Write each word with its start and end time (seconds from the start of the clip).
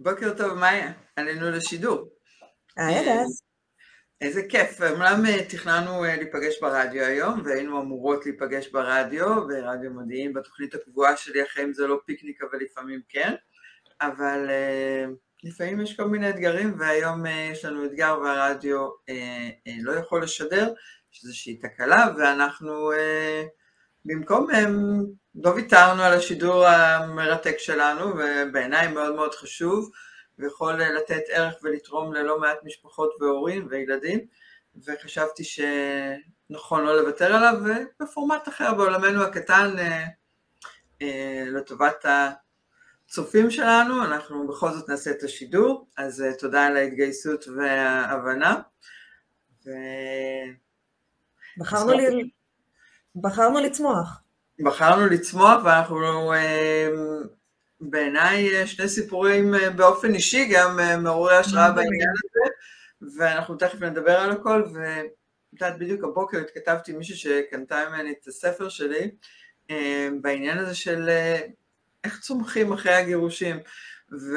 בוקר 0.00 0.36
טוב, 0.36 0.58
מאיה, 0.58 0.92
עלינו 1.16 1.50
לשידור. 1.50 2.08
היי 2.76 2.98
הדס. 2.98 3.42
איזה 4.20 4.42
כיף, 4.48 4.80
אמנם 4.82 5.26
אה, 5.26 5.44
תכננו 5.48 6.04
אה, 6.04 6.16
להיפגש 6.16 6.60
ברדיו 6.60 7.04
היום, 7.04 7.42
והיינו 7.44 7.80
אמורות 7.80 8.26
להיפגש 8.26 8.68
ברדיו, 8.68 9.46
ברדיו 9.48 9.90
מודיעין, 9.90 10.32
בתוכנית 10.32 10.74
הקבועה 10.74 11.16
שלי, 11.16 11.42
החיים 11.42 11.72
זה 11.72 11.86
לא 11.86 12.00
פיקניק, 12.06 12.42
אבל 12.42 12.58
לפעמים 12.60 13.00
כן, 13.08 13.34
אבל 14.00 14.46
אה, 14.50 15.04
לפעמים 15.44 15.80
יש 15.80 15.96
כל 15.96 16.04
מיני 16.04 16.30
אתגרים, 16.30 16.74
והיום 16.78 17.26
יש 17.26 17.64
לנו 17.64 17.84
אתגר 17.84 18.18
והרדיו 18.24 18.88
לא 19.82 19.92
יכול 19.92 20.22
לשדר, 20.22 20.72
יש 21.12 21.24
איזושהי 21.24 21.56
תקלה, 21.56 22.06
ואנחנו 22.18 22.92
במקום 24.08 24.50
הם 24.50 25.04
לא 25.34 25.50
ויתרנו 25.50 26.02
על 26.02 26.12
השידור 26.12 26.66
המרתק 26.66 27.58
שלנו, 27.58 28.04
ובעיניי 28.06 28.88
מאוד 28.88 29.14
מאוד 29.14 29.34
חשוב, 29.34 29.90
ויכול 30.38 30.74
לתת 30.74 31.22
ערך 31.28 31.54
ולתרום 31.62 32.12
ללא 32.12 32.40
מעט 32.40 32.58
משפחות 32.64 33.10
והורים 33.20 33.66
וילדים, 33.70 34.20
וחשבתי 34.86 35.44
שנכון 35.44 36.84
לא 36.84 37.02
לוותר 37.02 37.34
עליו, 37.36 37.54
ובפורמט 37.64 38.48
אחר 38.48 38.74
בעולמנו 38.74 39.22
הקטן, 39.22 39.78
אה, 39.78 40.04
אה, 41.02 41.44
לטובת 41.46 42.04
הצופים 43.08 43.50
שלנו, 43.50 44.04
אנחנו 44.04 44.48
בכל 44.48 44.70
זאת 44.70 44.88
נעשה 44.88 45.10
את 45.10 45.22
השידור, 45.22 45.88
אז 45.96 46.22
אה, 46.22 46.34
תודה 46.38 46.66
על 46.66 46.76
ההתגייסות 46.76 47.44
וההבנה. 47.56 48.60
ו... 49.66 49.70
בחרנו, 51.58 51.92
לי... 51.92 52.37
בחרנו 53.16 53.60
לצמוח. 53.60 54.22
בחרנו 54.64 55.06
לצמוח 55.06 55.64
ואנחנו 55.64 55.96
בעיניי 57.80 58.66
שני 58.66 58.88
סיפורים 58.88 59.54
אה, 59.54 59.70
באופן 59.70 60.14
אישי, 60.14 60.48
גם 60.52 60.80
אה, 60.80 60.96
מעוררי 60.96 61.36
השראה 61.36 61.72
בעניין 61.72 62.10
הזה, 62.10 62.50
ואנחנו 63.16 63.56
תכף 63.56 63.82
נדבר 63.82 64.16
על 64.16 64.30
הכל, 64.30 64.64
ואת 64.74 65.06
יודעת, 65.52 65.78
בדיוק 65.78 66.04
הבוקר 66.04 66.38
התכתבתי 66.38 66.92
עם 66.92 66.98
מישהי 66.98 67.16
שקנתה 67.16 67.88
ממני 67.88 68.14
את 68.20 68.26
הספר 68.26 68.68
שלי, 68.68 69.10
אה, 69.70 70.08
בעניין 70.20 70.58
הזה 70.58 70.74
של 70.74 71.10
איך 72.04 72.20
צומחים 72.20 72.72
אחרי 72.72 72.94
הגירושים, 72.94 73.56
ו, 74.12 74.36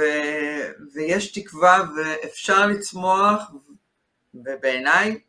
ויש 0.93 1.31
תקווה 1.31 1.83
ואפשר 1.97 2.67
לצמוח, 2.67 3.51
ובעיניי 4.33 5.19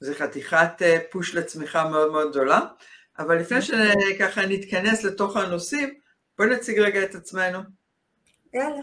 זה 0.00 0.14
חתיכת 0.14 0.82
פוש 1.10 1.34
לצמיחה 1.34 1.88
מאוד 1.88 2.12
מאוד 2.12 2.30
גדולה, 2.30 2.60
אבל 3.18 3.38
לפני 3.38 3.62
שככה 3.62 4.46
נתכנס 4.46 5.04
לתוך 5.04 5.36
הנושאים, 5.36 5.94
בואי 6.38 6.48
נציג 6.50 6.78
רגע 6.78 7.02
את 7.02 7.14
עצמנו. 7.14 7.58
יאללה. 8.54 8.80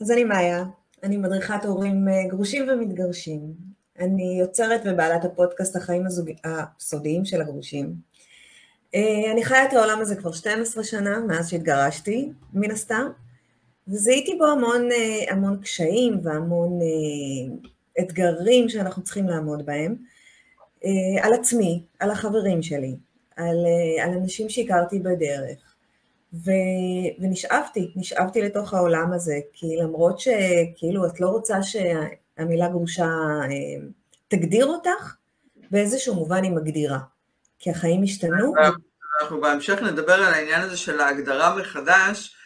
אז 0.00 0.10
אני 0.10 0.24
מאיה, 0.24 0.64
אני 1.02 1.16
מדריכת 1.16 1.64
הורים 1.64 2.08
אה, 2.08 2.28
גרושים 2.28 2.68
ומתגרשים. 2.68 3.40
אני 3.98 4.38
יוצרת 4.40 4.80
ובעלת 4.84 5.24
הפודקאסט 5.24 5.76
החיים 5.76 6.06
הזוג... 6.06 6.30
הסודיים 6.44 7.24
של 7.24 7.40
הגרושים. 7.40 7.94
אה, 8.94 9.32
אני 9.32 9.44
חיה 9.44 9.64
את 9.64 9.72
העולם 9.72 10.00
הזה 10.00 10.16
כבר 10.16 10.32
12 10.32 10.84
שנה, 10.84 11.20
מאז 11.20 11.50
שהתגרשתי, 11.50 12.32
מן 12.52 12.70
הסתם, 12.70 13.06
וזיהיתי 13.88 14.34
בו 14.38 14.46
המון, 14.46 14.92
אה, 14.92 15.32
המון 15.32 15.60
קשיים 15.60 16.20
והמון 16.22 16.78
אתגרים 18.00 18.68
שאנחנו 18.68 19.02
צריכים 19.02 19.28
לעמוד 19.28 19.66
בהם, 19.66 19.96
על 21.22 21.34
עצמי, 21.34 21.82
על 22.00 22.10
החברים 22.10 22.62
שלי, 22.62 22.96
על, 23.36 23.56
על 24.02 24.10
אנשים 24.10 24.48
שהכרתי 24.48 24.98
בדרך, 24.98 25.74
ו, 26.34 26.50
ונשאבתי, 27.18 27.92
נשאבתי 27.96 28.42
לתוך 28.42 28.74
העולם 28.74 29.12
הזה, 29.12 29.38
כי 29.52 29.66
למרות 29.76 30.20
שכאילו 30.20 31.06
את 31.06 31.20
לא 31.20 31.28
רוצה 31.28 31.58
שהמילה 31.62 32.68
גרושה 32.68 33.04
אה, 33.42 33.86
תגדיר 34.28 34.66
אותך, 34.66 35.16
באיזשהו 35.70 36.14
מובן 36.14 36.42
היא 36.42 36.52
מגדירה, 36.52 36.98
כי 37.58 37.70
החיים 37.70 38.02
השתנו. 38.02 38.54
אנחנו 39.20 39.40
בהמשך 39.40 39.82
נדבר 39.82 40.12
על 40.12 40.34
העניין 40.34 40.60
הזה 40.62 40.76
של 40.76 41.00
ההגדרה 41.00 41.56
מחדש, 41.56 42.36
אה. 42.36 42.43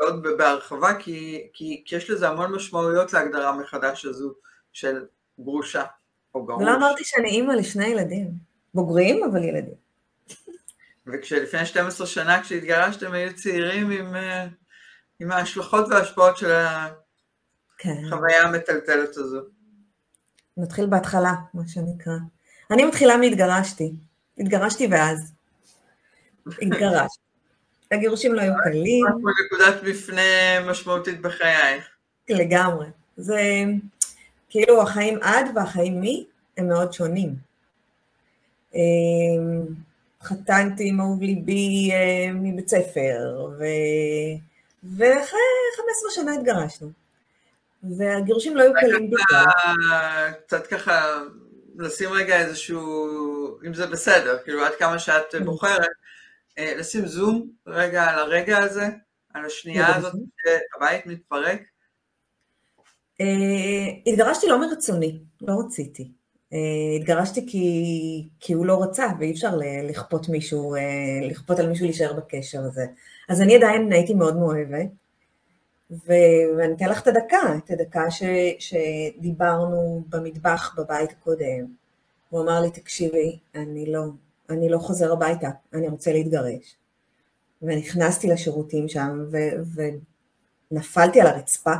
מאוד 0.00 0.26
בהרחבה, 0.38 0.94
כי, 0.94 1.48
כי, 1.52 1.82
כי 1.86 1.96
יש 1.96 2.10
לזה 2.10 2.28
המון 2.28 2.52
משמעויות 2.52 3.12
להגדרה 3.12 3.56
מחדש 3.56 4.04
הזו 4.04 4.34
של 4.72 5.06
גרושה 5.40 5.84
או 6.34 6.44
גרוש. 6.46 6.62
ולא 6.62 6.76
אמרתי 6.76 7.04
שאני 7.04 7.28
אימא 7.28 7.52
לשני 7.52 7.86
ילדים, 7.86 8.30
בוגרים 8.74 9.24
אבל 9.24 9.44
ילדים. 9.44 9.74
וכשלפני 11.06 11.66
12 11.66 12.06
שנה 12.06 12.42
כשהתגרשתם 12.42 13.12
היו 13.12 13.36
צעירים 13.36 13.90
עם, 13.90 14.16
אה, 14.16 14.46
עם 15.20 15.32
ההשלכות 15.32 15.88
וההשפעות 15.90 16.36
של 16.36 16.52
כן. 17.78 18.02
החוויה 18.06 18.42
המטלטלת 18.42 19.16
הזו. 19.16 19.40
נתחיל 20.56 20.86
בהתחלה, 20.86 21.32
מה 21.54 21.62
שנקרא. 21.66 22.12
אני 22.70 22.84
מתחילה 22.84 23.16
מהתגרשתי. 23.16 23.92
התגרשתי 24.38 24.86
ואז. 24.90 25.32
התגרשתי. 26.62 27.29
הגירושים 27.90 28.34
לא 28.34 28.40
היו 28.40 28.52
קלים. 28.64 29.06
נקודת 29.46 29.82
מפנה 29.82 30.60
משמעותית 30.70 31.20
בחייך. 31.20 31.88
לגמרי. 32.28 32.86
זה 33.16 33.64
כאילו 34.50 34.82
החיים 34.82 35.18
עד 35.22 35.46
והחיים 35.54 36.00
מי 36.00 36.26
הם 36.56 36.68
מאוד 36.68 36.92
שונים. 36.92 37.34
אמ, 38.74 38.80
חתנתי 40.22 40.88
עם 40.88 41.00
אהוב 41.00 41.22
ליבי 41.22 41.90
אה, 41.92 42.32
מבית 42.34 42.68
ספר, 42.68 43.48
ו... 43.58 43.64
ואחרי 44.96 45.40
15 45.76 46.10
שנה 46.10 46.34
התגרשנו. 46.34 46.90
והגירושים 47.98 48.56
לא 48.56 48.62
היו 48.62 48.72
קלים 48.80 49.10
בכלל. 49.10 49.44
קצת 50.46 50.66
ככה 50.66 51.22
לשים 51.78 52.12
רגע 52.12 52.40
איזשהו, 52.40 53.08
אם 53.66 53.74
זה 53.74 53.86
בסדר, 53.86 54.38
כאילו 54.44 54.64
עד 54.64 54.72
כמה 54.78 54.98
שאת 54.98 55.30
כן. 55.30 55.44
בוחרת, 55.44 55.88
לשים 56.78 57.06
זום 57.06 57.50
רגע 57.66 58.04
על 58.04 58.18
הרגע 58.18 58.58
הזה, 58.58 58.88
על 59.34 59.44
השנייה 59.44 59.96
הזאת 59.96 60.12
שהבית 60.12 61.06
מתפרק. 61.06 61.60
אה, 63.20 63.26
התגרשתי 64.06 64.46
לא 64.48 64.60
מרצוני, 64.60 65.20
לא 65.40 65.54
רציתי. 65.66 66.10
אה, 66.52 66.58
התגרשתי 67.00 67.46
כי, 67.46 68.28
כי 68.40 68.52
הוא 68.52 68.66
לא 68.66 68.82
רצה, 68.82 69.06
ואי 69.18 69.30
אפשר 69.30 69.56
לכפות 69.88 70.28
מישהו, 70.28 70.74
אה, 70.74 70.80
לכפות 71.22 71.58
על 71.58 71.68
מישהו 71.68 71.84
להישאר 71.84 72.12
בקשר 72.12 72.60
הזה. 72.60 72.86
אז 73.28 73.40
אני 73.40 73.56
עדיין 73.56 73.92
הייתי 73.92 74.14
מאוד 74.14 74.36
מאוהבת, 74.36 74.88
ואני 75.90 76.74
אתן 76.76 76.88
לך 76.88 77.02
את 77.02 77.06
הדקה, 77.06 77.56
את 77.64 77.70
הדקה 77.70 78.10
ש, 78.10 78.22
שדיברנו 78.58 80.04
במטבח 80.08 80.74
בבית 80.78 81.10
הקודם. 81.10 81.66
הוא 82.28 82.42
אמר 82.42 82.60
לי, 82.60 82.70
תקשיבי, 82.70 83.38
אני 83.54 83.92
לא, 83.92 84.00
אני 84.50 84.68
לא 84.68 84.78
חוזר 84.78 85.12
הביתה, 85.12 85.48
אני 85.74 85.88
רוצה 85.88 86.12
להתגרש. 86.12 86.76
ונכנסתי 87.62 88.28
לשירותים 88.28 88.88
שם, 88.88 89.24
ו, 89.32 89.36
ונפלתי 90.72 91.20
על 91.20 91.26
הרצפה. 91.26 91.74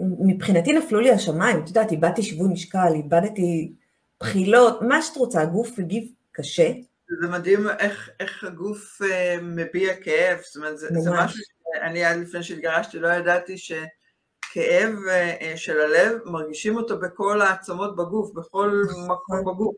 מבחינתי 0.00 0.72
נפלו 0.72 1.00
לי 1.00 1.10
השמיים, 1.10 1.62
את 1.62 1.68
יודעת, 1.68 1.92
איבדתי 1.92 2.22
שיווי 2.22 2.48
משקל, 2.48 2.92
איבדתי 2.94 3.72
בחילות, 4.20 4.82
מה 4.82 5.02
שאת 5.02 5.16
רוצה, 5.16 5.40
הגוף 5.40 5.78
הגיב 5.78 6.12
קשה. 6.32 6.72
זה 7.20 7.28
מדהים 7.28 7.68
איך, 7.78 8.10
איך 8.20 8.44
הגוף 8.44 9.02
uh, 9.02 9.42
מביע 9.42 9.94
כאב, 9.96 10.38
זאת 10.42 10.56
אומרת, 10.56 10.78
זה, 10.78 10.88
זה 10.90 11.10
משהו 11.10 11.38
שאני 11.76 12.04
עד 12.04 12.16
לפני 12.16 12.42
שהתגרשתי 12.42 12.98
לא 12.98 13.08
ידעתי 13.08 13.58
שכאב 13.58 14.94
uh, 14.94 15.56
של 15.56 15.80
הלב, 15.80 16.18
מרגישים 16.24 16.76
אותו 16.76 17.00
בכל 17.00 17.42
העצמות 17.42 17.96
בגוף, 17.96 18.32
בכל 18.34 18.82
נכון. 18.90 19.04
מקום 19.04 19.40
בגוף. 19.40 19.74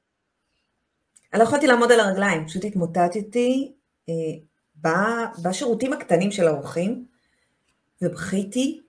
אני 1.32 1.38
לא 1.38 1.44
יכולתי 1.44 1.66
לעמוד 1.66 1.92
על 1.92 2.00
הרגליים, 2.00 2.46
פשוט 2.46 2.64
התמוטטתי 2.64 3.72
uh, 4.10 4.88
בשירותים 5.42 5.92
הקטנים 5.92 6.30
של 6.30 6.48
האורחים, 6.48 7.04
ובכיתי 8.02 8.80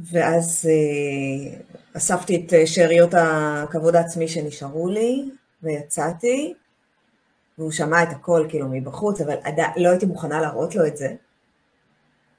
ואז 0.00 0.68
אה, 0.70 1.60
אספתי 1.96 2.44
את 2.46 2.54
אה, 2.54 2.66
שאריות 2.66 3.14
הכבוד 3.14 3.96
העצמי 3.96 4.28
שנשארו 4.28 4.88
לי, 4.88 5.30
ויצאתי, 5.62 6.54
והוא 7.58 7.70
שמע 7.70 8.02
את 8.02 8.08
הכל 8.10 8.46
כאילו 8.48 8.68
מבחוץ, 8.70 9.20
אבל 9.20 9.36
עד... 9.42 9.58
לא 9.76 9.88
הייתי 9.88 10.06
מוכנה 10.06 10.40
להראות 10.40 10.74
לו 10.74 10.86
את 10.86 10.96
זה. 10.96 11.14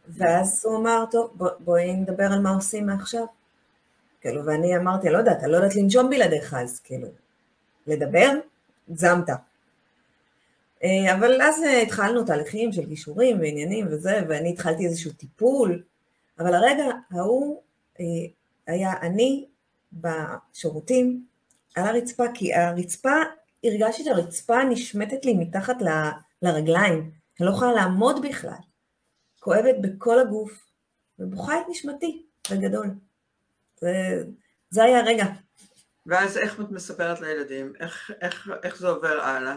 ואז 0.07 0.61
הוא 0.65 0.77
אמר, 0.77 1.03
טוב, 1.11 1.31
בוא, 1.33 1.49
בואי 1.59 1.93
נדבר 1.93 2.23
על 2.23 2.41
מה 2.41 2.49
עושים 2.49 2.85
מעכשיו. 2.85 3.25
כאילו, 4.21 4.45
ואני 4.45 4.77
אמרתי, 4.77 5.09
לא 5.09 5.17
יודעת, 5.17 5.43
אני 5.43 5.51
לא 5.51 5.57
יודעת 5.57 5.75
לנשום 5.75 6.09
בלעדיך, 6.09 6.53
אז 6.53 6.79
כאילו, 6.79 7.07
לדבר, 7.87 8.29
גזמת. 8.91 9.29
אה, 10.83 11.15
אבל 11.15 11.41
אז 11.41 11.63
התחלנו 11.83 12.23
תהליכים 12.23 12.71
של 12.71 12.85
גישורים 12.85 13.39
ועניינים 13.39 13.87
וזה, 13.91 14.21
ואני 14.29 14.49
התחלתי 14.49 14.85
איזשהו 14.85 15.11
טיפול, 15.11 15.83
אבל 16.39 16.53
הרגע 16.53 16.83
ההוא 17.11 17.61
אה, 17.99 18.05
היה 18.67 18.93
אני 19.01 19.45
בשירותים 19.93 21.25
על 21.75 21.85
הרצפה, 21.87 22.23
כי 22.33 22.53
הרצפה, 22.53 23.15
הרגשתי 23.63 24.03
שהרצפה 24.03 24.63
נשמטת 24.63 25.25
לי 25.25 25.33
מתחת 25.33 25.81
ל, 25.81 25.87
לרגליים, 26.41 27.11
אני 27.39 27.47
לא 27.47 27.51
יכולה 27.51 27.73
לעמוד 27.73 28.25
בכלל. 28.25 28.57
כואבת 29.39 29.75
בכל 29.81 30.19
הגוף, 30.19 30.65
ובוכה 31.19 31.61
את 31.61 31.65
נשמתי, 31.69 32.25
בגדול. 32.51 32.87
זה, 33.77 34.23
זה 34.69 34.83
היה 34.83 34.99
הרגע. 34.99 35.25
ואז 36.05 36.37
איך 36.37 36.59
את 36.61 36.71
מספרת 36.71 37.21
לילדים? 37.21 37.73
איך, 37.79 38.11
איך, 38.21 38.49
איך 38.63 38.77
זה 38.77 38.87
עובר 38.87 39.21
הלאה? 39.21 39.55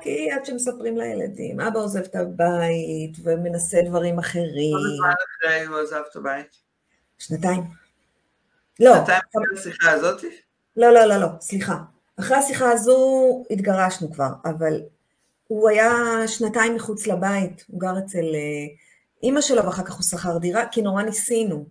כי 0.00 0.30
עד 0.30 0.44
שמספרים 0.44 0.98
לילדים, 0.98 1.60
אבא 1.60 1.80
עוזב 1.80 2.00
את 2.00 2.14
הבית 2.14 3.16
ומנסה 3.22 3.78
דברים 3.86 4.18
אחרים. 4.18 4.76
כמה 4.76 4.96
זמן 4.96 5.14
אחרי 5.24 5.64
הוא 5.66 5.78
עזב 5.78 6.02
את 6.10 6.16
הבית? 6.16 6.56
שנתיים. 7.18 7.64
לא. 8.80 8.94
שנתיים 8.96 9.20
אחרי 9.30 9.58
השיחה 9.60 9.90
הזאת? 9.90 10.20
לא, 10.76 10.92
לא, 10.92 11.04
לא, 11.04 11.16
לא, 11.16 11.26
סליחה. 11.40 11.76
אחרי 12.20 12.36
השיחה 12.36 12.70
הזו 12.70 13.44
התגרשנו 13.50 14.12
כבר, 14.12 14.28
אבל 14.44 14.80
הוא 15.46 15.68
היה 15.68 15.90
שנתיים 16.26 16.74
מחוץ 16.74 17.06
לבית, 17.06 17.64
הוא 17.68 17.80
גר 17.80 17.98
אצל 17.98 18.24
אה, 18.34 18.66
אימא 19.22 19.40
שלו 19.40 19.64
ואחר 19.64 19.84
כך 19.84 19.94
הוא 19.94 20.02
שכר 20.02 20.38
דירה, 20.38 20.66
כי 20.72 20.82
נורא 20.82 21.02
ניסינו. 21.02 21.66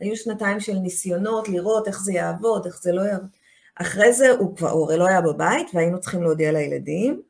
היו 0.00 0.16
שנתיים 0.16 0.60
של 0.60 0.74
ניסיונות 0.74 1.48
לראות 1.48 1.88
איך 1.88 2.00
זה 2.00 2.12
יעבוד, 2.12 2.66
איך 2.66 2.82
זה 2.82 2.92
לא 2.92 3.02
יעבוד. 3.02 3.28
אחרי 3.74 4.12
זה 4.12 4.30
הוא 4.30 4.56
כבר, 4.56 4.70
הוא 4.70 4.84
הרי 4.86 4.98
לא 4.98 5.06
היה 5.06 5.20
בבית 5.20 5.66
והיינו 5.74 6.00
צריכים 6.00 6.22
להודיע 6.22 6.52
לילדים, 6.52 7.22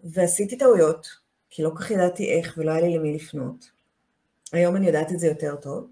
ועשיתי 0.00 0.58
טעויות, 0.58 1.08
כי 1.50 1.62
לא 1.62 1.70
כל 1.70 1.78
כך 1.78 1.90
ידעתי 1.90 2.32
איך 2.32 2.54
ולא 2.56 2.70
היה 2.70 2.80
לי 2.80 2.98
למי 2.98 3.14
לפנות. 3.14 3.70
היום 4.52 4.76
אני 4.76 4.86
יודעת 4.86 5.12
את 5.12 5.18
זה 5.18 5.26
יותר 5.26 5.56
טוב. 5.56 5.90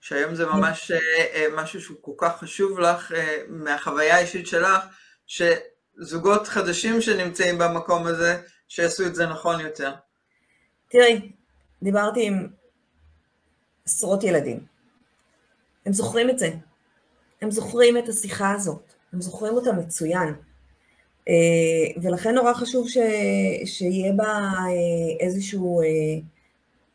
שהיום 0.00 0.34
זה 0.34 0.46
ממש 0.46 0.90
אה, 0.90 0.98
אה, 1.34 1.46
משהו 1.54 1.80
שהוא 1.80 1.96
כל 2.00 2.12
כך 2.16 2.38
חשוב 2.38 2.78
לך 2.78 3.14
מהחוויה 3.48 4.16
האישית 4.16 4.46
שלך, 4.46 4.86
שזוגות 5.26 6.48
חדשים 6.48 7.00
שנמצאים 7.00 7.58
במקום 7.58 8.06
הזה, 8.06 8.42
שיעשו 8.68 9.06
את 9.06 9.14
זה 9.14 9.26
נכון 9.26 9.60
יותר. 9.60 9.94
תראי, 10.90 11.32
דיברתי 11.82 12.26
עם 12.26 12.48
עשרות 13.84 14.24
ילדים. 14.24 14.66
הם 15.86 15.92
זוכרים 15.92 16.30
את 16.30 16.38
זה. 16.38 16.50
הם 17.42 17.50
זוכרים 17.50 17.98
את 17.98 18.08
השיחה 18.08 18.52
הזאת. 18.52 18.92
הם 19.12 19.20
זוכרים 19.20 19.54
אותה 19.54 19.72
מצוין. 19.72 20.34
אה, 21.28 22.02
ולכן 22.02 22.34
נורא 22.34 22.52
חשוב 22.54 22.88
ש... 22.88 22.96
שיהיה 23.64 24.12
בה 24.12 24.24
אה, 24.24 24.70
איזשהו... 25.20 25.82
אה, 25.82 25.86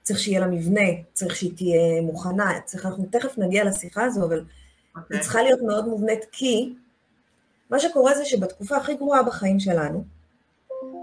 צריך 0.03 0.19
שיהיה 0.19 0.39
לה 0.39 0.47
מבנה, 0.47 0.89
צריך 1.13 1.35
שהיא 1.35 1.51
תהיה 1.55 2.01
מוכנה, 2.01 2.59
צריך, 2.65 2.85
אנחנו 2.85 3.05
תכף 3.11 3.38
נגיע 3.38 3.63
לשיחה 3.63 4.03
הזו, 4.03 4.25
אבל 4.25 4.39
okay. 4.39 4.41
היא 4.95 5.03
אוקיי. 5.03 5.19
צריכה 5.19 5.41
להיות 5.41 5.61
מאוד 5.61 5.88
מובנית, 5.88 6.25
כי 6.31 6.73
מה 7.69 7.79
שקורה 7.79 8.17
זה 8.17 8.25
שבתקופה 8.25 8.77
הכי 8.77 8.95
גרועה 8.95 9.23
בחיים 9.23 9.59
שלנו, 9.59 10.03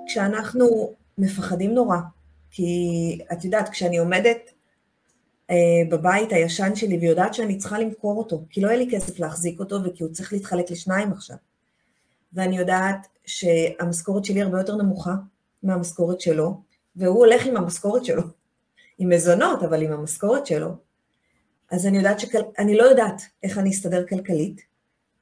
כשאנחנו 0.06 0.92
מפחדים 1.18 1.74
נורא, 1.74 1.96
כי 2.50 3.18
את 3.32 3.44
יודעת, 3.44 3.68
כשאני 3.68 3.98
עומדת 3.98 4.50
בבית 5.90 6.32
הישן 6.32 6.74
שלי 6.74 6.98
ויודעת 6.98 7.34
שאני 7.34 7.56
צריכה 7.56 7.78
למכור 7.78 8.18
אותו, 8.18 8.44
כי 8.50 8.60
לא 8.60 8.68
יהיה 8.68 8.78
לי 8.78 8.88
כסף 8.92 9.18
להחזיק 9.18 9.60
אותו 9.60 9.84
וכי 9.84 10.02
הוא 10.02 10.12
צריך 10.12 10.32
להתחלק 10.32 10.70
לשניים 10.70 11.12
עכשיו. 11.12 11.36
ואני 12.32 12.58
יודעת 12.58 13.06
שהמשכורת 13.26 14.24
שלי 14.24 14.42
הרבה 14.42 14.58
יותר 14.58 14.76
נמוכה 14.76 15.14
מהמשכורת 15.62 16.20
שלו, 16.20 16.60
והוא 16.96 17.18
הולך 17.18 17.46
עם 17.46 17.56
המשכורת 17.56 18.04
שלו, 18.04 18.22
עם 18.98 19.08
מזונות, 19.08 19.62
אבל 19.62 19.82
עם 19.82 19.92
המשכורת 19.92 20.46
שלו. 20.46 20.68
אז 21.70 21.86
אני 21.86 21.96
יודעת 21.96 22.20
שכל... 22.20 22.38
אני 22.58 22.76
לא 22.76 22.82
יודעת 22.82 23.22
איך 23.42 23.58
אני 23.58 23.70
אסתדר 23.70 24.06
כלכלית, 24.06 24.60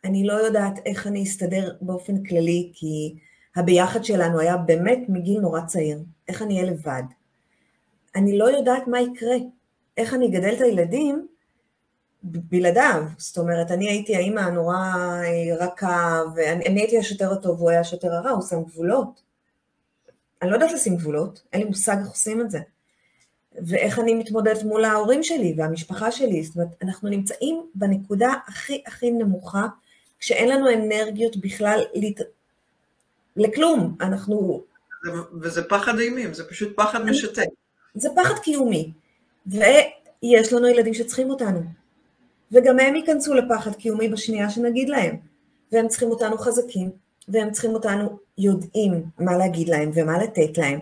אני 0.04 0.26
לא 0.26 0.32
יודעת 0.32 0.78
איך 0.86 1.06
אני 1.06 1.22
אסתדר 1.22 1.76
באופן 1.80 2.24
כללי, 2.24 2.70
כי 2.74 3.14
הביחד 3.56 4.04
שלנו 4.04 4.40
היה 4.40 4.56
באמת 4.56 4.98
מגיל 5.08 5.40
נורא 5.40 5.60
צעיר, 5.60 5.98
איך 6.28 6.42
אני 6.42 6.60
אהיה 6.60 6.70
לבד. 6.70 7.02
אני 8.16 8.38
לא 8.38 8.44
יודעת 8.44 8.88
מה 8.88 9.00
יקרה, 9.00 9.36
איך 9.96 10.14
אני 10.14 10.26
אגדל 10.26 10.52
את 10.52 10.60
הילדים 10.60 11.26
בלעדיו. 12.22 13.02
זאת 13.18 13.38
אומרת, 13.38 13.70
אני 13.70 13.88
הייתי 13.88 14.16
האימא 14.16 14.40
הנורא 14.40 14.76
אה, 14.76 15.66
רכה, 15.66 16.22
ואני 16.36 16.80
הייתי 16.80 16.98
השוטר 16.98 17.32
הטוב 17.32 17.60
והוא 17.60 17.70
היה 17.70 17.80
השוטר 17.80 18.12
הרע, 18.12 18.30
הוא 18.30 18.42
שם 18.42 18.62
גבולות. 18.62 19.22
אני 20.42 20.50
לא 20.50 20.54
יודעת 20.56 20.72
לשים 20.72 20.96
גבולות, 20.96 21.42
אין 21.52 21.60
לי 21.60 21.68
מושג 21.68 21.96
איך 21.98 22.08
עושים 22.08 22.40
את 22.40 22.50
זה. 22.50 22.58
ואיך 23.66 23.98
אני 23.98 24.14
מתמודדת 24.14 24.62
מול 24.62 24.84
ההורים 24.84 25.22
שלי 25.22 25.54
והמשפחה 25.56 26.12
שלי. 26.12 26.42
זאת 26.42 26.56
אומרת, 26.56 26.68
אנחנו 26.82 27.08
נמצאים 27.08 27.66
בנקודה 27.74 28.32
הכי 28.48 28.82
הכי 28.86 29.10
נמוכה, 29.10 29.66
כשאין 30.18 30.48
לנו 30.48 30.70
אנרגיות 30.70 31.36
בכלל 31.36 31.80
לת... 31.94 32.20
לכלום. 33.36 33.96
אנחנו... 34.00 34.64
וזה 35.40 35.68
פחד 35.68 35.98
אימים, 35.98 36.34
זה 36.34 36.48
פשוט 36.48 36.76
פחד 36.76 37.04
משתק. 37.04 37.46
זה 37.94 38.08
פחד 38.16 38.38
קיומי. 38.38 38.92
ויש 39.46 40.52
לנו 40.52 40.68
ילדים 40.68 40.94
שצריכים 40.94 41.30
אותנו. 41.30 41.60
וגם 42.52 42.78
הם 42.78 42.96
ייכנסו 42.96 43.34
לפחד 43.34 43.74
קיומי 43.74 44.08
בשנייה 44.08 44.50
שנגיד 44.50 44.88
להם. 44.88 45.16
והם 45.72 45.88
צריכים 45.88 46.10
אותנו 46.10 46.38
חזקים, 46.38 46.90
והם 47.28 47.52
צריכים 47.52 47.74
אותנו 47.74 48.18
יודעים 48.38 49.04
מה 49.18 49.36
להגיד 49.36 49.68
להם 49.68 49.90
ומה 49.94 50.22
לתת 50.22 50.58
להם. 50.58 50.78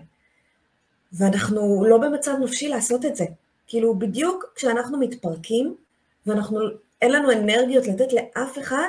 ואנחנו 1.13 1.85
לא 1.89 1.99
במצב 1.99 2.33
נפשי 2.41 2.69
לעשות 2.69 3.05
את 3.05 3.17
זה. 3.17 3.25
כאילו, 3.67 3.99
בדיוק 3.99 4.53
כשאנחנו 4.55 4.99
מתפרקים, 4.99 5.75
ואנחנו, 6.27 6.61
אין 7.03 7.13
לנו 7.13 7.33
אנרגיות 7.33 7.87
לתת 7.87 8.13
לאף 8.13 8.59
אחד, 8.59 8.89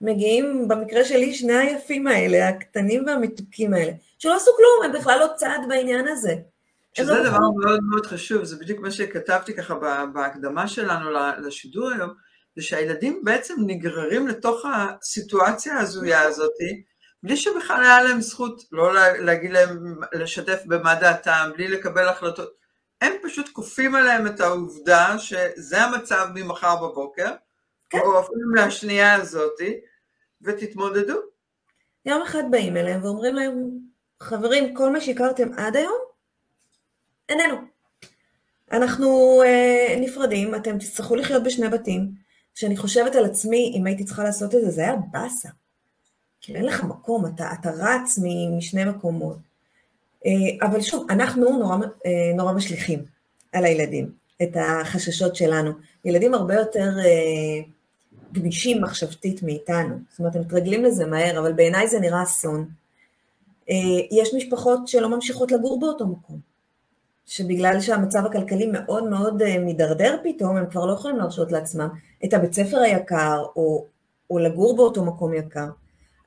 מגיעים, 0.00 0.68
במקרה 0.68 1.04
שלי, 1.04 1.34
שני 1.34 1.54
היפים 1.54 2.06
האלה, 2.06 2.48
הקטנים 2.48 3.04
והמתוקים 3.06 3.74
האלה, 3.74 3.92
שלא 4.18 4.36
עשו 4.36 4.50
כלום, 4.56 4.84
הם 4.84 5.00
בכלל 5.00 5.18
לא 5.20 5.26
צעד 5.36 5.60
בעניין 5.68 6.08
הזה. 6.08 6.34
שזה 6.94 7.14
לא 7.14 7.28
דבר 7.28 7.38
מאוד 7.40 7.80
מאוד 7.82 8.06
חשוב, 8.06 8.44
זה 8.44 8.56
בדיוק 8.56 8.80
מה 8.80 8.90
שכתבתי 8.90 9.54
ככה 9.54 9.74
בהקדמה 10.12 10.68
שלנו 10.68 11.10
לשידור 11.38 11.90
היום, 11.90 12.10
זה 12.56 12.62
שהילדים 12.62 13.20
בעצם 13.24 13.54
נגררים 13.66 14.28
לתוך 14.28 14.64
הסיטואציה 14.74 15.76
ההזויה 15.76 16.22
הזאת, 16.22 16.52
בלי 17.22 17.36
שבכלל 17.36 17.82
היה 17.82 18.02
להם 18.02 18.20
זכות 18.20 18.62
לא 18.72 18.94
להגיד 19.18 19.50
להם, 19.52 20.00
לשתף 20.12 20.62
במה 20.66 20.94
דעתם, 20.94 21.50
בלי 21.54 21.68
לקבל 21.68 22.08
החלטות. 22.08 22.54
הם 23.00 23.12
פשוט 23.22 23.48
כופים 23.48 23.94
עליהם 23.94 24.26
את 24.26 24.40
העובדה 24.40 25.18
שזה 25.18 25.82
המצב 25.82 26.26
ממחר 26.34 26.76
בבוקר, 26.76 27.30
כן. 27.90 27.98
או 27.98 28.20
אפילו 28.20 28.50
מהשנייה 28.54 29.14
הזאת, 29.14 29.60
ותתמודדו. 30.42 31.16
יום 32.06 32.22
אחד 32.22 32.42
באים 32.50 32.76
אליהם 32.76 33.04
ואומרים 33.04 33.34
להם, 33.34 33.70
חברים, 34.22 34.74
כל 34.74 34.90
מה 34.90 35.00
שהכרתם 35.00 35.48
עד 35.56 35.76
היום, 35.76 36.03
איננו. 37.28 37.56
אנחנו 38.72 39.40
אה, 39.42 39.96
נפרדים, 40.00 40.54
אתם 40.54 40.78
תצטרכו 40.78 41.16
לחיות 41.16 41.42
בשני 41.42 41.68
בתים. 41.68 42.10
כשאני 42.54 42.76
חושבת 42.76 43.14
על 43.14 43.24
עצמי, 43.24 43.72
אם 43.76 43.86
הייתי 43.86 44.04
צריכה 44.04 44.24
לעשות 44.24 44.54
את 44.54 44.60
זה, 44.60 44.70
זה 44.70 44.80
היה 44.80 44.96
באסה. 45.10 45.48
כאילו 46.40 46.58
אין 46.58 46.66
לך 46.66 46.84
מקום, 46.84 47.26
אתה, 47.26 47.52
אתה 47.60 47.70
רץ 47.70 48.18
משני 48.58 48.84
מקומות. 48.84 49.36
אה, 50.26 50.66
אבל 50.66 50.80
שוב, 50.80 51.06
אנחנו 51.10 51.58
נורא, 51.58 51.76
אה, 52.06 52.32
נורא 52.36 52.52
משליכים 52.52 53.04
על 53.52 53.64
הילדים 53.64 54.10
את 54.42 54.56
החששות 54.56 55.36
שלנו. 55.36 55.70
ילדים 56.04 56.34
הרבה 56.34 56.54
יותר 56.54 56.90
אה, 57.04 57.60
גמישים 58.32 58.82
מחשבתית 58.82 59.42
מאיתנו. 59.42 59.98
זאת 60.10 60.18
אומרת, 60.18 60.36
הם 60.36 60.40
מתרגלים 60.42 60.84
לזה 60.84 61.06
מהר, 61.06 61.38
אבל 61.38 61.52
בעיניי 61.52 61.88
זה 61.88 62.00
נראה 62.00 62.22
אסון. 62.22 62.68
יש 64.10 64.34
משפחות 64.34 64.88
שלא 64.88 65.08
ממשיכות 65.08 65.52
לגור 65.52 65.80
באותו 65.80 66.06
מקום. 66.06 66.53
שבגלל 67.26 67.80
שהמצב 67.80 68.26
הכלכלי 68.26 68.66
מאוד 68.72 69.04
מאוד 69.04 69.42
אה, 69.42 69.58
מידרדר 69.58 70.16
פתאום, 70.24 70.56
הם 70.56 70.70
כבר 70.70 70.86
לא 70.86 70.92
יכולים 70.92 71.16
להרשות 71.16 71.52
לעצמם 71.52 71.88
את 72.24 72.34
הבית 72.34 72.52
ספר 72.52 72.78
היקר, 72.78 73.44
או, 73.56 73.86
או 74.30 74.38
לגור 74.38 74.76
באותו 74.76 75.04
מקום 75.04 75.34
יקר. 75.34 75.68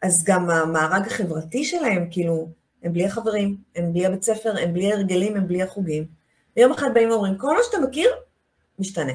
אז 0.01 0.23
גם 0.23 0.49
המארג 0.49 1.07
החברתי 1.07 1.63
שלהם, 1.63 2.07
כאילו, 2.11 2.49
הם 2.83 2.93
בלי 2.93 3.05
החברים, 3.05 3.57
הם 3.75 3.93
בלי 3.93 4.05
הבית 4.05 4.23
ספר, 4.23 4.57
הם 4.57 4.73
בלי 4.73 4.93
הרגלים, 4.93 5.35
הם 5.37 5.47
בלי 5.47 5.63
החוגים. 5.63 6.05
ויום 6.57 6.71
אחד 6.71 6.93
באים 6.93 7.09
ואומרים, 7.09 7.37
כל 7.37 7.55
מה 7.55 7.59
שאתה 7.63 7.79
מכיר, 7.79 8.09
משתנה. 8.79 9.13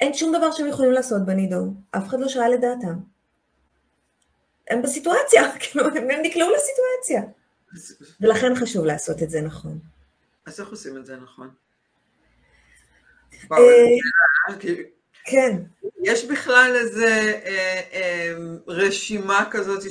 אין 0.00 0.14
שום 0.14 0.36
דבר 0.36 0.52
שהם 0.52 0.66
יכולים 0.66 0.92
לעשות 0.92 1.26
בנידון, 1.26 1.74
אף 1.90 2.08
אחד 2.08 2.20
לא 2.20 2.28
שאל 2.28 2.54
את 2.54 2.60
דעתם. 2.60 2.98
הם 4.70 4.82
בסיטואציה, 4.82 5.42
כאילו, 5.60 5.84
הם 5.84 6.22
נקלעו 6.22 6.48
לסיטואציה. 6.50 7.22
ולכן 8.20 8.54
חשוב 8.54 8.84
לעשות 8.84 9.22
את 9.22 9.30
זה 9.30 9.40
נכון. 9.40 9.78
אז 10.48 10.60
איך 10.60 10.68
עושים 10.68 10.96
את 10.96 11.06
זה 11.06 11.16
נכון? 11.16 11.50
אה, 13.52 13.58
כן. 15.24 15.62
יש 16.02 16.24
בכלל 16.24 16.72
איזה 16.76 17.40
אה, 17.44 17.80
אה, 17.92 18.34
רשימה 18.66 19.48
כזאת 19.50 19.82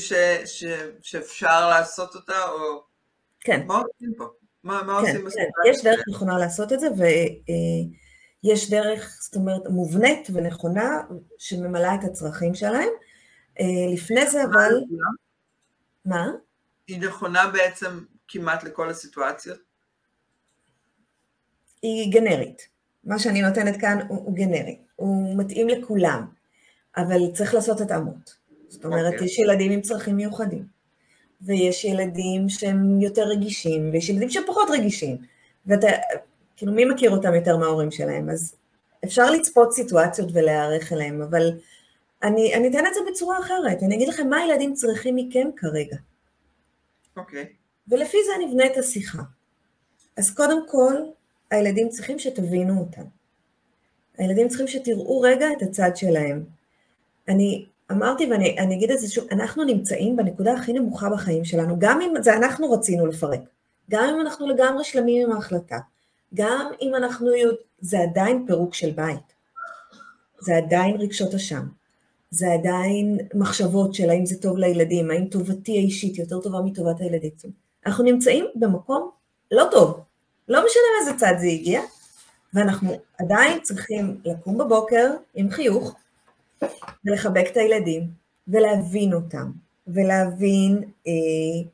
שאפשר 1.01 1.69
לעשות 1.69 2.15
אותה, 2.15 2.49
או... 2.49 2.83
כן. 3.39 3.65
מה 3.67 3.75
עושים 3.75 4.13
פה? 4.17 4.27
מה, 4.63 4.83
מה 4.83 5.01
כן, 5.05 5.07
עושים 5.07 5.29
כן. 5.29 5.69
יש 5.69 5.83
דרך 5.83 6.03
נכונה 6.09 6.37
לעשות 6.37 6.73
את 6.73 6.79
זה, 6.79 6.87
ויש 8.43 8.69
דרך, 8.69 9.17
זאת 9.21 9.35
אומרת, 9.35 9.61
מובנית 9.69 10.27
ונכונה, 10.33 11.01
שממלאה 11.37 11.95
את 11.95 12.03
הצרכים 12.03 12.55
שלהם. 12.55 12.89
לפני 13.93 14.27
זה, 14.27 14.43
אבל... 14.43 14.73
מה? 16.05 16.31
היא 16.87 17.01
נכונה 17.01 17.47
בעצם 17.47 17.99
כמעט 18.27 18.63
לכל 18.63 18.89
הסיטואציות? 18.89 19.66
היא 21.89 22.11
גנרית. 22.11 22.67
מה 23.03 23.19
שאני 23.19 23.41
נותנת 23.41 23.77
כאן 23.77 23.99
הוא, 24.07 24.17
הוא 24.17 24.35
גנרי, 24.35 24.77
הוא 24.95 25.37
מתאים 25.37 25.69
לכולם, 25.69 26.25
אבל 26.97 27.31
צריך 27.33 27.53
לעשות 27.53 27.81
התאמות. 27.81 28.35
זאת 28.67 28.85
אומרת, 28.85 29.11
okay. 29.11 29.13
אוקיי. 29.13 29.25
יש 29.25 29.39
ילדים 29.39 29.71
עם 29.71 29.81
צרכים 29.81 30.15
מיוחדים, 30.15 30.65
ויש 31.41 31.85
ילדים 31.85 32.49
שהם 32.49 33.01
יותר 33.01 33.23
רגישים, 33.23 33.89
ויש 33.93 34.09
ילדים 34.09 34.29
שהם 34.29 34.43
פחות 34.47 34.67
רגישים, 34.71 35.17
ואתה, 35.65 35.87
כאילו, 36.55 36.73
מי 36.73 36.85
מכיר 36.85 37.11
אותם 37.11 37.33
יותר 37.33 37.57
מההורים 37.57 37.91
שלהם? 37.91 38.29
אז 38.29 38.55
אפשר 39.03 39.31
לצפות 39.31 39.73
סיטואציות 39.73 40.29
ולהיערך 40.33 40.93
אליהם, 40.93 41.21
אבל 41.21 41.51
אני, 42.23 42.55
אני 42.55 42.67
אתן 42.67 42.85
את 42.87 42.93
זה 42.93 42.99
בצורה 43.11 43.39
אחרת, 43.39 43.83
אני 43.83 43.95
אגיד 43.95 44.07
לכם 44.07 44.29
מה 44.29 44.37
הילדים 44.37 44.73
צריכים 44.73 45.15
מכם 45.15 45.47
כרגע. 45.55 45.97
אוקיי. 47.17 47.43
Okay. 47.43 47.47
ולפי 47.87 48.17
זה 48.25 48.45
נבנה 48.47 48.65
את 48.65 48.77
השיחה. 48.77 49.21
אז 50.17 50.31
קודם 50.31 50.69
כל, 50.69 50.93
הילדים 51.51 51.89
צריכים 51.89 52.19
שתבינו 52.19 52.79
אותם. 52.79 53.03
הילדים 54.17 54.47
צריכים 54.47 54.67
שתראו 54.67 55.21
רגע 55.21 55.47
את 55.57 55.61
הצד 55.61 55.91
שלהם. 55.95 56.43
אני 57.27 57.65
אמרתי 57.91 58.27
ואני 58.31 58.75
אגיד 58.75 58.91
את 58.91 58.99
זה 58.99 59.11
שוב, 59.11 59.27
אנחנו 59.31 59.63
נמצאים 59.63 60.15
בנקודה 60.15 60.53
הכי 60.53 60.73
נמוכה 60.73 61.09
בחיים 61.09 61.45
שלנו, 61.45 61.75
גם 61.79 62.01
אם 62.01 62.13
זה 62.21 62.33
אנחנו 62.33 62.71
רצינו 62.71 63.05
לפרק, 63.05 63.39
גם 63.89 64.13
אם 64.15 64.21
אנחנו 64.21 64.47
לגמרי 64.47 64.83
שלמים 64.83 65.27
עם 65.27 65.35
ההחלטה, 65.35 65.77
גם 66.33 66.71
אם 66.81 66.95
אנחנו, 66.95 67.27
זה 67.79 67.99
עדיין 67.99 68.43
פירוק 68.47 68.73
של 68.73 68.91
בית, 68.91 69.33
זה 70.39 70.57
עדיין 70.57 70.95
רגשות 70.95 71.33
אשם, 71.33 71.63
זה 72.29 72.53
עדיין 72.53 73.17
מחשבות 73.33 73.93
של 73.93 74.09
האם 74.09 74.25
זה 74.25 74.41
טוב 74.41 74.57
לילדים, 74.57 75.11
האם 75.11 75.25
טובתי 75.27 75.71
האישית 75.71 76.17
יותר 76.17 76.41
טובה 76.41 76.61
מטובת 76.61 76.99
הילדים. 76.99 77.31
אנחנו 77.85 78.03
נמצאים 78.03 78.45
במקום 78.55 79.09
לא 79.51 79.67
טוב, 79.71 79.99
לא 80.47 80.65
משנה 80.65 80.83
מאיזה 80.97 81.19
צד 81.19 81.33
זה 81.39 81.47
הגיע, 81.47 81.81
ואנחנו 82.53 82.99
עדיין 83.19 83.59
צריכים 83.61 84.21
לקום 84.25 84.57
בבוקר 84.57 85.11
עם 85.33 85.49
חיוך 85.49 85.95
ולחבק 87.05 87.45
את 87.51 87.57
הילדים 87.57 88.07
ולהבין 88.47 89.13
אותם, 89.13 89.51
ולהבין 89.87 90.83
אה, 91.07 91.69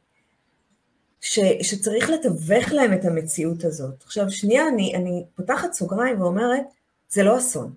ש, 1.21 1.39
שצריך 1.61 2.09
לתווך 2.09 2.71
להם 2.71 2.93
את 2.93 3.05
המציאות 3.05 3.63
הזאת. 3.63 4.03
עכשיו 4.03 4.31
שנייה, 4.31 4.67
אני, 4.67 4.95
אני 4.95 5.23
פותחת 5.35 5.73
סוגריים 5.73 6.21
ואומרת, 6.21 6.63
זה 7.09 7.23
לא 7.23 7.37
אסון, 7.37 7.73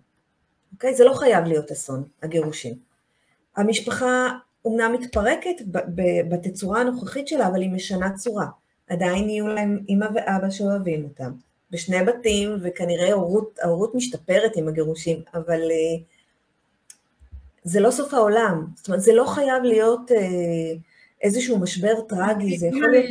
אוקיי? 0.73 0.95
זה 0.95 1.05
לא 1.05 1.15
חייב 1.15 1.45
להיות 1.45 1.71
אסון, 1.71 2.05
הגירושים. 2.23 2.75
המשפחה 3.57 4.29
אומנם 4.65 4.93
מתפרקת 4.93 5.57
בתצורה 6.31 6.81
הנוכחית 6.81 7.29
שלה, 7.29 7.47
אבל 7.47 7.61
היא 7.61 7.71
משנה 7.71 8.17
צורה. 8.17 8.47
עדיין 8.89 9.31
יהיו 9.31 9.49
להם 9.49 9.79
אימא 9.89 10.07
ואבא 10.15 10.51
שאוהבים 10.51 11.05
אותם. 11.05 11.33
בשני 11.71 12.05
בתים, 12.05 12.57
וכנראה 12.63 13.11
ההורות, 13.11 13.59
ההורות 13.63 13.95
משתפרת 13.95 14.57
עם 14.57 14.69
הגירושים, 14.69 15.23
אבל 15.35 15.61
uh, 15.61 16.03
זה 17.65 17.81
לא 17.81 17.91
סוף 17.91 18.15
העולם. 18.15 18.67
זאת 18.75 18.89
אומרת, 18.89 19.03
זה 19.03 19.13
לא 19.13 19.25
חייב 19.25 19.63
להיות 19.63 20.11
uh, 20.11 20.15
איזשהו 21.23 21.59
משבר 21.59 22.01
טרגי, 22.01 22.59
זה 22.59 22.67
יכול 22.67 22.91
להיות 22.91 23.11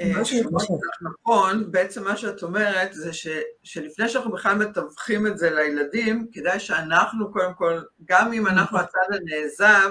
אה, 0.00 0.20
משהו 0.20 0.44
מתמשך. 0.44 0.68
נכון, 1.02 1.70
בעצם 1.70 2.04
מה 2.04 2.16
שאת 2.16 2.42
אומרת 2.42 2.92
זה 2.92 3.12
ש, 3.12 3.28
שלפני 3.62 4.08
שאנחנו 4.08 4.32
בכלל 4.32 4.54
מתווכים 4.54 5.26
את 5.26 5.38
זה 5.38 5.50
לילדים, 5.50 6.26
כדאי 6.32 6.60
שאנחנו 6.60 7.32
קודם 7.32 7.54
כל, 7.54 7.80
גם 8.04 8.32
אם 8.32 8.46
אנחנו 8.46 8.78
נכון. 8.78 8.88
הצד 8.88 9.16
הנעזב, 9.16 9.90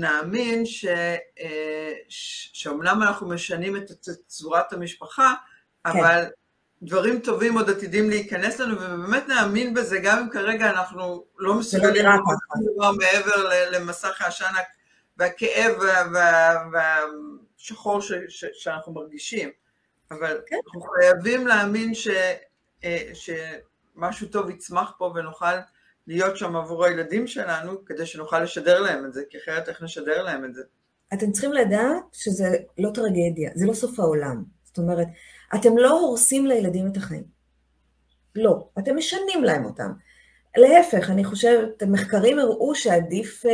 נאמין 0.00 0.66
ש, 0.66 0.84
אה, 1.40 1.92
שאומנם 2.08 3.02
אנחנו 3.02 3.28
משנים 3.28 3.76
את 3.76 3.90
צורת 4.26 4.72
המשפחה, 4.72 5.34
כן. 5.84 5.90
אבל 5.90 6.24
דברים 6.82 7.20
טובים 7.20 7.58
עוד 7.58 7.70
עתידים 7.70 8.10
להיכנס 8.10 8.60
לנו, 8.60 8.76
ובאמת 8.76 9.28
נאמין 9.28 9.74
בזה, 9.74 9.98
גם 9.98 10.18
אם 10.18 10.28
כרגע 10.30 10.70
אנחנו 10.70 10.98
לא, 10.98 11.24
לא 11.38 11.54
מסוגלים 11.54 12.04
לומר 12.76 12.92
מעבר 12.92 13.48
למסך 13.70 14.22
העשן 14.22 14.52
והכאב 15.16 15.72
והשחור 16.72 18.00
ש, 18.00 18.12
ש, 18.28 18.44
שאנחנו 18.52 18.92
מרגישים. 18.92 19.50
אבל 20.10 20.40
כן. 20.46 20.56
אנחנו 20.66 20.80
חייבים 20.80 21.46
להאמין 21.46 21.94
ש, 21.94 22.08
אה, 22.84 23.10
שמשהו 23.14 24.26
טוב 24.26 24.50
יצמח 24.50 24.92
פה 24.98 25.12
ונוכל 25.14 25.54
להיות 26.10 26.36
שם 26.36 26.56
עבור 26.56 26.84
הילדים 26.84 27.26
שלנו, 27.26 27.84
כדי 27.84 28.06
שנוכל 28.06 28.40
לשדר 28.40 28.80
להם 28.80 29.06
את 29.06 29.12
זה, 29.12 29.22
כי 29.30 29.38
אחרת 29.38 29.68
איך 29.68 29.82
נשדר 29.82 30.22
להם 30.22 30.44
את 30.44 30.54
זה? 30.54 30.62
אתם 31.14 31.32
צריכים 31.32 31.52
לדעת 31.52 32.02
שזה 32.12 32.56
לא 32.78 32.90
טרגדיה, 32.94 33.50
זה 33.54 33.66
לא 33.66 33.74
סוף 33.74 34.00
העולם. 34.00 34.44
זאת 34.64 34.78
אומרת, 34.78 35.06
אתם 35.54 35.78
לא 35.78 36.00
הורסים 36.00 36.46
לילדים 36.46 36.86
את 36.86 36.96
החיים. 36.96 37.24
לא, 38.34 38.68
אתם 38.78 38.96
משנים 38.96 39.44
להם 39.44 39.64
אותם. 39.64 39.92
להפך, 40.56 41.10
אני 41.10 41.24
חושבת, 41.24 41.82
מחקרים 41.82 42.38
הראו 42.38 42.74
שעדיף 42.74 43.46
אה, 43.46 43.52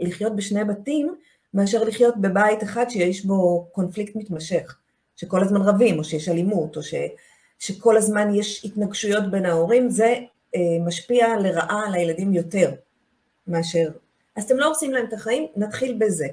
לחיות 0.00 0.36
בשני 0.36 0.64
בתים, 0.64 1.14
מאשר 1.54 1.84
לחיות 1.84 2.14
בבית 2.20 2.62
אחד 2.62 2.84
שיש 2.88 3.24
בו 3.24 3.68
קונפליקט 3.72 4.16
מתמשך, 4.16 4.76
שכל 5.16 5.42
הזמן 5.42 5.62
רבים, 5.62 5.98
או 5.98 6.04
שיש 6.04 6.28
אלימות, 6.28 6.76
או 6.76 6.82
ש, 6.82 6.94
שכל 7.58 7.96
הזמן 7.96 8.34
יש 8.34 8.64
התנגשויות 8.64 9.30
בין 9.30 9.46
ההורים, 9.46 9.90
זה 9.90 10.14
משפיע 10.80 11.38
לרעה 11.38 11.86
על 11.86 11.94
הילדים 11.94 12.32
יותר 12.32 12.70
מאשר... 13.46 13.90
אז 14.36 14.44
אתם 14.44 14.56
לא 14.56 14.70
עושים 14.70 14.92
להם 14.92 15.06
את 15.06 15.12
החיים, 15.12 15.46
נתחיל 15.56 15.96
בזה. 15.98 16.26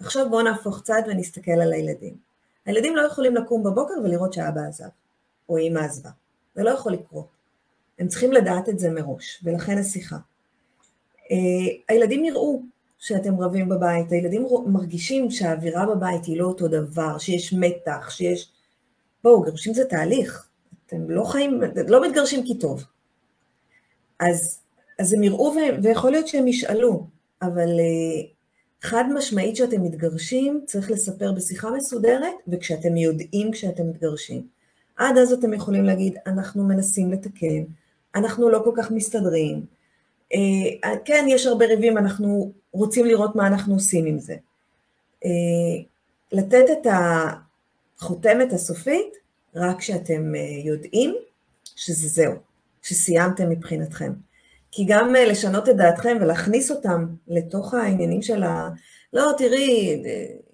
עכשיו 0.00 0.30
בואו 0.30 0.42
נהפוך 0.42 0.82
צד 0.82 1.02
ונסתכל 1.06 1.50
על 1.50 1.72
הילדים. 1.72 2.14
הילדים 2.66 2.96
לא 2.96 3.02
יכולים 3.02 3.34
לקום 3.34 3.62
בבוקר 3.62 3.94
ולראות 4.04 4.32
שאבא 4.32 4.60
עזב, 4.60 4.88
או 5.48 5.58
אמא 5.58 5.78
עזבה. 5.78 6.10
זה 6.54 6.62
לא 6.62 6.70
יכול 6.70 6.92
לקרות. 6.92 7.26
הם 7.98 8.08
צריכים 8.08 8.32
לדעת 8.32 8.68
את 8.68 8.78
זה 8.78 8.90
מראש, 8.90 9.40
ולכן 9.44 9.78
השיחה. 9.78 10.16
אה, 11.30 11.36
הילדים 11.88 12.24
יראו 12.24 12.62
שאתם 12.98 13.40
רבים 13.40 13.68
בבית, 13.68 14.12
הילדים 14.12 14.46
מרגישים 14.66 15.30
שהאווירה 15.30 15.86
בבית 15.86 16.24
היא 16.24 16.38
לא 16.38 16.44
אותו 16.44 16.68
דבר, 16.68 17.18
שיש 17.18 17.52
מתח, 17.52 18.10
שיש... 18.10 18.52
בואו, 19.24 19.42
גירושים 19.42 19.74
זה 19.74 19.84
תהליך. 19.84 20.48
אתם 20.86 21.10
לא 21.10 21.24
חיים, 21.24 21.60
לא 21.88 22.08
מתגרשים 22.08 22.46
כי 22.46 22.58
טוב. 22.58 22.84
אז, 24.20 24.58
אז 24.98 25.12
הם 25.12 25.22
יראו 25.22 25.54
ויכול 25.82 26.10
להיות 26.10 26.28
שהם 26.28 26.48
ישאלו, 26.48 27.06
אבל 27.42 27.68
uh, 27.68 28.26
חד 28.82 29.04
משמעית 29.14 29.56
שאתם 29.56 29.82
מתגרשים, 29.82 30.62
צריך 30.66 30.90
לספר 30.90 31.32
בשיחה 31.32 31.70
מסודרת, 31.70 32.34
וכשאתם 32.48 32.96
יודעים 32.96 33.50
כשאתם 33.52 33.88
מתגרשים. 33.90 34.46
עד 34.96 35.18
אז 35.18 35.32
אתם 35.32 35.54
יכולים 35.54 35.84
להגיד, 35.84 36.16
אנחנו 36.26 36.64
מנסים 36.64 37.12
לתקן, 37.12 37.64
אנחנו 38.14 38.48
לא 38.48 38.60
כל 38.64 38.72
כך 38.76 38.90
מסתדרים, 38.90 39.66
uh, 40.34 40.88
כן, 41.04 41.24
יש 41.28 41.46
הרבה 41.46 41.66
ריבים, 41.66 41.98
אנחנו 41.98 42.52
רוצים 42.72 43.06
לראות 43.06 43.36
מה 43.36 43.46
אנחנו 43.46 43.74
עושים 43.74 44.06
עם 44.06 44.18
זה. 44.18 44.36
Uh, 45.24 45.28
לתת 46.32 46.64
את 46.72 46.86
החותמת 48.00 48.52
הסופית, 48.52 49.14
רק 49.54 49.78
כשאתם 49.78 50.32
uh, 50.34 50.66
יודעים 50.66 51.14
שזה 51.76 52.08
זהו. 52.08 52.47
שסיימתם 52.88 53.50
מבחינתכם. 53.50 54.12
כי 54.72 54.84
גם 54.88 55.16
אה, 55.16 55.24
לשנות 55.24 55.68
את 55.68 55.76
דעתכם 55.76 56.16
ולהכניס 56.20 56.70
אותם 56.70 57.06
לתוך 57.28 57.74
העניינים 57.74 58.22
של 58.22 58.42
ה... 58.42 58.68
לא, 59.12 59.32
תראי, 59.38 60.02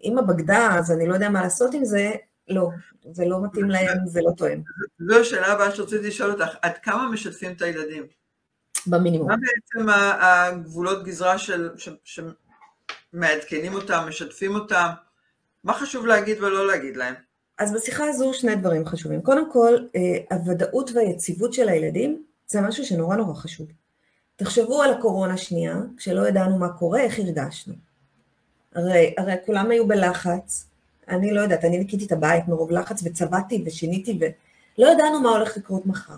אמא 0.04 0.22
בגדה, 0.22 0.68
אז 0.78 0.92
אני 0.92 1.06
לא 1.06 1.14
יודע 1.14 1.28
מה 1.28 1.42
לעשות 1.42 1.74
עם 1.74 1.84
זה, 1.84 2.10
לא, 2.48 2.68
זה 3.12 3.24
לא 3.24 3.44
מתאים 3.44 3.70
להם, 3.70 3.98
זה 4.06 4.20
לא 4.22 4.30
תואם. 4.36 4.60
זו 4.98 5.20
השאלה 5.20 5.46
הבאה 5.46 5.74
שרציתי 5.74 6.06
לשאול 6.06 6.30
אותך, 6.30 6.56
עד 6.62 6.78
כמה 6.82 7.08
משתפים 7.10 7.52
את 7.52 7.62
הילדים? 7.62 8.06
במינימום. 8.86 9.28
מה 9.28 9.36
בעצם 9.36 9.88
הגבולות 10.20 11.04
גזרה 11.04 11.38
של, 11.38 11.70
שמעדכנים 12.04 13.74
אותם, 13.74 14.04
משתפים 14.08 14.54
אותם? 14.54 14.88
מה 15.64 15.74
חשוב 15.74 16.06
להגיד 16.06 16.42
ולא 16.42 16.66
להגיד 16.66 16.96
להם? 16.96 17.14
אז 17.58 17.72
בשיחה 17.72 18.04
הזו 18.04 18.34
שני 18.34 18.56
דברים 18.56 18.86
חשובים. 18.86 19.22
קודם 19.22 19.52
כל, 19.52 19.76
אה, 19.96 20.36
הוודאות 20.36 20.90
והיציבות 20.94 21.52
של 21.52 21.68
הילדים 21.68 22.24
זה 22.46 22.60
משהו 22.60 22.84
שנורא 22.84 23.16
נורא 23.16 23.34
חשוב. 23.34 23.66
תחשבו 24.36 24.82
על 24.82 24.92
הקורונה 24.92 25.36
שנייה, 25.36 25.76
כשלא 25.96 26.28
ידענו 26.28 26.58
מה 26.58 26.68
קורה, 26.68 27.00
איך 27.00 27.18
הרגשנו. 27.18 27.74
הרי, 28.74 29.14
הרי 29.18 29.34
כולם 29.46 29.70
היו 29.70 29.88
בלחץ, 29.88 30.66
אני 31.08 31.34
לא 31.34 31.40
יודעת, 31.40 31.64
אני 31.64 31.78
ניקיתי 31.78 32.06
את 32.06 32.12
הבית 32.12 32.48
מרוב 32.48 32.70
לחץ 32.70 33.00
וצבעתי 33.04 33.62
ושיניתי 33.66 34.18
ולא 34.20 34.88
ידענו 34.88 35.20
מה 35.20 35.30
הולך 35.30 35.56
לקרות 35.56 35.86
מחר. 35.86 36.16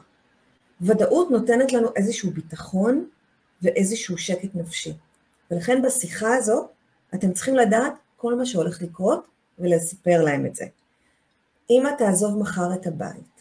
ודאות 0.80 1.30
נותנת 1.30 1.72
לנו 1.72 1.88
איזשהו 1.96 2.30
ביטחון 2.30 3.08
ואיזשהו 3.62 4.18
שקט 4.18 4.54
נפשי. 4.54 4.92
ולכן 5.50 5.82
בשיחה 5.82 6.34
הזו 6.34 6.68
אתם 7.14 7.32
צריכים 7.32 7.56
לדעת 7.56 7.92
כל 8.16 8.34
מה 8.34 8.46
שהולך 8.46 8.82
לקרות 8.82 9.26
ולספר 9.58 10.22
להם 10.24 10.46
את 10.46 10.56
זה. 10.56 10.64
אמא 11.70 11.90
תעזוב 11.98 12.38
מחר 12.38 12.74
את 12.74 12.86
הבית. 12.86 13.36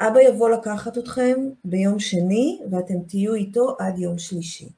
אבא 0.00 0.20
יבוא 0.20 0.50
לקחת 0.50 0.98
אתכם 0.98 1.48
ביום 1.64 1.98
שני 1.98 2.60
ואתם 2.70 2.94
תהיו 3.08 3.34
איתו 3.34 3.76
עד 3.78 3.98
יום 3.98 4.18
שלישי. 4.18 4.68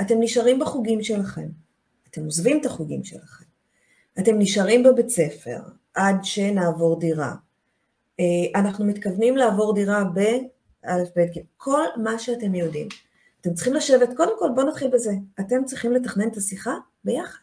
אתם 0.00 0.14
נשארים 0.20 0.58
בחוגים 0.58 1.02
שלכם. 1.02 1.48
אתם 2.10 2.24
עוזבים 2.24 2.60
את 2.60 2.66
החוגים 2.66 3.04
שלכם. 3.04 3.44
אתם 4.18 4.38
נשארים 4.38 4.82
בבית 4.82 5.08
ספר 5.08 5.58
עד 5.94 6.16
שנעבור 6.22 7.00
דירה. 7.00 7.34
אה, 8.20 8.60
אנחנו 8.60 8.84
מתכוונים 8.84 9.36
לעבור 9.36 9.74
דירה 9.74 10.04
ב', 10.14 10.36
כל 11.56 11.82
מה 11.96 12.18
שאתם 12.18 12.54
יודעים. 12.54 12.88
אתם 13.40 13.54
צריכים 13.54 13.74
לשבת, 13.74 14.08
קודם 14.16 14.32
כל 14.38 14.48
בואו 14.54 14.66
נתחיל 14.66 14.90
בזה, 14.90 15.12
אתם 15.40 15.64
צריכים 15.64 15.92
לתכנן 15.92 16.28
את 16.28 16.36
השיחה 16.36 16.74
ביחד. 17.04 17.38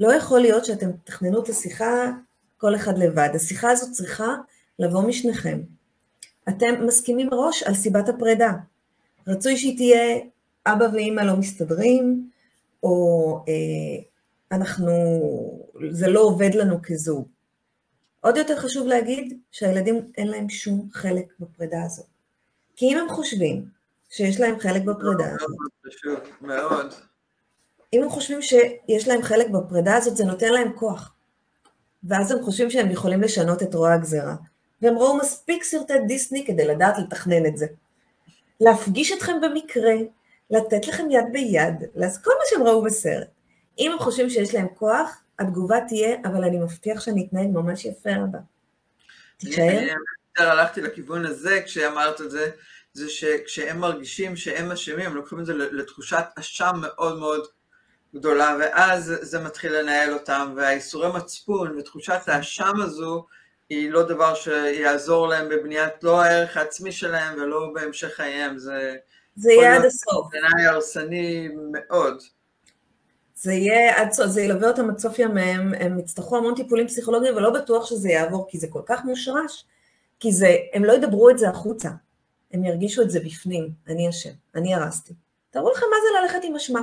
לא 0.00 0.12
יכול 0.14 0.40
להיות 0.40 0.64
שאתם 0.64 0.90
תכננו 1.04 1.42
את 1.42 1.48
השיחה 1.48 2.10
כל 2.64 2.74
אחד 2.74 2.98
לבד, 2.98 3.28
השיחה 3.34 3.70
הזאת 3.70 3.92
צריכה 3.92 4.34
לבוא 4.78 5.02
משניכם. 5.02 5.60
אתם 6.48 6.86
מסכימים 6.86 7.26
מראש 7.26 7.62
על 7.62 7.74
סיבת 7.74 8.08
הפרידה. 8.08 8.52
רצוי 9.26 9.56
שהיא 9.56 9.76
תהיה 9.76 10.18
אבא 10.66 10.84
ואימא 10.92 11.20
לא 11.20 11.36
מסתדרים, 11.36 12.30
או 12.82 13.38
אה, 13.48 14.02
אנחנו, 14.52 14.92
זה 15.90 16.08
לא 16.08 16.20
עובד 16.20 16.54
לנו 16.54 16.76
כזוג. 16.82 17.28
עוד 18.20 18.36
יותר 18.36 18.60
חשוב 18.60 18.86
להגיד 18.86 19.38
שהילדים 19.52 20.12
אין 20.16 20.28
להם 20.28 20.48
שום 20.48 20.88
חלק 20.92 21.24
בפרידה 21.40 21.82
הזאת. 21.82 22.06
כי 22.76 22.86
אם 22.86 22.98
הם 22.98 23.08
חושבים 23.08 23.64
שיש 24.10 24.40
להם 24.40 24.58
חלק 24.58 24.82
בפרידה 24.82 25.34
הזאת, 25.34 25.50
חשוב 25.86 26.18
מאוד. 26.40 26.94
אם 27.92 28.02
הם 28.02 28.10
חושבים 28.10 28.42
שיש 28.42 29.08
להם 29.08 29.22
חלק 29.22 29.50
בפרידה 29.50 29.96
הזאת, 29.96 30.16
זה 30.16 30.24
נותן 30.24 30.52
להם 30.52 30.72
כוח. 30.76 31.13
ואז 32.08 32.32
הם 32.32 32.42
חושבים 32.42 32.70
שהם 32.70 32.90
יכולים 32.90 33.20
לשנות 33.20 33.62
את 33.62 33.74
רוע 33.74 33.92
הגזירה. 33.92 34.34
והם 34.82 34.98
ראו 34.98 35.16
מספיק 35.16 35.64
סרטי 35.64 35.98
דיסני 36.06 36.46
כדי 36.46 36.66
לדעת 36.66 36.98
לתכנן 36.98 37.46
את 37.46 37.56
זה. 37.56 37.66
להפגיש 38.60 39.12
אתכם 39.12 39.32
במקרה, 39.42 39.94
לתת 40.50 40.86
לכם 40.86 41.10
יד 41.10 41.24
ביד, 41.32 41.74
לעשות 41.94 42.24
כל 42.24 42.30
מה 42.30 42.44
שהם 42.50 42.62
ראו 42.62 42.82
בסרט. 42.82 43.28
אם 43.78 43.92
הם 43.92 43.98
חושבים 43.98 44.30
שיש 44.30 44.54
להם 44.54 44.66
כוח, 44.74 45.22
התגובה 45.38 45.78
תהיה, 45.88 46.16
אבל 46.24 46.44
אני 46.44 46.58
מבטיח 46.58 47.00
שאני 47.00 47.26
אתנהג 47.28 47.48
ממש 47.52 47.84
יפה 47.84 48.10
אבא. 48.10 48.38
תישאר. 49.36 49.94
הלכתי 50.38 50.80
לכיוון 50.80 51.26
הזה 51.26 51.60
כשאמרת 51.64 52.20
את 52.20 52.30
זה, 52.30 52.50
זה 52.92 53.08
שכשהם 53.08 53.78
מרגישים 53.78 54.36
שהם 54.36 54.72
אשמים, 54.72 55.06
הם 55.06 55.14
לוקחים 55.14 55.40
את 55.40 55.46
זה 55.46 55.54
לתחושת 55.54 56.24
אשם 56.38 56.72
מאוד 56.80 57.18
מאוד 57.18 57.46
גדולה, 58.14 58.56
ואז 58.60 59.12
זה 59.20 59.40
מתחיל 59.40 59.78
לנהל 59.78 60.12
אותם, 60.12 60.52
והאיסורי 60.56 61.08
מצפון 61.12 61.78
ותחושת 61.78 62.20
האשם 62.26 62.72
הזו, 62.82 63.26
היא 63.68 63.90
לא 63.90 64.02
דבר 64.02 64.34
שיעזור 64.34 65.28
להם 65.28 65.48
בבניית 65.48 66.04
לא 66.04 66.22
הערך 66.22 66.56
העצמי 66.56 66.92
שלהם 66.92 67.34
ולא 67.42 67.70
בהמשך 67.74 68.08
חייהם, 68.08 68.58
זה... 68.58 68.96
זה 69.36 69.52
יהיה 69.52 69.76
עד 69.76 69.84
הסוף. 69.84 70.26
בעיניי 70.32 70.66
הרסני 70.66 71.48
מאוד. 71.72 72.22
זה 73.34 73.52
יהיה 73.52 74.00
עד 74.00 74.12
סוף, 74.12 74.26
זה 74.26 74.42
ילווה 74.42 74.68
אותם 74.68 74.90
עד 74.90 74.98
סוף 74.98 75.18
ימיהם, 75.18 75.74
הם 75.74 75.98
יצטרכו 75.98 76.36
המון 76.36 76.54
טיפולים 76.54 76.86
פסיכולוגיים 76.86 77.36
ולא 77.36 77.50
בטוח 77.50 77.86
שזה 77.86 78.08
יעבור, 78.08 78.46
כי 78.48 78.58
זה 78.58 78.66
כל 78.70 78.82
כך 78.86 79.04
מושרש, 79.04 79.64
כי 80.20 80.32
זה, 80.32 80.56
הם 80.72 80.84
לא 80.84 80.92
ידברו 80.92 81.30
את 81.30 81.38
זה 81.38 81.48
החוצה, 81.48 81.90
הם 82.52 82.64
ירגישו 82.64 83.02
את 83.02 83.10
זה 83.10 83.20
בפנים, 83.20 83.70
אני 83.88 84.08
אשם, 84.08 84.30
אני 84.54 84.74
הרסתי. 84.74 85.14
תראו 85.50 85.72
לכם 85.72 85.86
מה 85.90 85.96
זה 86.02 86.20
ללכת 86.22 86.44
עם 86.48 86.56
אשמה. 86.56 86.80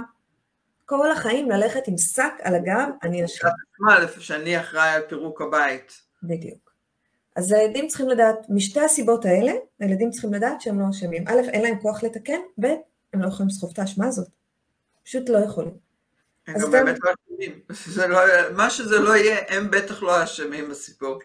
כל 0.91 1.11
החיים 1.11 1.49
ללכת 1.49 1.87
עם 1.87 1.97
שק 1.97 2.33
על 2.41 2.55
הגב, 2.55 2.89
אני 3.03 3.25
אשם. 3.25 3.47
שאני 4.19 4.59
אחראי 4.59 4.89
על 4.89 5.01
פירוק 5.09 5.41
הבית. 5.41 6.01
בדיוק. 6.23 6.71
אז 7.35 7.51
הילדים 7.51 7.87
צריכים 7.87 8.09
לדעת, 8.09 8.35
משתי 8.49 8.79
הסיבות 8.79 9.25
האלה, 9.25 9.51
הילדים 9.79 10.11
צריכים 10.11 10.33
לדעת 10.33 10.61
שהם 10.61 10.79
לא 10.79 10.85
אשמים. 10.89 11.27
א', 11.27 11.49
אין 11.49 11.61
להם 11.61 11.79
כוח 11.79 12.03
לתקן, 12.03 12.39
ב', 12.59 12.65
הם 13.13 13.21
לא 13.21 13.27
יכולים 13.27 13.47
לסחוב 13.47 13.69
את 13.73 13.79
האשמה 13.79 14.07
הזאת. 14.07 14.27
פשוט 15.03 15.29
לא 15.29 15.37
יכולים. 15.37 15.73
הם 16.47 16.55
גם 16.61 16.71
באמת 16.71 16.97
לא 17.03 17.11
אשמים. 17.11 17.59
לא, 18.11 18.19
מה 18.55 18.69
שזה 18.69 18.99
לא 18.99 19.15
יהיה, 19.15 19.37
הם 19.49 19.71
בטח 19.71 20.03
לא 20.03 20.23
אשמים 20.23 20.69
בסיפור. 20.69 21.19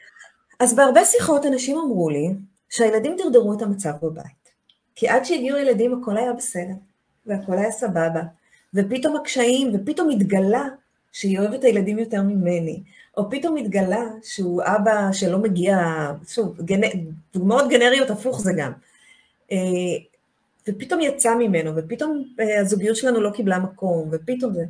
אז 0.61 0.77
בהרבה 0.77 1.05
שיחות 1.05 1.47
אנשים 1.47 1.79
אמרו 1.79 2.11
לי 2.11 2.29
שהילדים 2.69 3.17
דרדרו 3.17 3.55
את 3.55 3.63
המצב 3.63 3.93
בבית. 4.03 4.53
כי 4.95 5.09
עד 5.09 5.25
שהגיעו 5.25 5.59
ילדים 5.59 6.03
הכל 6.03 6.17
היה 6.17 6.33
בסדר, 6.33 6.75
והכל 7.27 7.59
היה 7.59 7.71
סבבה, 7.71 8.23
ופתאום 8.77 9.17
הקשיים, 9.17 9.73
ופתאום 9.75 10.11
התגלה 10.11 10.65
שהיא 11.13 11.39
אוהבת 11.39 11.59
את 11.59 11.65
הילדים 11.65 11.99
יותר 11.99 12.23
ממני, 12.23 12.83
או 13.17 13.31
פתאום 13.31 13.57
התגלה 13.57 14.05
שהוא 14.23 14.63
אבא 14.65 15.13
שלא 15.13 15.39
מגיע, 15.39 15.79
שוב, 16.29 16.61
גנ... 16.61 16.81
דוגמאות 17.35 17.71
גנריות 17.71 18.11
הפוך 18.11 18.41
זה 18.41 18.53
גם. 18.57 18.73
אה, 19.53 19.57
ופתאום 20.69 21.01
יצא 21.01 21.35
ממנו, 21.35 21.77
ופתאום 21.77 22.25
אה, 22.41 22.61
הזוגיות 22.61 22.97
שלנו 22.97 23.21
לא 23.21 23.31
קיבלה 23.31 23.59
מקום, 23.59 24.09
ופתאום 24.13 24.55
זה. 24.55 24.65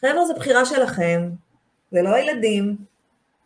חבר'ה, 0.00 0.26
זו 0.26 0.34
בחירה 0.34 0.64
שלכם, 0.64 1.30
זה 1.92 2.02
לא 2.02 2.14
הילדים. 2.14 2.76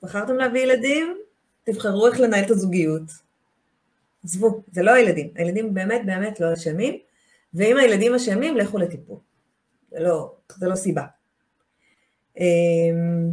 בחרתם 0.02 0.36
להביא 0.36 0.60
ילדים, 0.60 1.16
תבחרו 1.64 2.06
איך 2.06 2.20
לנהל 2.20 2.44
את 2.44 2.50
הזוגיות. 2.50 3.02
עזבו, 4.24 4.62
זה 4.72 4.82
לא 4.82 4.90
הילדים. 4.90 5.28
הילדים 5.34 5.74
באמת 5.74 6.06
באמת 6.06 6.40
לא 6.40 6.52
אשמים, 6.52 6.98
ואם 7.54 7.76
הילדים 7.76 8.14
אשמים, 8.14 8.56
לכו 8.56 8.78
לטיפול. 8.78 9.16
זה 9.94 10.00
לא, 10.00 10.32
זה 10.56 10.68
לא 10.68 10.74
סיבה. 10.74 11.02
אמ, 12.38 13.30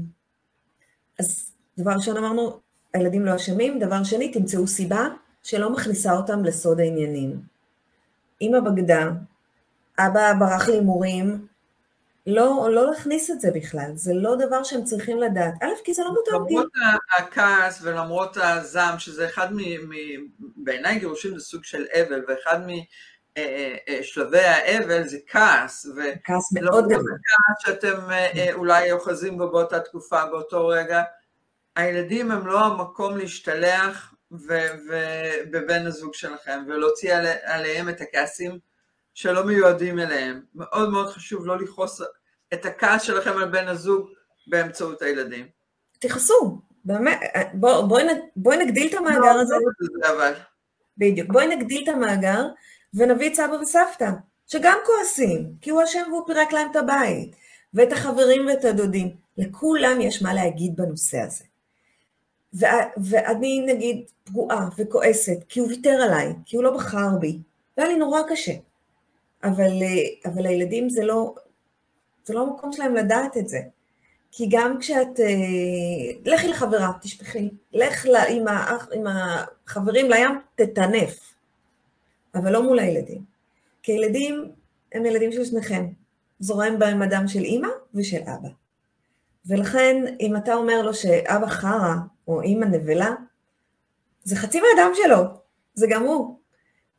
אז 1.20 1.52
דבר 1.78 1.92
ראשון 1.92 2.18
אמרנו, 2.18 2.60
הילדים 2.94 3.26
לא 3.26 3.36
אשמים, 3.36 3.80
דבר 3.80 4.04
שני, 4.04 4.32
תמצאו 4.32 4.68
סיבה 4.68 5.08
שלא 5.44 5.74
מכניסה 5.74 6.14
אותם 6.14 6.44
לסוד 6.44 6.80
העניינים. 6.80 7.42
אמא 8.42 8.60
בגדה, 8.60 9.10
אבא 10.00 10.34
ברח 10.40 10.68
להימורים, 10.70 11.48
לא, 12.28 12.68
לא 12.72 12.92
להכניס 12.92 13.32
את 13.32 13.42
זה 13.42 13.52
בכלל, 13.56 13.92
זה 13.96 14.14
לא 14.14 14.36
דבר 14.36 14.64
שהם 14.64 14.84
צריכים 14.84 15.20
לדעת. 15.20 15.54
א', 15.64 15.84
כי 15.84 15.94
זה 15.94 16.04
לא 16.04 16.10
מותר 16.10 16.46
גיל. 16.48 16.58
למרות 16.58 16.72
הכעס 17.18 17.82
ולמרות 17.84 18.38
הזעם, 18.38 19.00
שזה 19.00 19.26
אחד 19.26 19.54
מ... 19.54 19.58
מ 19.60 19.94
בעיניי 20.56 21.00
גירושים 21.00 21.40
זה 21.40 21.46
סוג 21.46 21.64
של 21.64 21.86
אבל, 21.94 22.22
ואחד 22.28 22.66
משלבי 22.66 22.86
אה, 23.38 23.76
אה, 23.90 24.00
האבל 24.36 25.04
זה 25.04 25.18
כעס. 25.28 25.88
כעס 26.24 26.54
מאוד 26.54 26.86
גדול. 26.86 27.04
כעס 27.04 27.66
שאתם 27.66 28.12
אה, 28.12 28.54
אולי 28.54 28.92
אוחזים 28.92 29.38
בו 29.38 29.52
באותה 29.52 29.80
תקופה, 29.80 30.26
באותו 30.26 30.68
רגע. 30.68 31.04
הילדים 31.76 32.32
הם 32.32 32.48
לא 32.48 32.66
המקום 32.66 33.18
להשתלח 33.18 34.14
בבן 35.52 35.86
הזוג 35.86 36.14
שלכם, 36.14 36.64
ולהוציא 36.68 37.16
עליהם 37.44 37.90
את 37.90 38.02
הכעסים 38.02 38.60
שלא 39.14 39.44
מיועדים 39.44 40.00
אליהם. 40.00 40.42
מאוד 40.56 40.90
מאוד 40.90 41.08
חשוב 41.08 41.46
לא 41.46 41.60
לכעוס 41.60 42.02
את 42.54 42.66
הכעס 42.66 43.02
שלכם 43.02 43.38
על 43.38 43.46
בן 43.46 43.68
הזוג 43.68 44.10
באמצעות 44.48 45.02
הילדים. 45.02 45.48
תכעסו, 46.00 46.62
באמת, 46.86 47.20
בואי 47.54 47.82
בוא, 47.88 48.04
בוא 48.36 48.54
נגדיל 48.54 48.88
את 48.88 48.94
המאגר 48.94 49.20
לא, 49.20 49.42
הזה. 49.42 49.56
לא. 50.08 50.30
בדיוק, 50.98 51.28
בואי 51.32 51.56
נגדיל 51.56 51.84
את 51.84 51.88
המאגר 51.88 52.44
ונביא 52.94 53.30
את 53.30 53.36
סבא 53.36 53.54
וסבתא, 53.62 54.10
שגם 54.48 54.78
כועסים, 54.86 55.54
כי 55.62 55.70
הוא 55.70 55.84
אשם 55.84 56.04
והוא 56.08 56.28
פירק 56.28 56.54
להם 56.54 56.72
את 56.72 56.76
הבית, 56.76 57.36
ואת 57.74 57.92
החברים 57.92 58.48
ואת 58.48 58.66
הדודים. 58.66 59.16
לכולם 59.38 60.02
יש 60.02 60.22
מה 60.22 60.34
להגיד 60.34 60.76
בנושא 60.76 61.20
הזה. 61.20 61.44
ואני 62.98 63.66
נגיד 63.68 64.06
פגועה 64.24 64.70
וכועסת, 64.78 65.38
כי 65.50 65.60
הוא 65.60 65.68
ויתר 65.68 66.02
עליי, 66.02 66.34
כי 66.46 66.56
הוא 66.56 66.64
לא 66.64 66.72
בחר 66.72 67.18
בי, 67.20 67.40
והיה 67.78 67.90
לי 67.90 67.98
נורא 67.98 68.22
קשה. 68.30 68.54
אבל, 69.44 69.72
אבל 70.26 70.46
הילדים 70.46 70.90
זה 70.90 71.04
לא, 71.04 71.36
זה 72.24 72.34
לא 72.34 72.42
המקום 72.42 72.72
שלהם 72.72 72.96
לדעת 72.96 73.38
את 73.38 73.48
זה. 73.48 73.60
כי 74.32 74.48
גם 74.52 74.78
כשאת, 74.80 75.20
אה, 75.20 75.26
לכי 76.26 76.48
לחברה, 76.48 76.92
תשפכי, 77.02 77.50
לך 77.74 78.06
עם, 78.30 78.48
האח, 78.48 78.88
עם 78.94 79.04
החברים 79.08 80.10
לים, 80.10 80.30
תטנף, 80.56 81.34
אבל 82.36 82.54
לא 82.54 82.64
מול 82.64 82.80
הילדים. 82.80 83.24
כי 83.84 83.92
הילדים 83.92 84.52
הם 84.94 85.06
ילדים 85.06 85.32
של 85.32 85.46
שניכם, 85.46 85.88
זורם 86.40 86.80
בהם 86.80 87.02
אדם 87.02 87.28
של 87.28 87.40
אימא 87.40 87.68
ושל 87.94 88.22
אבא. 88.22 88.50
ולכן, 89.46 90.16
אם 90.20 90.36
אתה 90.36 90.54
אומר 90.54 90.82
לו 90.82 90.94
שאבא 90.94 91.48
חרא 91.48 91.94
או 92.28 92.42
אימא 92.42 92.66
נבלה, 92.66 93.10
זה 94.24 94.36
חצי 94.36 94.62
מהאדם 94.62 94.92
שלו, 94.96 95.24
זה 95.74 95.88
גם 95.90 96.04
הוא. 96.04 96.38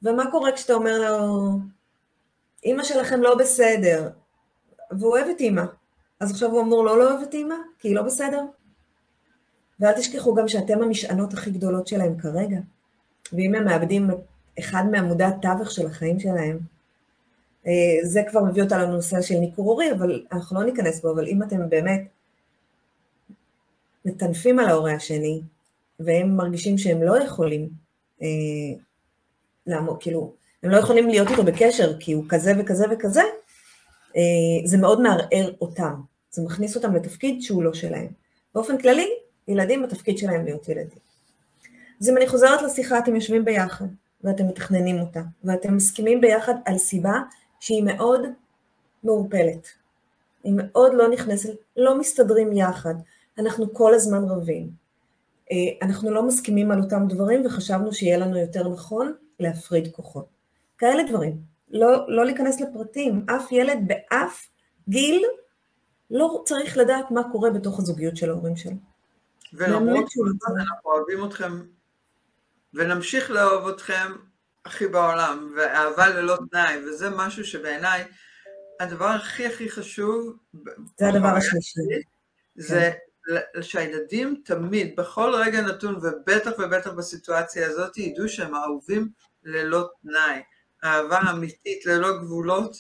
ומה 0.03 0.31
קורה 0.31 0.53
כשאתה 0.53 0.73
אומר 0.73 0.99
לו, 0.99 1.49
אימא 2.65 2.85
שלכם 2.85 3.21
לא 3.21 3.35
בסדר, 3.35 4.11
והוא 4.91 5.13
אוהב 5.13 5.27
את 5.29 5.41
אימא, 5.41 5.63
אז 6.21 6.31
עכשיו 6.31 6.51
הוא 6.51 6.61
אמור 6.61 6.85
לא 6.85 6.99
לאהוב 6.99 7.23
את 7.23 7.35
אימא, 7.35 7.55
כי 7.79 7.89
היא 7.89 7.97
לא 7.97 8.03
בסדר? 8.03 8.43
ואל 9.81 9.93
תשכחו 9.93 10.35
גם 10.35 10.49
שאתם 10.49 10.83
המשענות 10.83 11.33
הכי 11.33 11.51
גדולות 11.51 11.87
שלהם 11.87 12.19
כרגע, 12.19 12.59
ואם 13.33 13.55
הם 13.55 13.65
מאבדים 13.65 14.11
אחד 14.59 14.85
מעמודי 14.91 15.25
התווך 15.25 15.71
של 15.71 15.87
החיים 15.87 16.21
שלהם, 16.21 16.59
אה, 17.67 17.73
זה 18.03 18.23
כבר 18.31 18.45
מביא 18.45 18.63
אותה 18.63 18.79
לנושא 18.79 19.23
של 19.23 19.35
ניכור 19.35 19.71
הורי, 19.71 19.93
אבל 19.93 20.23
אנחנו 20.33 20.61
לא 20.61 20.67
ניכנס 20.67 21.01
בו, 21.01 21.13
אבל 21.13 21.27
אם 21.27 21.43
אתם 21.43 21.69
באמת 21.69 22.03
מטנפים 24.05 24.59
על 24.59 24.69
ההורה 24.69 24.95
השני, 24.95 25.41
והם 26.01 26.37
מרגישים 26.37 26.79
שהם 26.79 27.03
לא 27.03 27.23
יכולים 27.23 27.69
אה, 28.23 28.27
לעמוד, 29.67 29.97
כאילו, 30.01 30.33
הם 30.63 30.71
לא 30.71 30.77
יכולים 30.77 31.09
להיות 31.09 31.31
איתו 31.31 31.45
בקשר 31.45 31.99
כי 31.99 32.13
הוא 32.13 32.25
כזה 32.29 32.53
וכזה 32.59 32.85
וכזה, 32.91 33.23
אה, 34.17 34.23
זה 34.65 34.79
מאוד 34.79 35.01
מערער 35.01 35.53
אותם, 35.61 35.95
זה 36.31 36.43
מכניס 36.43 36.77
אותם 36.77 36.95
לתפקיד 36.95 37.43
שהוא 37.43 37.63
לא 37.63 37.75
שלהם. 37.75 38.09
באופן 38.55 38.79
כללי, 38.79 39.09
ילדים 39.49 39.83
בתפקיד 39.83 40.19
שלהם 40.19 40.45
להיות 40.45 40.69
ילדים. 40.69 40.99
אז 42.01 42.09
אם 42.09 42.17
אני 42.17 42.29
חוזרת 42.29 42.63
לשיחה, 42.63 42.99
אתם 42.99 43.15
יושבים 43.15 43.45
ביחד, 43.45 43.87
ואתם 44.25 44.49
מתכננים 44.49 45.01
אותה, 45.01 45.23
ואתם 45.45 45.77
מסכימים 45.77 46.21
ביחד 46.21 46.55
על 46.65 46.79
סיבה 46.79 47.21
שהיא 47.61 47.83
מאוד 47.83 48.21
מעורפלת. 49.05 49.69
היא 50.45 50.53
מאוד 50.57 50.93
לא 50.95 51.09
נכנסת, 51.09 51.53
לא 51.77 51.99
מסתדרים 51.99 52.53
יחד, 52.53 52.95
אנחנו 53.39 53.75
כל 53.75 53.95
הזמן 53.95 54.25
רבים. 54.25 54.71
אה, 55.53 55.87
אנחנו 55.87 56.11
לא 56.11 56.23
מסכימים 56.23 56.71
על 56.71 56.81
אותם 56.81 57.09
דברים 57.09 57.47
וחשבנו 57.47 57.93
שיהיה 57.93 58.19
לנו 58.19 58.39
יותר 58.39 58.69
נכון 58.69 59.13
להפריד 59.41 59.89
כוחות. 59.93 60.27
כאלה 60.79 61.03
דברים. 61.09 61.37
לא, 61.71 62.09
לא 62.09 62.25
להיכנס 62.25 62.61
לפרטים, 62.61 63.27
אף 63.37 63.53
ילד 63.53 63.79
באף 63.87 64.49
גיל 64.89 65.25
לא 66.11 66.43
צריך 66.47 66.77
לדעת 66.77 67.11
מה 67.11 67.33
קורה 67.33 67.51
בתוך 67.51 67.79
הזוגיות 67.79 68.17
של 68.17 68.31
ההורים 68.31 68.57
שלו. 68.57 68.77
ולמרות 69.53 70.05
כל 70.15 70.25
הזמן 70.29 70.61
אנחנו 70.61 70.91
אוהבים 70.91 71.25
אתכם 71.25 71.61
ונמשיך 72.75 73.31
לאהוב 73.31 73.69
אתכם 73.69 74.13
הכי 74.65 74.87
בעולם, 74.87 75.53
ואהבה 75.57 76.09
ללא 76.09 76.39
תנאי, 76.51 76.77
וזה 76.85 77.11
משהו 77.11 77.45
שבעיניי 77.45 78.05
הדבר 78.81 79.09
הכי 79.09 79.47
הכי 79.47 79.71
חשוב, 79.71 80.37
זה 80.99 81.09
הדבר 81.09 81.29
השלישי, 81.29 81.81
זה 82.55 82.91
כן. 83.27 83.63
שהילדים 83.63 84.43
תמיד, 84.45 84.97
בכל 84.97 85.35
רגע 85.35 85.61
נתון, 85.61 85.97
ובטח 85.97 86.51
ובטח 86.59 86.91
בסיטואציה 86.91 87.67
הזאת, 87.67 87.97
ידעו 87.97 88.29
שהם 88.29 88.55
אהובים 88.55 89.09
ללא 89.45 89.89
תנאי. 90.03 90.43
אהבה 90.85 91.21
אמיתית 91.31 91.87
ללא 91.87 92.19
גבולות 92.19 92.77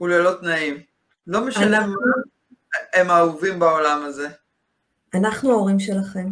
וללא 0.00 0.32
תנאים. 0.40 0.82
לא 1.26 1.46
משנה 1.46 1.78
אנחנו... 1.78 1.92
מה 1.92 2.00
הם 2.92 3.10
אהובים 3.10 3.58
בעולם 3.58 4.02
הזה. 4.04 4.28
אנחנו 5.14 5.50
ההורים 5.50 5.80
שלכם. 5.80 6.30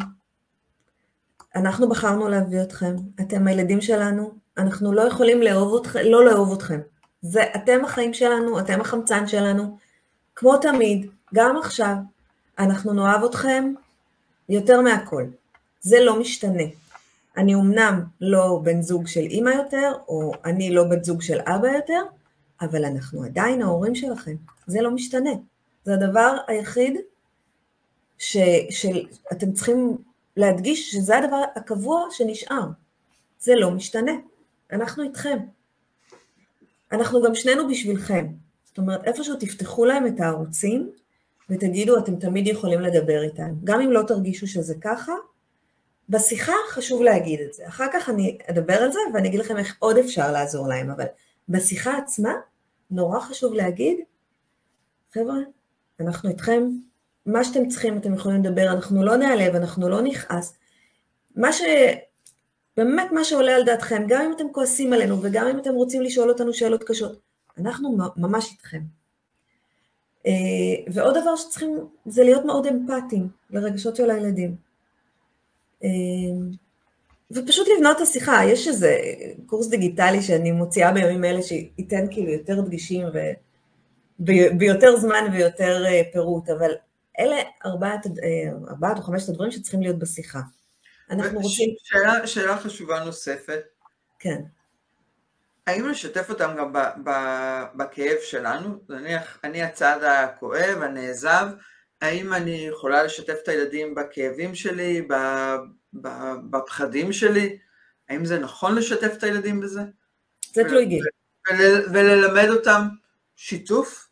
אנחנו 1.56 1.88
בחרנו 1.88 2.28
להביא 2.28 2.62
אתכם. 2.62 2.96
אתם 3.20 3.46
הילדים 3.46 3.80
שלנו. 3.80 4.32
אנחנו 4.58 4.92
לא 4.92 5.02
יכולים 5.02 5.42
לאהוב 5.42 5.80
אתכם, 5.80 6.00
לא 6.04 6.24
לאהוב 6.24 6.52
אתכם. 6.52 6.80
זה, 7.22 7.42
אתם 7.56 7.84
החיים 7.84 8.14
שלנו, 8.14 8.58
אתם 8.60 8.80
החמצן 8.80 9.26
שלנו. 9.26 9.78
כמו 10.36 10.56
תמיד, 10.56 11.06
גם 11.34 11.56
עכשיו, 11.56 11.94
אנחנו 12.58 12.92
נאהב 12.92 13.24
אתכם 13.24 13.74
יותר 14.48 14.80
מהכל. 14.80 15.24
זה 15.80 16.00
לא 16.00 16.20
משתנה. 16.20 16.62
אני 17.36 17.54
אמנם 17.54 18.02
לא 18.20 18.60
בן 18.62 18.82
זוג 18.82 19.06
של 19.06 19.20
אימא 19.20 19.50
יותר, 19.50 19.92
או 20.08 20.32
אני 20.44 20.74
לא 20.74 20.84
בת 20.84 21.04
זוג 21.04 21.22
של 21.22 21.40
אבא 21.40 21.68
יותר, 21.68 22.02
אבל 22.60 22.84
אנחנו 22.84 23.24
עדיין 23.24 23.62
ההורים 23.62 23.94
שלכם. 23.94 24.34
זה 24.66 24.80
לא 24.80 24.90
משתנה. 24.90 25.30
זה 25.84 25.94
הדבר 25.94 26.36
היחיד 26.46 26.96
ש, 28.18 28.36
שאתם 28.70 29.52
צריכים 29.52 29.96
להדגיש 30.36 30.92
שזה 30.92 31.18
הדבר 31.18 31.42
הקבוע 31.56 32.06
שנשאר. 32.10 32.64
זה 33.38 33.54
לא 33.54 33.70
משתנה. 33.70 34.12
אנחנו 34.72 35.02
איתכם. 35.02 35.38
אנחנו 36.92 37.22
גם 37.22 37.34
שנינו 37.34 37.68
בשבילכם. 37.68 38.26
זאת 38.64 38.78
אומרת, 38.78 39.04
איפשהו 39.04 39.36
תפתחו 39.40 39.84
להם 39.84 40.06
את 40.06 40.20
הערוצים 40.20 40.90
ותגידו, 41.50 41.98
אתם 41.98 42.16
תמיד 42.16 42.46
יכולים 42.46 42.80
לדבר 42.80 43.22
איתם. 43.22 43.54
גם 43.64 43.80
אם 43.80 43.90
לא 43.90 44.02
תרגישו 44.02 44.46
שזה 44.46 44.74
ככה, 44.80 45.12
בשיחה 46.08 46.52
חשוב 46.68 47.02
להגיד 47.02 47.40
את 47.40 47.54
זה. 47.54 47.68
אחר 47.68 47.86
כך 47.92 48.10
אני 48.10 48.38
אדבר 48.50 48.74
על 48.74 48.92
זה 48.92 48.98
ואני 49.14 49.28
אגיד 49.28 49.40
לכם 49.40 49.56
איך 49.56 49.76
עוד 49.78 49.98
אפשר 49.98 50.32
לעזור 50.32 50.68
להם, 50.68 50.90
אבל 50.90 51.04
בשיחה 51.48 51.98
עצמה 51.98 52.32
נורא 52.90 53.20
חשוב 53.20 53.54
להגיד, 53.54 53.98
חבר'ה, 55.14 55.36
אנחנו 56.00 56.28
איתכם, 56.28 56.70
מה 57.26 57.44
שאתם 57.44 57.68
צריכים 57.68 57.98
אתם 57.98 58.14
יכולים 58.14 58.44
לדבר, 58.44 58.68
אנחנו 58.72 59.02
לא 59.04 59.16
נעלב, 59.16 59.54
אנחנו 59.54 59.88
לא 59.88 60.02
נכעס. 60.02 60.58
מה 61.36 61.52
ש... 61.52 61.62
באמת 62.76 63.12
מה 63.12 63.24
שעולה 63.24 63.56
על 63.56 63.64
דעתכם, 63.64 64.04
גם 64.08 64.22
אם 64.24 64.32
אתם 64.36 64.44
כועסים 64.52 64.92
עלינו 64.92 65.22
וגם 65.22 65.46
אם 65.46 65.58
אתם 65.58 65.74
רוצים 65.74 66.02
לשאול 66.02 66.30
אותנו 66.30 66.54
שאלות 66.54 66.84
קשות, 66.84 67.20
אנחנו 67.58 67.96
ממש 68.16 68.52
איתכם. 68.52 68.80
אה, 70.26 70.92
ועוד 70.92 71.18
דבר 71.18 71.36
שצריכים 71.36 71.78
זה 72.06 72.24
להיות 72.24 72.44
מאוד 72.44 72.66
אמפתיים 72.66 73.28
לרגשות 73.50 73.96
של 73.96 74.10
הילדים. 74.10 74.56
אמ, 75.82 76.50
ופשוט 77.30 77.68
לבנות 77.76 77.96
את 77.96 78.02
השיחה, 78.02 78.44
יש 78.44 78.68
איזה 78.68 78.98
קורס 79.46 79.68
דיגיטלי 79.68 80.22
שאני 80.22 80.52
מוציאה 80.52 80.92
בימים 80.92 81.24
אלה 81.24 81.42
שייתן 81.42 82.06
כאילו 82.10 82.30
יותר 82.30 82.60
דגישים 82.60 83.06
ו... 83.14 83.18
ביותר 84.58 84.96
זמן 84.96 85.24
ויותר 85.32 85.84
אה, 85.86 86.02
פירוט, 86.12 86.50
אבל 86.50 86.70
אלה 87.18 87.36
ארבעת, 87.66 88.06
אה, 88.06 88.70
ארבעת 88.70 88.98
או 88.98 89.02
חמשת 89.02 89.28
הדברים 89.28 89.50
שצריכים 89.50 89.82
להיות 89.82 89.98
בשיחה. 89.98 90.40
אנחנו 91.10 91.40
רוצים... 91.40 91.74
שאלה, 91.82 92.26
שאלה 92.26 92.56
חשובה 92.56 93.04
נוספת. 93.04 93.60
כן. 94.18 94.42
האם 95.66 95.88
לשתף 95.88 96.30
אותם 96.30 96.54
גם 96.58 96.72
ב, 96.72 96.78
ב, 97.04 97.10
בכאב 97.74 98.16
שלנו? 98.22 98.78
נניח, 98.88 99.38
אני 99.44 99.62
הצד 99.62 100.00
הכואב, 100.02 100.82
הנעזב, 100.82 101.46
האם 102.00 102.32
אני 102.32 102.50
יכולה 102.50 103.02
לשתף 103.02 103.36
את 103.42 103.48
הילדים 103.48 103.94
בכאבים 103.94 104.54
שלי, 104.54 105.08
בפחדים 106.50 107.12
שלי? 107.12 107.58
האם 108.08 108.24
זה 108.24 108.38
נכון 108.38 108.74
לשתף 108.74 109.12
את 109.18 109.22
הילדים 109.22 109.60
בזה? 109.60 109.80
זה 110.52 110.64
תלוי 110.64 110.86
גיל. 110.86 111.04
וללמד 111.92 112.48
אותם 112.48 112.82
שיתוף? 113.36 114.08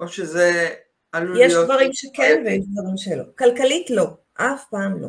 או 0.00 0.08
שזה 0.08 0.74
עלול 1.14 1.36
להיות... 1.36 1.50
יש 1.50 1.56
דברים 1.64 1.92
שכן 1.92 2.42
ויש 2.46 2.64
דברים 2.72 2.96
שלא. 2.96 3.24
כלכלית 3.38 3.90
לא, 3.90 4.06
אף 4.34 4.64
פעם 4.70 5.02
לא. 5.02 5.08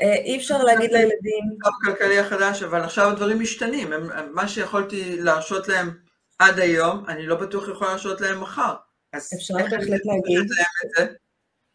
אה, 0.00 0.14
אי 0.14 0.36
אפשר 0.36 0.62
להגיד 0.62 0.92
לילדים... 0.92 1.44
כלכלי 1.84 2.18
החדש, 2.18 2.62
אבל 2.62 2.80
עכשיו 2.80 3.10
הדברים 3.10 3.40
משתנים. 3.40 3.90
מה 4.32 4.48
שיכולתי 4.48 5.16
להרשות 5.20 5.68
להם 5.68 5.90
עד 6.38 6.58
היום, 6.58 7.04
אני 7.08 7.26
לא 7.26 7.36
בטוח 7.36 7.68
יכול 7.68 7.86
להרשות 7.86 8.20
להם 8.20 8.40
מחר. 8.40 8.74
אפשר 9.16 9.54
בהחלט 9.54 10.00
להגיד, 10.04 10.50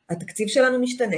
התקציב 0.10 0.48
שלנו 0.48 0.80
משתנה. 0.80 1.18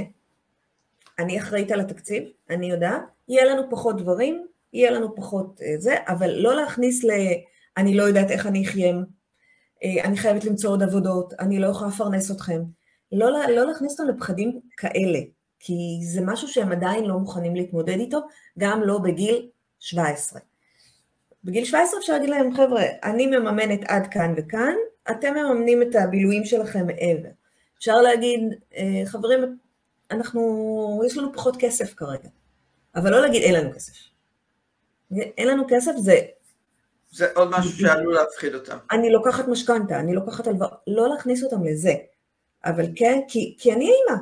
אני 1.20 1.40
אחראית 1.40 1.72
על 1.72 1.80
התקציב, 1.80 2.24
אני 2.50 2.72
יודעת, 2.72 3.02
יהיה 3.28 3.46
לנו 3.46 3.64
פחות 3.70 4.02
דברים, 4.02 4.48
יהיה 4.74 4.92
לנו 4.92 5.16
פחות 5.16 5.62
אה, 5.62 5.76
זה, 5.78 5.96
אבל 6.08 6.30
לא 6.30 6.56
להכניס 6.56 7.04
ל... 7.04 7.10
אני 7.78 7.98
לא 7.98 8.04
יודעת 8.04 8.32
איך 8.32 8.48
אני 8.48 8.66
אחיה, 8.66 8.94
אני 9.84 10.17
חייבת 10.17 10.46
למצוא 10.46 10.69
עוד 10.69 10.84
עבודות, 10.84 11.34
אני 11.39 11.60
לא 11.60 11.67
יכולה 11.67 11.89
לפרנס 11.89 12.32
אתכם. 12.32 12.62
לא, 13.12 13.32
לא 13.50 13.65
להכניס 13.65 14.00
אותם 14.00 14.15
לפחדים 14.15 14.60
כאלה, 14.78 15.19
כי 15.60 16.00
זה 16.04 16.22
משהו 16.22 16.48
שהם 16.48 16.72
עדיין 16.72 17.06
לא 17.06 17.19
מוכנים 17.19 17.56
להתמודד 17.56 18.00
איתו, 18.00 18.19
גם 18.60 18.82
לא 18.84 18.98
בגיל 18.98 19.50
17. 19.80 20.39
בגיל 21.43 21.65
17 21.65 22.00
אפשר 22.00 22.13
להגיד 22.13 22.30
להם, 22.30 22.56
חבר'ה, 22.56 22.84
אני 23.04 23.28
מממנת 23.28 23.80
עד 23.88 24.08
כאן 24.08 24.34
וכאן, 24.38 24.74
אתם 25.12 25.34
מממנים 25.34 25.82
את 25.82 25.96
הבילויים 25.96 26.46
שלכם 26.46 26.88
מעבר. 26.88 27.30
אפשר 27.78 28.02
להגיד, 28.02 28.41
אה, 28.78 29.02
חברים, 29.06 29.58
אנחנו, 30.12 31.02
יש 31.06 31.17
לנו 31.17 31.34
פחות 31.34 31.56
כסף 31.60 31.93
כרגע, 31.93 32.30
אבל 32.96 33.12
לא 33.12 33.22
להגיד 33.22 33.41
אין 33.41 33.56
לנו 33.56 33.74
כסף. 33.74 33.93
אין 35.38 35.48
לנו 35.48 35.63
כסף 35.69 35.91
זה... 35.98 36.19
זה 37.13 37.28
עוד 37.36 37.49
משהו 37.49 37.71
שעלול 37.71 38.13
להפחיד 38.13 38.56
אותם. 38.56 38.78
אני 38.91 39.10
לוקחת 39.10 39.47
משכנתה, 39.47 39.99
אני 39.99 40.13
לוקחת 40.15 40.47
הלוואה, 40.47 40.69
לא 40.88 41.10
להכניס 41.10 41.43
אותם 41.43 41.63
לזה. 41.63 41.93
אבל 42.65 42.86
כן, 42.95 43.19
כי, 43.28 43.56
כי 43.60 43.73
אני 43.73 43.86
אימא, 43.86 44.21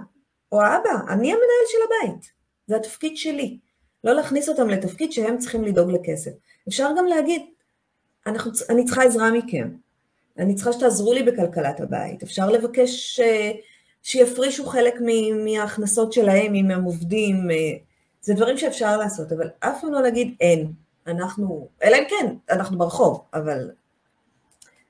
או 0.52 0.62
האבא, 0.62 0.90
אני 1.10 1.28
המנהל 1.28 1.66
של 1.68 1.78
הבית, 1.86 2.32
זה 2.68 2.76
התפקיד 2.76 3.18
שלי. 3.18 3.58
לא 4.04 4.14
להכניס 4.14 4.50
אותם 4.50 4.70
לתפקיד 4.70 5.12
שהם 5.12 5.38
צריכים 5.38 5.64
לדאוג 5.64 5.92
לכסף. 5.92 6.32
אפשר 6.68 6.90
גם 6.98 7.06
להגיד, 7.06 7.42
אנחנו, 8.28 8.52
אני 8.70 8.86
צריכה 8.86 9.04
עזרה 9.04 9.32
מכם, 9.32 9.70
אני 10.38 10.56
צריכה 10.56 10.74
שתעזרו 10.74 11.14
לי 11.14 11.24
בכלכלת 11.24 11.80
הבית, 11.80 12.24
אפשר 12.24 12.50
לבקש 12.50 13.20
אה, 13.20 13.52
שיפרישו 14.04 14.66
חלק 14.66 14.96
מההכנסות 15.46 16.14
שלהם 16.14 16.56
אם 16.56 16.72
הם 16.72 16.84
עובדים, 16.84 17.52
אה, 17.52 17.56
זה 18.22 18.34
דברים 18.34 18.58
שאפשר 18.58 18.98
לעשות, 18.98 19.32
אבל 19.32 19.50
אף 19.60 19.82
פעם 19.82 19.94
לא 19.94 20.02
להגיד 20.02 20.36
אין, 20.42 20.72
אנחנו, 21.08 21.68
אלא 21.84 21.98
אם 21.98 22.04
כן, 22.10 22.36
אנחנו 22.50 22.78
ברחוב, 22.78 23.26
אבל... 23.34 23.72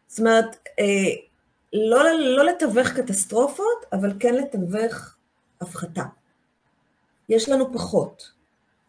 זאת 0.07 0.19
אומרת, 0.19 0.57
אה, 0.79 1.09
לא, 1.73 2.03
לא 2.19 2.45
לתווך 2.45 2.87
קטסטרופות, 2.87 3.85
אבל 3.93 4.13
כן 4.19 4.35
לתווך 4.35 5.15
הפחתה. 5.61 6.03
יש 7.29 7.49
לנו 7.49 7.73
פחות. 7.73 8.31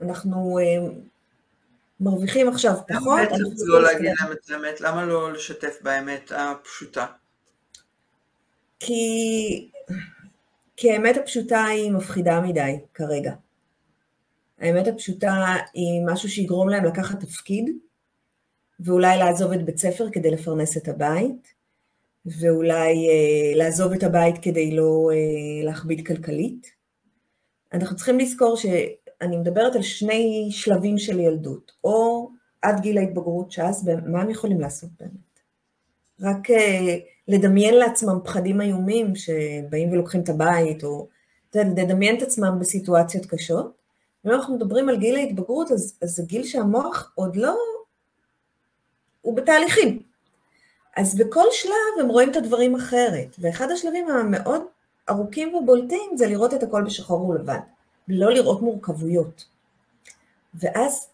אנחנו 0.01 0.59
מרוויחים 2.01 2.49
עכשיו 2.49 2.75
פחות. 2.89 3.21
למה 3.21 3.39
בעצם 3.51 3.65
לא 3.67 3.83
להגיד 3.83 4.13
להם 4.21 4.33
את 4.33 4.51
האמת? 4.51 4.81
למה 4.81 5.05
לא 5.05 5.33
לשתף 5.33 5.79
באמת 5.83 6.33
הפשוטה? 6.37 7.07
כי... 8.81 9.71
כי 10.77 10.93
האמת 10.93 11.17
הפשוטה 11.17 11.65
היא 11.65 11.93
מפחידה 11.93 12.41
מדי 12.41 12.81
כרגע. 12.95 13.33
האמת 14.63 14.87
הפשוטה 14.87 15.57
היא 15.75 16.03
משהו 16.07 16.29
שיגרום 16.29 16.69
להם 16.69 16.85
לקחת 16.85 17.21
תפקיד, 17.21 17.71
ואולי 18.81 19.19
לעזוב 19.19 19.53
את 19.53 19.65
בית 19.65 19.79
ספר 19.79 20.11
כדי 20.11 20.31
לפרנס 20.31 20.77
את 20.77 20.89
הבית, 20.89 21.55
ואולי 22.27 23.09
אה, 23.09 23.57
לעזוב 23.57 23.93
את 23.93 24.03
הבית 24.03 24.39
כדי 24.43 24.77
לא 24.77 25.11
אה, 25.13 25.65
להכביד 25.65 26.07
כלכלית. 26.07 26.67
אנחנו 27.73 27.97
צריכים 27.97 28.19
לזכור 28.19 28.57
ש... 28.57 28.67
אני 29.21 29.37
מדברת 29.37 29.77
על 29.77 29.83
שני 29.83 30.49
שלבים 30.51 30.99
של 30.99 31.21
ילדות, 31.21 31.73
או 31.85 32.29
עד 32.63 32.81
גיל 32.81 32.99
ההתבגרות, 32.99 33.53
שאז 33.53 33.91
מה 34.07 34.23
הם 34.23 34.31
יכולים 34.31 34.61
לעשות 34.61 34.91
באמת? 35.01 35.41
רק 36.21 36.51
אה, 36.51 36.97
לדמיין 37.29 37.75
לעצמם 37.75 38.19
פחדים 38.25 38.61
איומים 38.61 39.17
שבאים 39.17 39.91
ולוקחים 39.93 40.21
את 40.21 40.29
הבית, 40.29 40.85
או 40.85 41.09
לדמיין 41.55 42.17
את 42.17 42.23
עצמם 42.23 42.57
בסיטואציות 42.61 43.27
קשות. 43.27 43.82
ואם 44.25 44.33
אנחנו 44.33 44.57
מדברים 44.57 44.89
על 44.89 44.97
גיל 44.97 45.17
ההתבגרות, 45.17 45.73
אז, 45.73 45.99
אז 46.03 46.11
זה 46.11 46.23
גיל 46.23 46.45
שהמוח 46.45 47.13
עוד 47.15 47.37
לא, 47.37 47.57
הוא 49.23 49.37
בתהליכים. 49.37 50.03
אז 50.97 51.15
בכל 51.15 51.45
שלב 51.51 52.01
הם 52.01 52.09
רואים 52.09 52.31
את 52.31 52.37
הדברים 52.37 52.75
אחרת, 52.75 53.37
ואחד 53.39 53.71
השלבים 53.71 54.09
המאוד 54.09 54.63
ארוכים 55.11 55.55
ובולטים 55.55 56.17
זה 56.17 56.27
לראות 56.27 56.55
את 56.55 56.63
הכל 56.63 56.83
בשחור 56.83 57.29
ולבן, 57.29 57.59
לא 58.09 58.31
לראות 58.31 58.63
מורכבויות. 58.63 59.45
ואז 60.55 61.09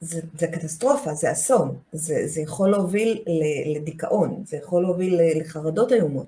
זה, 0.00 0.20
זה 0.38 0.46
קטסטרופה, 0.46 1.14
זה 1.14 1.32
אסון, 1.32 1.76
זה, 1.92 2.22
זה 2.26 2.40
יכול 2.40 2.70
להוביל 2.70 3.24
לדיכאון, 3.76 4.42
זה 4.46 4.56
יכול 4.56 4.82
להוביל 4.82 5.20
לחרדות 5.40 5.92
איומות. 5.92 6.26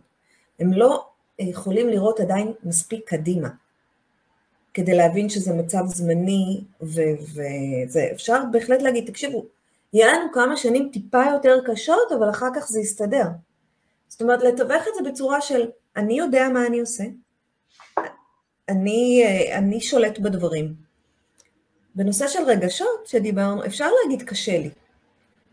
הם 0.58 0.72
לא 0.72 1.06
יכולים 1.38 1.88
לראות 1.88 2.20
עדיין 2.20 2.52
מספיק 2.64 3.08
קדימה, 3.08 3.48
כדי 4.74 4.94
להבין 4.94 5.28
שזה 5.28 5.54
מצב 5.54 5.86
זמני, 5.86 6.64
וזה 6.80 8.08
אפשר 8.12 8.42
בהחלט 8.52 8.82
להגיד, 8.82 9.06
תקשיבו, 9.06 9.44
יהיה 9.92 10.12
לנו 10.12 10.32
כמה 10.32 10.56
שנים 10.56 10.90
טיפה 10.92 11.22
יותר 11.32 11.56
קשות, 11.66 12.12
אבל 12.18 12.30
אחר 12.30 12.48
כך 12.56 12.66
זה 12.68 12.80
יסתדר. 12.80 13.26
זאת 14.08 14.22
אומרת, 14.22 14.42
לתווך 14.42 14.82
את 14.88 14.94
זה 14.94 15.10
בצורה 15.10 15.40
של, 15.40 15.68
אני 15.96 16.18
יודע 16.18 16.48
מה 16.48 16.66
אני 16.66 16.80
עושה, 16.80 17.04
אני, 18.68 19.24
אני 19.52 19.80
שולט 19.80 20.18
בדברים, 20.18 20.74
בנושא 21.94 22.28
של 22.28 22.42
רגשות 22.46 23.06
שדיברנו, 23.06 23.66
אפשר 23.66 23.88
להגיד 24.02 24.28
קשה 24.28 24.58
לי, 24.58 24.70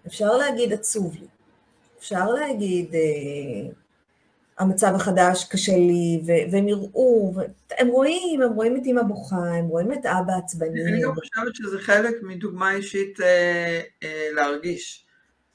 אפשר 0.08 0.38
להגיד 0.38 0.74
עצוב 0.74 1.16
לי, 1.16 1.28
אפשר 2.00 2.26
להגיד 2.30 2.96
אה, 2.96 3.72
המצב 4.62 4.91
החדש 4.95 5.47
קשה 5.52 5.71
לי, 5.71 6.21
ו- 6.28 6.52
והם 6.52 6.67
יראו, 6.67 7.34
הם 7.78 7.88
רואים, 7.88 8.41
הם 8.41 8.54
רואים 8.54 8.78
את 8.78 8.82
אמא 8.86 9.02
בוכה, 9.04 9.36
הם 9.36 9.65
רואים 9.65 9.93
את 9.93 10.06
אבא 10.06 10.34
עצבני. 10.43 10.84
אני 10.84 11.02
גם 11.02 11.13
חושבת 11.15 11.56
שזה 11.56 11.80
חלק 11.80 12.15
מדוגמה 12.21 12.71
אישית 12.71 13.21
אה, 13.21 13.82
אה, 14.04 14.28
להרגיש. 14.34 15.06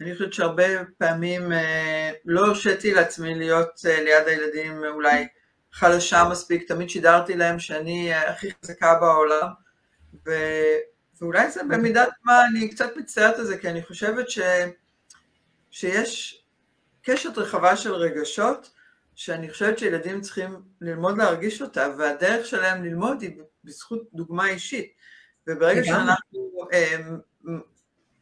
אני 0.01 0.13
חושבת 0.13 0.33
שהרבה 0.33 0.65
פעמים 0.99 1.53
אה, 1.53 2.11
לא 2.25 2.47
הרשיתי 2.47 2.95
לעצמי 2.95 3.35
להיות 3.35 3.81
אה, 3.87 4.03
ליד 4.03 4.27
הילדים 4.27 4.85
אולי 4.85 5.27
חלשה 5.73 6.25
מספיק, 6.31 6.69
תמיד 6.69 6.91
שידרתי 6.91 7.37
להם 7.37 7.59
שאני 7.59 8.15
הכי 8.15 8.49
חזקה 8.63 8.95
בעולם. 9.01 9.49
ו... 10.27 10.31
ואולי 11.21 11.51
זה 11.51 11.61
במידת 11.69 12.09
מה, 12.25 12.47
אני 12.47 12.69
קצת 12.69 12.97
מצטערת 12.97 13.39
על 13.39 13.45
זה, 13.45 13.59
כי 13.59 13.69
אני 13.71 13.83
חושבת 13.83 14.31
ש... 14.31 14.39
שיש 15.71 16.43
קשת 17.03 17.39
רחבה 17.39 17.77
של 17.77 17.95
רגשות, 17.95 18.71
שאני 19.17 19.51
חושבת 19.51 19.79
שילדים 19.79 20.21
צריכים 20.21 20.57
ללמוד 20.81 21.19
להרגיש 21.19 21.63
אותה, 21.63 21.89
והדרך 21.99 22.47
שלהם 22.47 22.85
ללמוד 22.85 23.23
היא 23.23 23.31
בזכות 23.65 24.03
דוגמה 24.13 24.49
אישית. 24.49 24.93
וברגע 25.47 25.85
שאנחנו 25.85 26.69
אה, 26.73 26.97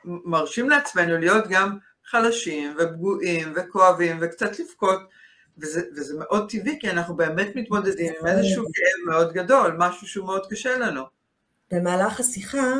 מרשים 0.05 0.71
לעצמנו 0.71 1.19
להיות 1.19 1.45
גם 1.49 1.79
חלשים 2.05 2.77
ופגועים 2.79 3.53
וכואבים 3.57 4.19
וקצת 4.21 4.59
לבכות, 4.59 5.01
וזה, 5.59 5.81
וזה 5.97 6.19
מאוד 6.19 6.51
טבעי, 6.51 6.79
כי 6.81 6.91
אנחנו 6.91 7.17
באמת 7.17 7.49
מתמודדים 7.55 8.13
עם 8.21 8.27
איזשהו 8.27 8.65
כאב 8.65 9.15
מאוד 9.15 9.33
גדול, 9.33 9.77
משהו 9.79 10.07
שהוא 10.07 10.27
מאוד 10.27 10.47
קשה 10.51 10.79
לנו. 10.79 11.03
במהלך 11.71 12.21
השיחה 12.21 12.73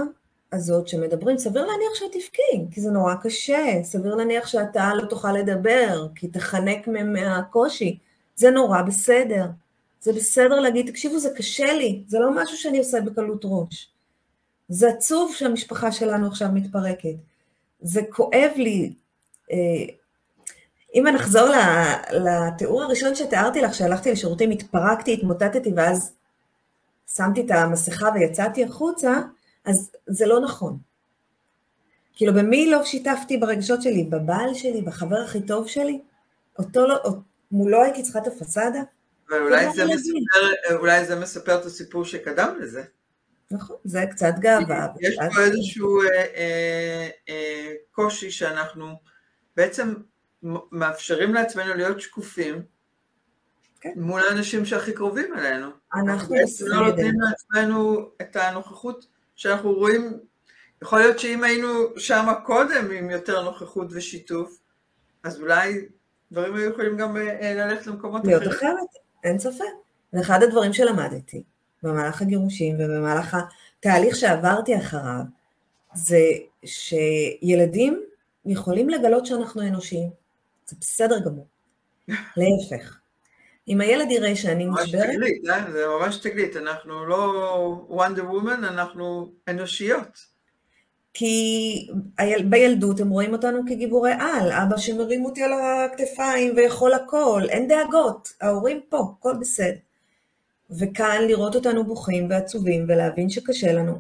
הזאת 0.53 0.89
שמדברים, 0.89 1.39
סביר 1.39 1.67
להניח 1.67 1.95
שאת 1.95 2.13
תבכי, 2.13 2.75
כי 2.75 2.81
זה 2.81 2.91
נורא 2.91 3.15
קשה, 3.23 3.67
סביר 3.83 4.15
להניח 4.15 4.47
שאתה 4.47 4.95
לא 4.95 5.05
תוכל 5.07 5.33
לדבר, 5.33 6.07
כי 6.15 6.29
תחנק 6.29 6.89
מהקושי, 6.89 7.99
זה 8.37 8.51
נורא 8.51 8.83
בסדר. 8.83 9.47
זה 10.01 10.13
בסדר 10.13 10.61
להגיד, 10.61 10.91
תקשיבו, 10.91 11.19
זה 11.19 11.31
קשה 11.37 11.73
לי, 11.73 12.03
זה 12.07 12.19
לא 12.19 12.43
משהו 12.43 12.57
שאני 12.57 12.79
עושה 12.79 13.01
בקלות 13.01 13.41
ראש. 13.45 13.91
זה 14.69 14.89
עצוב 14.89 15.35
שהמשפחה 15.35 15.93
שלנו 15.93 16.27
עכשיו 16.27 16.49
מתפרקת. 16.53 17.15
זה 17.81 18.01
כואב 18.11 18.51
לי. 18.57 18.93
אה, 19.53 19.57
אם 20.95 21.05
נחזור 21.15 21.49
לתיאור 22.13 22.83
הראשון 22.83 23.15
שתיארתי 23.15 23.61
לך, 23.61 23.75
שהלכתי 23.75 24.13
לשירותים, 24.13 24.51
התפרקתי, 24.51 25.15
התמוטטתי, 25.15 25.73
ואז 25.77 26.13
שמתי 27.17 27.41
את 27.41 27.51
המסכה 27.51 28.09
ויצאתי 28.15 28.65
החוצה, 28.65 29.21
אז 29.65 29.91
זה 30.07 30.27
לא 30.27 30.41
נכון. 30.41 30.79
כאילו, 32.17 32.35
במי 32.35 32.71
לא 32.71 32.85
שיתפתי 32.85 33.37
ברגשות 33.37 33.83
שלי? 33.83 34.05
בבעל 34.05 34.55
שלי? 34.55 34.83
בחבר 34.83 35.17
הכי 35.17 35.43
טוב 35.43 35.69
שלי? 35.69 36.01
אותו 36.59 36.87
לא, 36.87 36.97
מולו 37.55 37.83
הייתי 37.83 38.03
צריכה 38.03 38.19
את 38.19 38.27
הפסאדה? 38.27 38.81
אבל 39.29 39.43
אולי 39.43 39.73
זה, 39.75 39.85
מספר, 39.85 40.77
אולי 40.77 41.05
זה 41.05 41.17
מספר 41.17 41.61
את 41.61 41.65
הסיפור 41.65 42.05
שקדם 42.05 42.57
לזה. 42.61 42.85
נכון, 43.51 43.77
זה 43.85 44.05
קצת 44.11 44.33
גאווה. 44.39 44.87
יש 45.01 45.17
פה 45.35 45.41
איזשהו 45.41 46.03
אה, 46.03 46.07
אה, 46.37 47.09
אה, 47.29 47.73
קושי 47.93 48.31
שאנחנו 48.31 49.01
בעצם 49.57 49.95
מאפשרים 50.73 51.35
לעצמנו 51.35 51.75
להיות 51.75 52.01
שקופים, 52.01 52.63
כן. 53.81 53.93
מול 53.97 54.21
האנשים 54.21 54.65
שהכי 54.65 54.93
קרובים 54.93 55.35
אלינו. 55.35 55.71
אנחנו 55.95 56.37
בסדר. 56.43 56.69
לא 56.69 56.87
נותנים 56.87 57.15
לעצמנו 57.21 58.09
את 58.21 58.37
הנוכחות 58.37 59.07
שאנחנו 59.37 59.73
רואים, 59.73 60.21
יכול 60.83 60.99
להיות 60.99 61.19
שאם 61.19 61.45
היינו 61.45 61.69
שם 61.97 62.33
קודם 62.45 62.91
עם 62.91 63.11
יותר 63.11 63.43
נוכחות 63.43 63.89
ושיתוף, 63.91 64.59
אז 65.23 65.41
אולי 65.41 65.89
דברים 66.35 66.55
היו 66.55 66.71
יכולים 66.71 66.97
גם 66.97 67.17
אה, 67.17 67.55
ללכת 67.55 67.87
למקומות 67.87 68.23
אחרים. 68.23 68.39
להיות 68.39 68.55
אחרת, 68.55 68.89
אין 69.25 69.39
ספק. 69.39 69.65
זה 70.13 70.21
אחד 70.21 70.43
הדברים 70.43 70.73
שלמדתי 70.73 71.43
במהלך 71.83 72.23
הגירושים 72.23 72.75
ובמהלך 72.75 73.37
התהליך 73.79 74.17
שעברתי 74.17 74.79
אחריו, 74.79 75.23
זה 75.95 76.21
שילדים 76.65 78.03
יכולים 78.47 78.89
לגלות 78.89 79.27
שאנחנו 79.27 79.63
אנושיים. 79.63 80.11
זה 80.67 80.77
בסדר 80.81 81.19
גמור. 81.19 81.47
להפך. 82.37 82.99
אם 83.69 83.81
הילד 83.81 84.11
יראה 84.11 84.37
שאני 84.37 84.67
נשברת... 84.67 85.07
ממש 85.07 85.15
תגלית, 85.17 85.49
אה? 85.49 85.73
זה 85.73 85.87
ממש 85.87 86.17
תגלית, 86.17 86.57
אנחנו 86.57 87.07
לא 87.07 87.85
וונדר 87.89 88.25
וומן, 88.25 88.65
אנחנו 88.65 89.33
אנושיות. 89.49 90.34
כי 91.15 91.89
בילדות 92.51 93.01
הם 93.01 93.09
רואים 93.09 93.33
אותנו 93.33 93.61
כגיבורי 93.67 94.13
על, 94.13 94.53
אבא 94.53 94.77
שמרים 94.77 95.25
אותי 95.25 95.43
על 95.43 95.53
הכתפיים 95.53 96.53
ויכול 96.57 96.93
הכל, 96.93 97.43
אין 97.49 97.69
דאגות, 97.69 98.33
ההורים 98.41 98.81
פה, 98.89 99.15
הכל 99.19 99.35
בסדר. 99.41 99.77
וכאן 100.71 101.23
לראות 101.27 101.55
אותנו 101.55 101.85
בוכים 101.85 102.31
ועצובים 102.31 102.85
ולהבין 102.89 103.31
שקשה 103.31 103.73
לנו, 103.73 103.95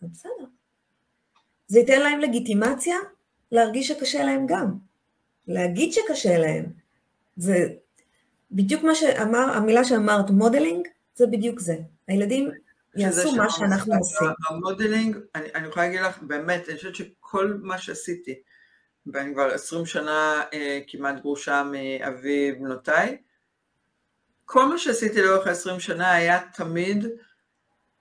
זה 0.00 0.06
בסדר. 0.12 0.44
זה 1.66 1.78
ייתן 1.78 2.00
להם 2.00 2.20
לגיטימציה 2.20 2.96
להרגיש 3.52 3.88
שקשה 3.88 4.24
להם 4.24 4.46
גם. 4.48 4.74
להגיד 5.48 5.92
שקשה 5.92 6.38
להם, 6.38 6.64
זה 7.36 7.68
בדיוק 8.52 8.82
מה 8.82 8.94
שאמר, 8.94 9.50
המילה 9.54 9.84
שאמרת, 9.84 10.30
modeling, 10.30 10.88
זה 11.14 11.26
בדיוק 11.26 11.60
זה. 11.60 11.76
הילדים 12.08 12.50
יעשו 12.96 13.36
מה 13.36 13.50
שאנחנו 13.50 13.94
עושים. 13.94 14.28
ה 14.48 14.55
modeling, 14.55 15.16
אני, 15.34 15.48
אני 15.54 15.68
יכולה 15.68 15.86
להגיד 15.86 16.00
לך, 16.00 16.18
באמת, 16.22 16.68
אני 16.68 16.76
חושבת 16.76 16.94
שכל 16.94 17.58
מה 17.62 17.78
שעשיתי, 17.78 18.34
ואני 19.06 19.34
כבר 19.34 19.54
עשרים 19.54 19.86
שנה 19.86 20.42
אה, 20.52 20.80
כמעט 20.86 21.20
גרושה 21.20 21.62
מאבי 21.62 22.52
בנותיי, 22.52 23.16
כל 24.44 24.64
מה 24.66 24.78
שעשיתי 24.78 25.22
לאורך 25.22 25.46
העשרים 25.46 25.80
שנה 25.80 26.12
היה 26.12 26.40
תמיד 26.54 27.04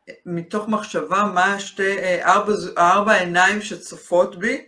אה, 0.10 0.14
מתוך 0.26 0.68
מחשבה 0.68 1.24
מה 1.34 1.60
שתי, 1.60 1.98
אה, 1.98 2.34
ארבע, 2.34 2.54
ארבע 2.78 3.14
עיניים 3.14 3.62
שצופות 3.62 4.40
בי 4.40 4.66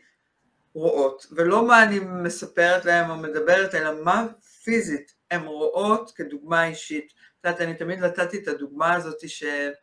רואות, 0.74 1.28
ולא 1.32 1.68
מה 1.68 1.84
אני 1.84 2.00
מספרת 2.00 2.86
להם 2.86 3.10
או 3.10 3.16
מדברת, 3.16 3.76
אלא 3.76 4.04
מה 4.04 4.28
פיזית 4.64 5.14
הן 5.32 5.46
רואות 5.46 6.12
כדוגמה 6.16 6.68
אישית. 6.68 7.06
את 7.06 7.46
יודעת, 7.46 7.62
אני 7.62 7.74
תמיד 7.74 8.00
נתתי 8.00 8.38
את 8.38 8.48
הדוגמה 8.48 8.94
הזאת 8.94 9.30
שהורים 9.30 9.74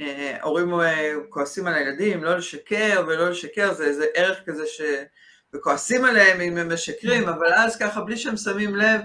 אה, 0.00 1.12
כועסים 1.28 1.66
על 1.66 1.74
הילדים, 1.74 2.24
לא 2.24 2.36
לשקר 2.36 3.04
ולא 3.06 3.30
לשקר, 3.30 3.74
זה 3.74 3.84
איזה 3.84 4.06
ערך 4.14 4.38
כזה 4.46 4.66
ש... 4.66 4.80
וכועסים 5.54 6.04
עליהם 6.04 6.40
אם 6.40 6.56
הם 6.56 6.72
משקרים, 6.72 7.28
אבל 7.28 7.52
אז 7.54 7.76
ככה 7.76 8.00
בלי 8.00 8.16
שהם 8.16 8.36
שמים 8.36 8.76
לב, 8.76 9.00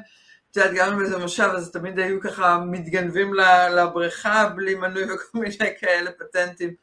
את 0.52 0.58
יודעת, 0.58 0.74
גם 0.76 0.94
אם 0.94 1.02
איזה 1.02 1.18
מושב, 1.18 1.50
אז 1.56 1.72
תמיד 1.72 2.00
היו 2.00 2.22
ככה 2.22 2.58
מתגנבים 2.58 3.34
לבריכה 3.76 4.50
בלי 4.50 4.76
מנוי 4.76 5.04
וכל 5.04 5.38
מיני 5.40 5.74
כאלה 5.80 6.12
פטנטים. 6.12 6.74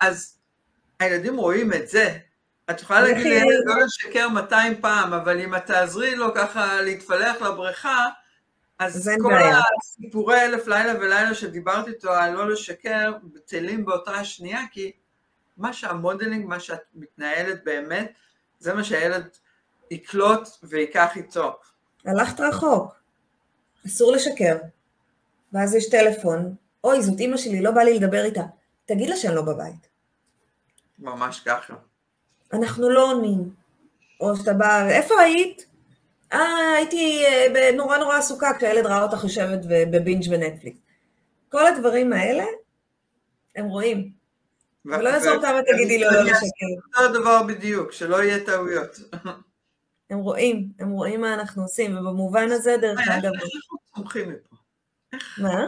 אז 0.00 0.38
הילדים 1.00 1.36
רואים 1.36 1.72
את 1.72 1.88
זה. 1.88 2.18
את 2.70 2.80
יכולה 2.80 3.00
להגיד 3.02 3.26
לילד 3.26 3.64
לא 3.64 3.74
לשקר 3.80 4.28
200 4.28 4.80
פעם, 4.80 5.12
אבל 5.12 5.40
אם 5.40 5.54
את 5.54 5.66
תעזרי 5.66 6.14
לו 6.14 6.34
ככה 6.34 6.82
להתפלח 6.82 7.42
לבריכה, 7.42 8.08
אז 8.84 9.10
כל 9.22 9.28
בעיה. 9.28 9.60
הסיפורי 9.80 10.44
אלף 10.44 10.66
לילה 10.66 10.98
ולילה 10.98 11.34
שדיברתי 11.34 11.90
איתו 11.90 12.12
על 12.12 12.32
לא 12.32 12.50
לשקר, 12.50 13.12
בטלים 13.22 13.84
באותה 13.84 14.10
השנייה, 14.10 14.60
כי 14.72 14.92
מה 15.56 15.72
שהמודלינג, 15.72 16.46
מה 16.46 16.60
שאת 16.60 16.82
מתנהלת 16.94 17.64
באמת, 17.64 18.12
זה 18.58 18.74
מה 18.74 18.84
שהילד 18.84 19.28
יקלוט 19.90 20.48
ויקח 20.62 21.16
איתו. 21.16 21.58
הלכת 22.06 22.40
רחוק, 22.40 22.94
אסור 23.86 24.12
לשקר. 24.12 24.56
ואז 25.52 25.74
יש 25.74 25.90
טלפון, 25.90 26.54
אוי, 26.84 27.02
זאת 27.02 27.20
אימא 27.20 27.36
שלי, 27.36 27.62
לא 27.62 27.70
בא 27.70 27.82
לי 27.82 27.98
לדבר 27.98 28.24
איתה. 28.24 28.42
תגיד 28.84 29.10
לה 29.10 29.16
שאני 29.16 29.34
לא 29.34 29.42
בבית. 29.42 29.88
ממש 30.98 31.40
ככה. 31.40 31.74
אנחנו 32.52 32.90
לא 32.90 33.12
עונים. 33.12 33.54
או 34.20 34.36
שאתה 34.36 34.52
בא, 34.52 34.88
איפה 34.88 35.20
היית? 35.20 35.66
אה, 36.32 36.72
הייתי 36.76 37.24
אה, 37.26 37.70
נורא 37.76 37.98
נורא 37.98 38.18
עסוקה 38.18 38.50
כשהילד 38.58 38.86
ראה 38.86 39.02
אותך 39.02 39.24
יושבת 39.24 39.60
בבינג' 39.68 40.30
בנטפליקס. 40.30 40.78
כל 41.48 41.66
הדברים 41.66 42.12
האלה, 42.12 42.44
הם 43.56 43.66
רואים. 43.66 44.12
ולא 44.84 45.08
יעזור 45.08 45.42
כמה 45.42 45.60
תגידי 45.62 45.98
לו 45.98 46.10
לא 46.10 46.22
לשקר. 46.22 46.98
זה 46.98 47.04
הדבר 47.04 47.42
בדיוק, 47.42 47.92
שלא 47.92 48.22
יהיה 48.22 48.44
טעויות. 48.44 48.96
הם 50.10 50.18
רואים, 50.18 50.72
הם 50.78 50.90
רואים 50.90 51.20
מה 51.20 51.34
אנחנו 51.34 51.62
עושים, 51.62 51.96
ובמובן 51.96 52.52
הזה, 52.52 52.76
דרך 52.80 53.00
אגב... 53.08 53.32
איך 53.32 53.52
אנחנו 53.54 53.78
צומחים 53.94 54.28
מפה? 54.28 54.56
מה? 55.38 55.66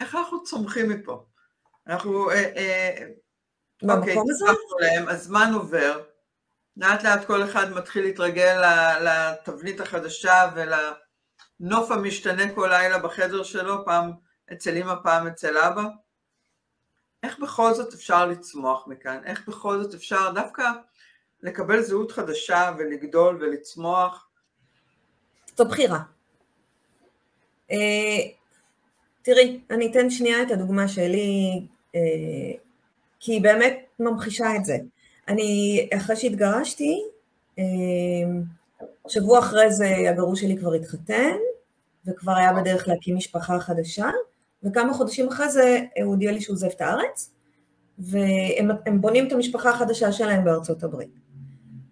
איך 0.00 0.14
אנחנו 0.14 0.44
צומחים 0.44 0.88
מפה? 0.88 1.24
אנחנו... 1.86 2.30
אה, 2.30 2.52
אה, 2.56 3.06
במקום 3.82 4.00
אוקיי, 4.00 4.16
הזה? 4.30 5.12
הזמן 5.12 5.50
עובר, 5.54 6.00
לאט 6.78 7.04
לאט 7.04 7.24
כל 7.24 7.44
אחד 7.44 7.72
מתחיל 7.72 8.04
להתרגל 8.04 8.62
לתבנית 9.00 9.80
החדשה 9.80 10.50
ולנוף 10.54 11.90
המשתנה 11.90 12.54
כל 12.54 12.68
לילה 12.70 12.98
בחדר 12.98 13.42
שלו, 13.42 13.84
פעם 13.84 14.10
אצל 14.52 14.76
אמא, 14.76 14.94
פעם 15.02 15.26
אצל 15.26 15.58
אבא. 15.58 15.82
איך 17.22 17.38
בכל 17.38 17.74
זאת 17.74 17.94
אפשר 17.94 18.26
לצמוח 18.26 18.86
מכאן? 18.86 19.20
איך 19.24 19.48
בכל 19.48 19.82
זאת 19.82 19.94
אפשר 19.94 20.30
דווקא 20.34 20.70
לקבל 21.42 21.82
זהות 21.82 22.12
חדשה 22.12 22.72
ולגדול 22.78 23.38
ולצמוח? 23.40 24.28
זו 25.56 25.64
בחירה. 25.64 26.00
אה, 27.70 27.76
תראי, 29.22 29.60
אני 29.70 29.90
אתן 29.90 30.10
שנייה 30.10 30.42
את 30.42 30.50
הדוגמה 30.50 30.88
שלי, 30.88 31.66
אה, 31.94 32.58
כי 33.20 33.32
היא 33.32 33.42
באמת 33.42 33.78
ממחישה 33.98 34.56
את 34.56 34.64
זה. 34.64 34.76
אני, 35.28 35.88
אחרי 35.96 36.16
שהתגרשתי, 36.16 37.02
אה, 37.58 37.64
שבוע 39.08 39.38
אחרי 39.38 39.72
זה 39.72 39.96
הגרוש 40.10 40.40
שלי 40.40 40.56
כבר 40.56 40.72
התחתן, 40.72 41.36
וכבר 42.06 42.32
היה 42.32 42.52
בדרך 42.52 42.88
להקים 42.88 43.16
משפחה 43.16 43.60
חדשה, 43.60 44.10
וכמה 44.62 44.94
חודשים 44.94 45.28
אחרי 45.28 45.50
זה 45.50 45.80
הוא 45.96 46.04
הודיע 46.04 46.32
לי 46.32 46.40
שהוא 46.40 46.54
עוזב 46.54 46.66
את 46.66 46.80
הארץ, 46.80 47.34
והם 47.98 49.00
בונים 49.00 49.26
את 49.26 49.32
המשפחה 49.32 49.70
החדשה 49.70 50.12
שלהם 50.12 50.44
בארצות 50.44 50.82
הברית. 50.82 51.18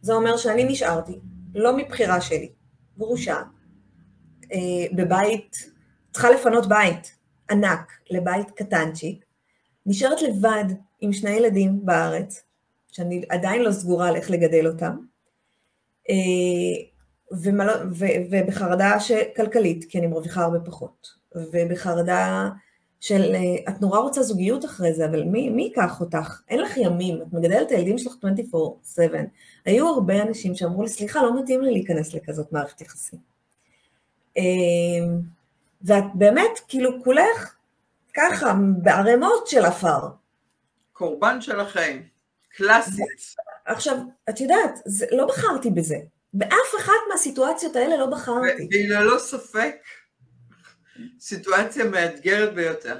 זה 0.02 0.14
אומר 0.14 0.36
שאני 0.36 0.64
נשארתי, 0.64 1.18
לא 1.54 1.76
מבחירה 1.76 2.20
שלי, 2.20 2.52
גרושה, 2.98 3.42
אה, 4.52 4.86
בבית, 4.96 5.56
צריכה 6.12 6.30
לפנות 6.30 6.68
בית 6.68 7.16
ענק 7.50 7.92
לבית 8.10 8.50
קטנצ'יק, 8.50 9.24
נשארת 9.86 10.22
לבד 10.22 10.64
עם 11.00 11.12
שני 11.12 11.30
ילדים 11.30 11.86
בארץ, 11.86 12.42
שאני 12.96 13.22
עדיין 13.28 13.62
לא 13.62 13.72
סגורה 13.72 14.08
על 14.08 14.16
איך 14.16 14.30
לגדל 14.30 14.66
אותם, 14.66 14.96
אה, 16.10 16.16
ובחרדה 18.30 18.96
כלכלית, 19.36 19.84
כי 19.84 19.98
אני 19.98 20.06
מרוויחה 20.06 20.42
הרבה 20.42 20.60
פחות, 20.60 21.08
ובחרדה 21.34 22.48
של 23.00 23.34
אה, 23.34 23.72
את 23.72 23.80
נורא 23.80 23.98
רוצה 23.98 24.22
זוגיות 24.22 24.64
אחרי 24.64 24.94
זה, 24.94 25.06
אבל 25.06 25.24
מי, 25.24 25.50
מי 25.50 25.62
ייקח 25.62 26.00
אותך? 26.00 26.40
אין 26.48 26.60
לך 26.60 26.76
ימים, 26.76 27.22
את 27.22 27.32
מגדלת 27.32 27.66
את 27.66 27.72
הילדים 27.72 27.98
שלך 27.98 28.12
24/7. 28.12 28.98
היו 29.64 29.88
הרבה 29.88 30.22
אנשים 30.22 30.54
שאמרו 30.54 30.82
לי, 30.82 30.88
סליחה, 30.88 31.22
לא 31.22 31.42
מתאים 31.42 31.60
לי 31.60 31.72
להיכנס 31.72 32.14
לכזאת 32.14 32.52
מערכת 32.52 32.80
יחסים. 32.80 33.18
אה, 34.38 34.42
ואת 35.82 36.04
באמת, 36.14 36.60
כאילו, 36.68 37.04
כולך 37.04 37.54
ככה, 38.14 38.54
בערימות 38.82 39.46
של 39.46 39.64
עפר. 39.64 40.08
קורבן 40.92 41.40
של 41.40 41.60
החיים, 41.60 42.15
קלאסית. 42.56 43.06
עכשיו, 43.66 43.96
את 44.28 44.40
יודעת, 44.40 44.78
זה, 44.84 45.06
לא 45.10 45.26
בחרתי 45.26 45.70
בזה. 45.70 45.96
באף 46.34 46.74
אחת 46.80 46.92
מהסיטואציות 47.12 47.76
האלה 47.76 47.96
לא 47.96 48.06
בחרתי. 48.06 48.68
והיא 48.70 48.88
ללא 48.88 49.18
ספק 49.18 49.76
סיטואציה 51.20 51.84
מאתגרת 51.84 52.54
ביותר. 52.54 52.96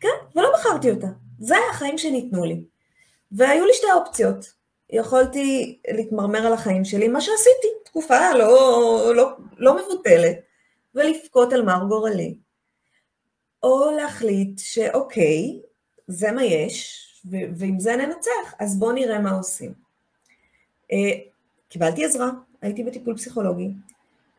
כן, 0.00 0.08
ולא 0.36 0.52
בחרתי 0.54 0.90
אותה. 0.90 1.06
זה 1.38 1.54
החיים 1.70 1.98
שניתנו 1.98 2.44
לי. 2.44 2.64
והיו 3.32 3.64
לי 3.64 3.74
שתי 3.74 3.86
אופציות. 3.92 4.60
יכולתי 4.92 5.78
להתמרמר 5.88 6.46
על 6.46 6.52
החיים 6.52 6.84
שלי, 6.84 7.08
מה 7.08 7.20
שעשיתי, 7.20 7.68
תקופה 7.84 8.32
לא, 8.34 9.12
לא, 9.14 9.30
לא 9.58 9.76
מבוטלת, 9.76 10.36
ולבכות 10.94 11.52
על 11.52 11.62
מר 11.62 11.84
גורלי. 11.88 12.34
או 13.62 13.90
להחליט 13.96 14.58
שאוקיי, 14.58 15.60
זה 16.06 16.32
מה 16.32 16.44
יש, 16.44 17.09
ועם 17.28 17.80
זה 17.80 17.96
ננצח, 17.96 18.54
אז 18.58 18.78
בואו 18.78 18.92
נראה 18.92 19.18
מה 19.18 19.30
עושים. 19.30 19.72
Uh, 20.92 20.94
קיבלתי 21.68 22.04
עזרה, 22.04 22.30
הייתי 22.62 22.84
בטיפול 22.84 23.16
פסיכולוגי, 23.16 23.70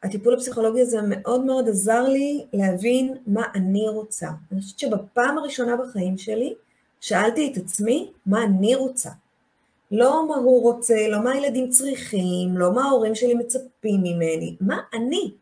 הטיפול 0.04 0.34
הפסיכולוגי 0.34 0.82
הזה 0.82 0.98
מאוד 1.08 1.46
מאוד 1.46 1.70
עזר 1.70 2.04
לי 2.04 2.46
להבין 2.54 3.17
מה 3.28 3.44
אני 3.56 3.89
רוצה. 3.89 4.30
אני 4.52 4.62
חושבת 4.62 4.80
שבפעם 4.80 5.38
הראשונה 5.38 5.78
בחיים 5.78 6.17
שלי 6.17 6.54
שאלתי 7.02 7.52
את 7.52 7.58
עצמי 7.58 8.12
מה 8.26 8.44
אני 8.44 8.76
רוצה. 8.76 9.10
לא 9.91 10.28
מה 10.28 10.36
הוא 10.36 10.62
רוצה, 10.62 11.08
לא 11.10 11.24
מה 11.24 11.32
הילדים 11.32 11.70
צריכים, 11.70 12.58
לא 12.58 12.74
מה 12.74 12.84
ההורים 12.84 13.15
שלי 13.15 13.34
מצפים 13.34 14.00
ממני, 14.04 14.56
מה 14.62 14.80
אני? 14.94 15.34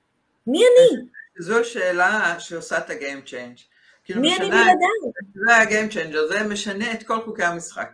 מי 0.47 0.59
אני? 0.59 1.07
זו 1.39 1.59
השאלה 1.59 2.35
שעושה 2.39 2.77
את 2.77 2.89
ה-game 2.89 3.29
change. 3.29 3.61
כאילו 4.09 4.21
מי 4.21 4.35
אני 4.35 4.49
בלעדיי? 4.49 4.73
זה 5.33 5.55
ה-game 5.55 5.93
changer, 5.93 6.27
זה 6.29 6.43
משנה 6.43 6.93
את 6.93 7.03
כל 7.03 7.21
חוקי 7.21 7.43
המשחק. 7.43 7.89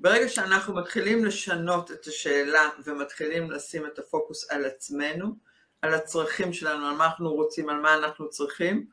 ברגע 0.00 0.28
שאנחנו 0.28 0.74
מתחילים 0.74 1.24
לשנות 1.24 1.90
את 1.90 2.06
השאלה 2.06 2.68
ומתחילים 2.84 3.50
לשים 3.50 3.86
את 3.86 3.98
הפוקוס 3.98 4.50
על 4.50 4.64
עצמנו, 4.64 5.36
על 5.82 5.94
הצרכים 5.94 6.52
שלנו, 6.52 6.86
על 6.86 6.94
מה 6.94 7.04
אנחנו 7.04 7.34
רוצים, 7.34 7.68
על 7.68 7.80
מה 7.80 7.94
אנחנו 7.94 8.28
צריכים, 8.30 8.86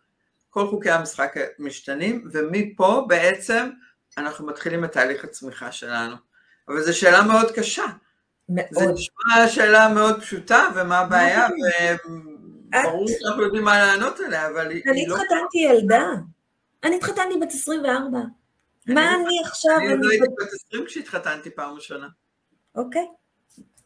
כל 0.50 0.68
חוקי 0.68 0.90
המשחק 0.90 1.36
משתנים, 1.60 2.28
ומפה 2.32 3.06
בעצם 3.08 3.70
אנחנו 4.18 4.46
מתחילים 4.46 4.86
את 4.86 4.92
תהליך 4.92 5.24
הצמיחה 5.24 5.72
שלנו. 5.72 6.16
אבל 6.68 6.82
זו 6.82 6.98
שאלה 6.98 7.22
מאוד 7.22 7.52
קשה. 7.52 7.86
מאוד. 8.50 8.68
זו 8.72 8.94
נשמע 8.94 9.48
שאלה 9.48 9.90
מאוד 9.90 10.22
פשוטה, 10.22 10.70
ומה 10.76 11.00
הבעיה, 11.00 11.48
וברור 12.76 13.08
שאנחנו 13.08 13.44
יודעים 13.44 13.64
מה 13.64 13.78
לענות 13.78 14.20
עליה, 14.20 14.48
אבל 14.48 14.70
היא 14.70 14.82
לא... 14.86 14.92
אני 14.92 15.06
התחתנתי 15.06 15.58
ילדה. 15.58 16.04
אני 16.88 16.96
התחתנתי 16.96 17.40
בת 17.42 17.52
24. 17.52 18.20
מה 18.88 19.16
אני 19.16 19.40
עכשיו... 19.46 19.78
אני 19.78 19.92
עוד 19.92 20.00
לא 20.02 20.10
הייתי 20.10 20.26
בת 20.26 20.54
20 20.70 20.86
כשהתחתנתי 20.86 21.50
פעם 21.50 21.76
ראשונה. 21.76 22.08
אוקיי. 22.76 23.06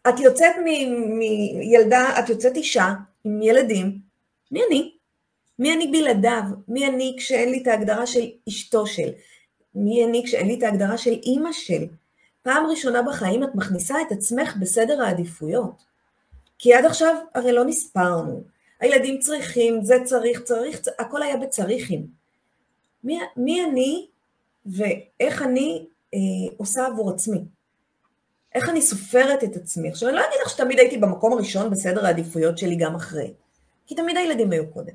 את 0.10 0.20
יוצאת 0.20 0.56
מילדה, 1.60 2.20
את 2.20 2.30
יוצאת 2.30 2.56
אישה 2.56 2.94
עם 3.24 3.42
ילדים, 3.42 4.00
מי 4.52 4.62
אני? 4.68 4.94
מי 5.60 5.74
אני 5.74 5.88
בלעדיו? 5.88 6.44
מי 6.68 6.88
אני 6.88 7.16
כשאין 7.18 7.50
לי 7.50 7.62
את 7.62 7.68
ההגדרה 7.68 8.08
של 8.08 8.30
אשתו 8.50 8.88
של? 8.88 9.10
מי 9.76 10.06
אני 10.06 10.24
כשאין 10.26 10.48
לי 10.48 10.58
את 10.58 10.64
ההגדרה 10.64 10.98
של 10.98 11.12
אימא 11.12 11.52
של? 11.52 11.86
פעם 12.42 12.66
ראשונה 12.66 13.02
בחיים 13.02 13.44
את 13.44 13.50
מכניסה 13.56 14.02
את 14.02 14.12
עצמך 14.12 14.56
בסדר 14.60 15.02
העדיפויות. 15.02 15.84
כי 16.58 16.74
עד 16.74 16.86
עכשיו 16.86 17.16
הרי 17.36 17.52
לא 17.52 17.66
נספרנו. 17.66 18.44
הילדים 18.80 19.20
צריכים, 19.20 19.84
זה 19.84 19.96
צריך, 20.04 20.42
צריך, 20.42 20.80
הכל 21.00 21.24
היה 21.24 21.38
בצריכים. 21.38 22.21
מי, 23.04 23.20
מי 23.38 23.64
אני 23.64 24.08
ואיך 24.66 25.42
אני 25.42 25.88
אה, 26.14 26.20
עושה 26.58 26.86
עבור 26.88 27.12
עצמי? 27.12 27.46
איך 28.56 28.70
אני 28.70 28.82
סופרת 28.82 29.44
את 29.44 29.56
עצמי? 29.56 29.90
עכשיו, 29.90 30.10
אני 30.10 30.18
לא 30.18 30.22
אגיד 30.22 30.40
לך 30.46 30.50
שתמיד 30.50 30.80
הייתי 30.80 30.98
במקום 30.98 31.34
הראשון 31.34 31.70
בסדר 31.70 32.06
העדיפויות 32.06 32.58
שלי 32.58 32.76
גם 32.76 32.96
אחרי, 32.96 33.34
כי 33.86 33.96
תמיד 33.96 34.18
הילדים 34.18 34.52
היו 34.52 34.72
קודם. 34.72 34.94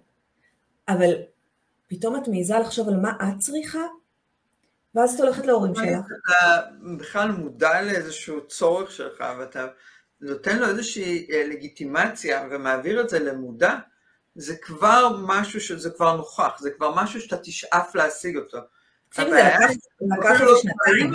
אבל 0.88 1.14
פתאום 1.86 2.16
את 2.16 2.28
מעיזה 2.28 2.58
לחשוב 2.58 2.88
על 2.88 2.96
מה 2.96 3.12
את 3.22 3.38
צריכה, 3.38 3.82
ואז 4.94 5.14
את 5.14 5.20
הולכת 5.20 5.46
להורים 5.46 5.74
שלך. 5.74 5.86
אתה 5.86 6.62
בכלל 6.98 7.30
מודע 7.30 7.82
לאיזשהו 7.82 8.46
צורך 8.46 8.90
שלך, 8.90 9.24
ואתה 9.38 9.66
נותן 10.20 10.58
לו 10.58 10.68
איזושהי 10.68 11.26
אה, 11.30 11.46
לגיטימציה 11.46 12.48
ומעביר 12.50 13.00
את 13.00 13.08
זה 13.08 13.18
למודע, 13.18 13.74
זה 14.36 14.56
כבר 14.56 15.16
משהו 15.22 15.60
שזה 15.60 15.90
כבר 15.90 16.16
נוכח, 16.16 16.58
זה 16.58 16.70
כבר 16.70 16.94
משהו 16.94 17.20
שאתה 17.20 17.36
תשאף 17.36 17.94
להשיג 17.94 18.36
אותו. 18.36 18.58
שנתיים. 20.56 21.12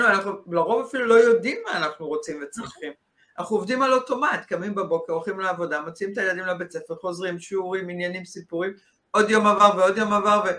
אנחנו 0.00 0.32
לרוב 0.50 0.86
אפילו 0.86 1.06
לא 1.06 1.14
יודעים 1.14 1.58
מה 1.66 1.76
אנחנו 1.76 2.06
רוצים 2.06 2.42
וצריכים. 2.42 2.92
אנחנו 3.38 3.56
עובדים 3.56 3.82
על 3.82 3.92
אוטומט, 3.92 4.44
קמים 4.48 4.74
בבוקר, 4.74 5.12
הולכים 5.12 5.40
לעבודה, 5.40 5.80
מוציאים 5.80 6.12
את 6.12 6.18
הילדים 6.18 6.44
לבית 6.46 6.72
ספר, 6.72 6.94
חוזרים, 6.94 7.38
שיעורים, 7.38 7.88
עניינים, 7.88 8.24
סיפורים, 8.24 8.72
עוד 9.10 9.30
יום 9.30 9.46
עבר 9.46 9.70
ועוד 9.76 9.96
יום 9.96 10.12
עבר, 10.12 10.42
ו- 10.46 10.58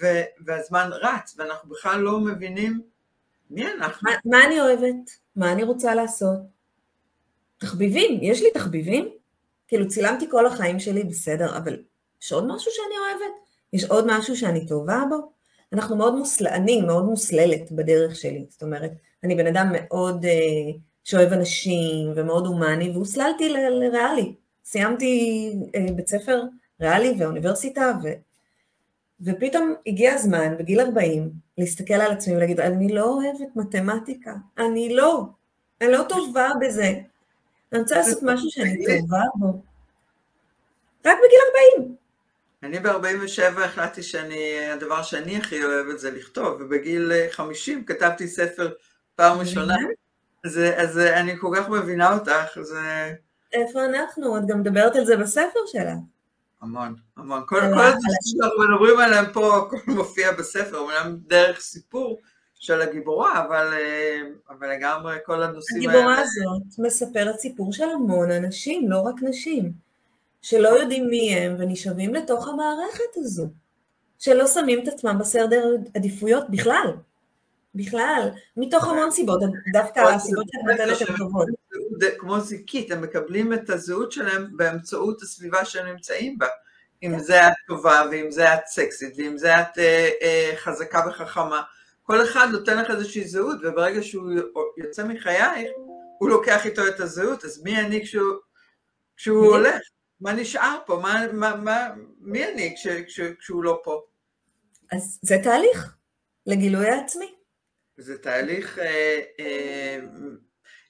ו- 0.00 0.24
והזמן 0.44 0.90
רץ, 0.92 1.34
ואנחנו 1.38 1.70
בכלל 1.70 2.00
לא 2.00 2.20
מבינים 2.20 2.80
מי 3.50 3.66
אנחנו? 3.66 4.10
מה, 4.10 4.16
מה 4.24 4.44
אני 4.44 4.60
אוהבת? 4.60 5.10
מה 5.36 5.52
אני 5.52 5.62
רוצה 5.62 5.94
לעשות? 5.94 6.38
תחביבים, 7.58 8.18
יש 8.22 8.42
לי 8.42 8.50
תחביבים? 8.54 9.17
כאילו 9.68 9.88
צילמתי 9.88 10.26
כל 10.30 10.46
החיים 10.46 10.80
שלי, 10.80 11.04
בסדר, 11.04 11.56
אבל 11.56 11.76
יש 12.22 12.32
עוד 12.32 12.46
משהו 12.46 12.72
שאני 12.72 12.94
אוהבת? 12.98 13.34
יש 13.72 13.84
עוד 13.84 14.04
משהו 14.08 14.36
שאני 14.36 14.66
טובה 14.66 15.02
בו? 15.10 15.16
אנחנו 15.72 15.96
מאוד 15.96 16.14
מוסל... 16.14 16.46
אני 16.46 16.82
מאוד 16.82 17.04
מוסללת 17.04 17.72
בדרך 17.72 18.16
שלי, 18.16 18.46
זאת 18.48 18.62
אומרת, 18.62 18.92
אני 19.24 19.34
בן 19.34 19.46
אדם 19.46 19.68
מאוד 19.72 20.24
אה, 20.24 20.30
שאוהב 21.04 21.32
אנשים 21.32 22.12
ומאוד 22.14 22.46
הומני, 22.46 22.90
והוסללתי 22.90 23.48
לריאלי. 23.48 24.34
סיימתי 24.64 25.52
אה, 25.74 25.86
בית 25.94 26.08
ספר 26.08 26.42
ריאלי 26.80 27.14
ואוניברסיטה, 27.18 27.92
ו... 28.02 28.08
ופתאום 29.20 29.74
הגיע 29.86 30.14
הזמן, 30.14 30.56
בגיל 30.58 30.80
40, 30.80 31.30
להסתכל 31.58 31.94
על 31.94 32.12
עצמי 32.12 32.36
ולהגיד, 32.36 32.60
אני 32.60 32.88
לא 32.88 33.04
אוהבת 33.04 33.56
מתמטיקה, 33.56 34.34
אני 34.58 34.94
לא, 34.94 35.24
אני 35.80 35.92
לא 35.92 36.04
טובה 36.08 36.48
בזה. 36.60 36.92
אני 37.72 37.80
רוצה 37.80 37.96
לעשות 37.96 38.22
משהו 38.22 38.50
שאני 38.50 39.00
טובה 39.00 39.22
בו. 39.34 39.62
רק 41.04 41.18
בגיל 41.18 41.38
40. 41.80 41.96
אני 42.62 42.80
ב-47 42.80 43.60
החלטתי 43.60 44.02
שאני, 44.02 44.68
הדבר 44.72 45.02
שאני 45.02 45.36
הכי 45.36 45.64
אוהבת 45.64 45.98
זה 45.98 46.10
לכתוב, 46.10 46.60
ובגיל 46.60 47.12
50 47.30 47.84
כתבתי 47.84 48.28
ספר 48.28 48.72
פעם 49.16 49.38
ראשונה. 49.38 49.76
אז, 50.44 50.60
אז 50.76 50.98
אני 50.98 51.38
כל 51.38 51.50
כך 51.56 51.68
מבינה 51.68 52.14
אותך, 52.14 52.58
זה... 52.62 53.14
איפה 53.52 53.84
אנחנו? 53.84 54.38
את 54.38 54.42
גם 54.48 54.60
מדברת 54.60 54.96
על 54.96 55.04
זה 55.04 55.16
בספר 55.16 55.60
שלך. 55.66 55.98
המון, 56.60 56.94
המון. 57.16 57.42
כל, 57.46 57.60
כל 57.60 57.64
הדברים 57.64 57.92
שאנחנו 58.22 58.74
מדברים 58.74 58.98
עליהם 59.00 59.32
פה, 59.32 59.56
הכל 59.56 59.76
מופיע 59.86 60.32
בספר, 60.32 60.78
אומנם 60.78 61.16
דרך 61.26 61.60
סיפור 61.60 62.20
של 62.58 62.80
הגיבורה, 62.80 63.44
אבל, 63.46 63.74
אבל 64.50 64.72
לגמרי 64.72 65.16
כל 65.24 65.42
הנושאים 65.42 65.88
האלה... 65.88 65.98
הגיבורה 65.98 66.20
הזאת 66.20 66.78
מספרת 66.78 67.38
סיפור 67.38 67.72
של 67.72 67.90
המון 67.90 68.30
אנשים, 68.30 68.90
לא 68.90 69.00
רק 69.00 69.14
נשים, 69.22 69.72
שלא 70.42 70.68
יודעים 70.68 71.08
מי 71.08 71.34
הם 71.34 71.56
ונשאבים 71.58 72.14
לתוך 72.14 72.48
המערכת 72.48 73.16
הזו, 73.16 73.46
שלא 74.18 74.46
שמים 74.46 74.82
את 74.82 74.88
עצמם 74.88 75.16
בסדר 75.20 75.76
עדיפויות 75.94 76.50
בכלל. 76.50 76.92
בכלל, 77.74 78.30
מתוך 78.56 78.88
המון 78.88 79.10
סיבות, 79.10 79.40
דווקא 79.72 80.00
הסיבות 80.00 80.44
שאת 80.48 80.78
נותנת 80.78 81.08
הן 81.08 81.16
טובות. 81.16 81.48
כמו 82.18 82.40
זיקית, 82.40 82.90
הם 82.90 83.02
מקבלים 83.02 83.52
את 83.52 83.70
הזהות 83.70 84.12
שלהם 84.12 84.56
באמצעות 84.56 85.22
הסביבה 85.22 85.64
שהם 85.64 85.86
נמצאים 85.86 86.38
בה. 86.38 86.46
אם 87.02 87.18
זה 87.18 87.48
את 87.48 87.52
טובה, 87.66 88.02
ואם 88.10 88.30
זה 88.30 88.54
את 88.54 88.66
סקסית, 88.66 89.14
ואם 89.16 89.38
זה 89.38 89.60
את 89.60 89.78
אה, 89.78 90.10
אה, 90.22 90.52
חזקה 90.56 91.00
וחכמה. 91.08 91.62
כל 92.10 92.22
אחד 92.22 92.48
נותן 92.52 92.78
לך 92.78 92.90
איזושהי 92.90 93.28
זהות, 93.28 93.58
וברגע 93.62 94.02
שהוא 94.02 94.32
יוצא 94.76 95.04
מחייך, 95.04 95.70
הוא 96.18 96.28
לוקח 96.28 96.66
איתו 96.66 96.88
את 96.88 97.00
הזהות, 97.00 97.44
אז 97.44 97.62
מי 97.62 97.80
אני 97.80 98.02
כשהוא, 98.04 98.34
כשהוא 99.16 99.46
הולך? 99.46 99.80
מה 100.20 100.32
נשאר 100.32 100.78
פה? 100.86 101.00
מה, 101.02 101.32
מה, 101.32 101.56
מה, 101.56 101.88
מי 102.20 102.44
אני 102.44 102.74
כש, 102.76 102.86
כש, 102.86 103.20
כשהוא 103.20 103.64
לא 103.64 103.80
פה? 103.84 104.02
אז 104.92 105.18
זה 105.22 105.36
תהליך 105.42 105.96
לגילוי 106.46 106.88
העצמי. 106.88 107.34
זה 107.96 108.18
תהליך, 108.18 108.78
אה, 108.78 109.20
אה, 109.40 109.98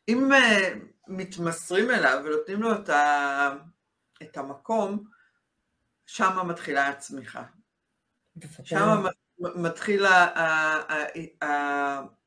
אם 0.09 0.33
אה, 0.33 0.75
מתמסרים 1.09 1.91
אליו 1.91 2.23
ונותנים 2.25 2.63
לו 2.63 2.73
את, 2.75 2.89
ה, 2.89 3.57
את 4.23 4.37
המקום, 4.37 5.05
שם 6.07 6.49
מתחילה 6.49 6.89
הצמיחה. 6.89 7.43
שם 8.65 9.05
מתחיל 9.41 10.07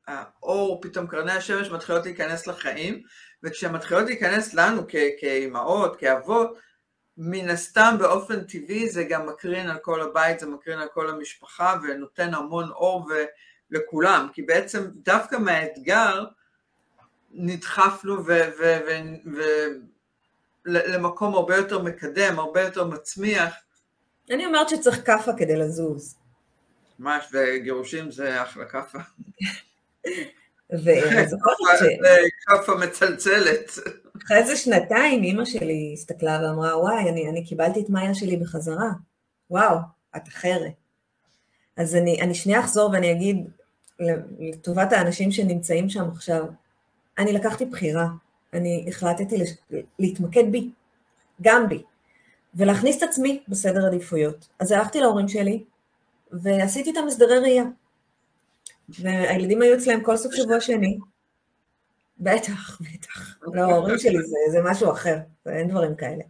האור, 0.06 0.80
פתאום 0.82 1.06
קרני 1.06 1.32
השמש 1.32 1.70
מתחילות 1.70 2.04
להיכנס 2.04 2.46
לחיים, 2.46 3.02
וכשהן 3.42 3.72
מתחילות 3.72 4.04
להיכנס 4.04 4.54
לנו 4.54 4.82
כאימהות, 5.20 5.96
כאבות, 5.96 6.58
מן 7.16 7.48
הסתם 7.48 7.96
באופן 7.98 8.44
טבעי 8.44 8.88
זה 8.88 9.04
גם 9.04 9.26
מקרין 9.26 9.70
על 9.70 9.78
כל 9.78 10.00
הבית, 10.00 10.40
זה 10.40 10.46
מקרין 10.46 10.78
על 10.78 10.88
כל 10.94 11.10
המשפחה 11.10 11.76
ונותן 11.82 12.34
המון 12.34 12.70
אור 12.70 13.06
ו... 13.10 13.12
לכולם, 13.72 14.28
כי 14.32 14.42
בעצם 14.42 14.86
דווקא 14.94 15.36
מהאתגר 15.36 16.24
נדחפנו 17.30 18.16
למקום 20.64 21.34
הרבה 21.34 21.56
יותר 21.56 21.82
מקדם, 21.82 22.38
הרבה 22.38 22.62
יותר 22.62 22.84
מצמיח. 22.84 23.54
אני 24.30 24.46
אומרת 24.46 24.68
שצריך 24.68 25.06
כאפה 25.06 25.32
כדי 25.36 25.56
לזוז. 25.56 26.16
ממש, 26.98 27.24
וגירושים 27.32 28.10
זה 28.10 28.42
אחלה 28.42 28.64
כאפה. 28.64 28.98
כאפה 32.46 32.74
מצלצלת. 32.74 33.70
אחרי 34.24 34.36
איזה 34.36 34.56
שנתיים 34.56 35.22
אימא 35.22 35.44
שלי 35.44 35.90
הסתכלה 35.94 36.40
ואמרה, 36.42 36.78
וואי, 36.78 37.08
אני, 37.08 37.28
אני 37.28 37.44
קיבלתי 37.44 37.80
את 37.80 37.90
מאיה 37.90 38.14
שלי 38.14 38.36
בחזרה. 38.36 38.90
וואו, 39.50 39.76
את 40.16 40.28
אחרת. 40.28 40.72
אז 41.76 41.96
אני, 41.96 42.20
אני 42.20 42.34
שנייה 42.34 42.60
אחזור 42.60 42.90
ואני 42.90 43.12
אגיד, 43.12 43.46
לטובת 44.38 44.92
האנשים 44.92 45.32
שנמצאים 45.32 45.90
שם 45.90 46.08
עכשיו, 46.10 46.44
אני 47.18 47.32
לקחתי 47.32 47.64
בחירה, 47.64 48.06
אני 48.52 48.84
החלטתי 48.88 49.38
לש... 49.38 49.50
להתמקד 49.98 50.52
בי, 50.52 50.70
גם 51.42 51.68
בי, 51.68 51.82
ולהכניס 52.54 52.98
את 52.98 53.02
עצמי 53.02 53.42
בסדר 53.48 53.86
עדיפויות. 53.86 54.48
אז 54.58 54.72
הלכתי 54.72 55.00
להורים 55.00 55.28
שלי, 55.28 55.64
ועשיתי 56.32 56.90
איתם 56.90 57.06
הסדרי 57.08 57.38
ראייה. 57.38 57.64
והילדים 58.88 59.62
היו 59.62 59.74
אצלם 59.74 60.02
כל 60.02 60.16
סוף 60.16 60.34
שבוע 60.34 60.60
שני. 60.60 60.98
בטח, 62.18 62.80
בטח. 62.80 63.38
לא, 63.42 63.60
ההורים 63.60 63.98
שלי 63.98 64.22
זה, 64.22 64.36
זה 64.50 64.58
משהו 64.64 64.92
אחר, 64.92 65.16
אין 65.46 65.68
דברים 65.68 65.94
כאלה. 65.94 66.22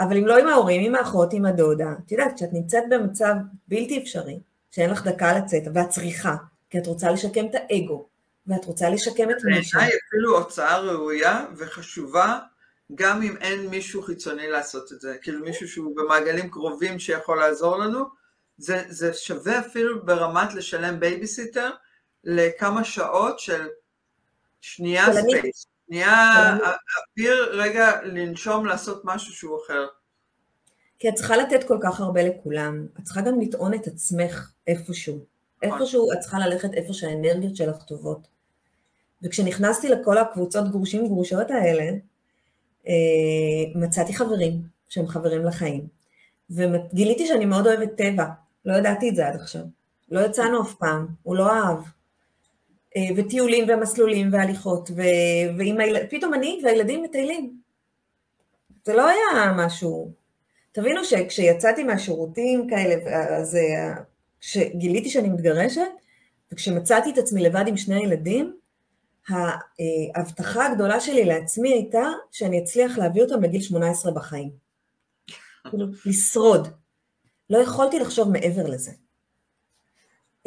אבל 0.00 0.16
אם 0.16 0.26
לא 0.26 0.38
עם 0.38 0.48
ההורים, 0.48 0.82
עם 0.84 0.94
האחות, 0.94 1.32
עם 1.32 1.44
הדודה, 1.44 1.92
את 2.06 2.12
יודעת, 2.12 2.36
כשאת 2.36 2.52
נמצאת 2.52 2.82
במצב 2.90 3.34
בלתי 3.68 4.02
אפשרי, 4.02 4.40
שאין 4.70 4.90
לך 4.90 5.06
דקה 5.06 5.38
לצאת, 5.38 5.62
ואת 5.74 5.88
צריכה, 5.88 6.36
כי 6.70 6.78
את 6.78 6.86
רוצה 6.86 7.10
לשקם 7.10 7.46
את 7.46 7.54
האגו, 7.54 8.06
ואת 8.46 8.64
רוצה 8.64 8.90
לשקם 8.90 9.30
את 9.30 9.36
מישהו. 9.44 9.78
בעיניי 9.80 9.98
אפילו 10.08 10.38
הוצאה 10.38 10.78
ראויה 10.78 11.46
וחשובה, 11.56 12.38
גם 12.94 13.22
אם 13.22 13.36
אין 13.36 13.66
מישהו 13.66 14.02
חיצוני 14.02 14.48
לעשות 14.48 14.92
את 14.92 15.00
זה, 15.00 15.16
כאילו 15.22 15.44
מישהו 15.44 15.68
שהוא 15.68 15.96
במעגלים 15.96 16.50
קרובים 16.50 16.98
שיכול 16.98 17.38
לעזור 17.38 17.76
לנו, 17.76 18.04
זה, 18.58 18.84
זה 18.88 19.14
שווה 19.14 19.58
אפילו 19.58 20.06
ברמת 20.06 20.54
לשלם 20.54 21.00
בייביסיטר 21.00 21.70
לכמה 22.24 22.84
שעות 22.84 23.38
של 23.38 23.66
שנייה 24.60 25.06
space, 25.12 25.66
שנייה 25.86 26.32
אוויר 27.12 27.60
רגע 27.60 28.02
לנשום 28.02 28.66
לעשות 28.66 29.02
משהו 29.04 29.32
שהוא 29.32 29.58
אחר. 29.64 29.86
כי 30.98 31.08
את 31.08 31.14
צריכה 31.14 31.36
לתת 31.36 31.68
כל 31.68 31.78
כך 31.82 32.00
הרבה 32.00 32.22
לכולם, 32.22 32.86
את 32.98 33.04
צריכה 33.04 33.20
גם 33.20 33.40
לטעון 33.40 33.74
את 33.74 33.86
עצמך 33.86 34.50
איפשהו. 34.66 35.24
איפשהו 35.62 36.12
את 36.12 36.18
צריכה 36.20 36.38
ללכת 36.38 36.74
איפה 36.74 36.92
שהאנרגיות 36.92 37.56
שלך 37.56 37.82
טובות. 37.82 38.28
וכשנכנסתי 39.22 39.88
לכל 39.88 40.18
הקבוצות 40.18 40.70
גרושים 40.70 41.06
גרושות 41.06 41.50
האלה, 41.50 41.90
אה, 42.88 42.92
מצאתי 43.74 44.14
חברים 44.14 44.62
שהם 44.88 45.06
חברים 45.06 45.44
לחיים. 45.44 45.86
וגיליתי 46.50 47.26
שאני 47.26 47.44
מאוד 47.44 47.66
אוהבת 47.66 47.96
טבע, 47.96 48.24
לא 48.64 48.76
ידעתי 48.76 49.08
את 49.08 49.16
זה 49.16 49.28
עד 49.28 49.34
עכשיו. 49.34 49.62
לא 50.10 50.20
יצאנו 50.20 50.62
אף 50.62 50.74
פעם, 50.74 51.06
הוא 51.22 51.36
לא 51.36 51.52
אהב. 51.52 51.78
אה, 52.96 53.02
וטיולים 53.16 53.64
ומסלולים 53.68 54.32
והליכות, 54.32 54.90
ו... 54.90 55.02
ועם 55.58 55.80
הילד... 55.80 56.06
פתאום 56.10 56.34
אני 56.34 56.60
והילדים 56.64 57.02
מטיילים. 57.02 57.58
זה 58.84 58.94
לא 58.94 59.08
היה 59.08 59.52
משהו... 59.56 60.12
תבינו 60.72 61.04
שכשיצאתי 61.04 61.84
מהשירותים 61.84 62.68
כאלה, 62.70 62.94
אז 63.38 63.56
אה, 63.56 63.94
כשגיליתי 64.40 65.10
שאני 65.10 65.28
מתגרשת, 65.28 65.80
וכשמצאתי 66.52 67.10
את 67.10 67.18
עצמי 67.18 67.42
לבד 67.42 67.64
עם 67.66 67.76
שני 67.76 68.04
ילדים, 68.04 68.56
ההבטחה 70.14 70.66
הגדולה 70.66 71.00
שלי 71.00 71.24
לעצמי 71.24 71.72
הייתה 71.72 72.04
שאני 72.32 72.62
אצליח 72.62 72.98
להביא 72.98 73.22
אותם 73.22 73.40
בגיל 73.40 73.62
18 73.62 74.12
בחיים. 74.12 74.50
כאילו, 75.70 75.86
לשרוד. 76.06 76.68
לא 77.50 77.58
יכולתי 77.58 77.98
לחשוב 77.98 78.28
מעבר 78.28 78.66
לזה. 78.66 78.92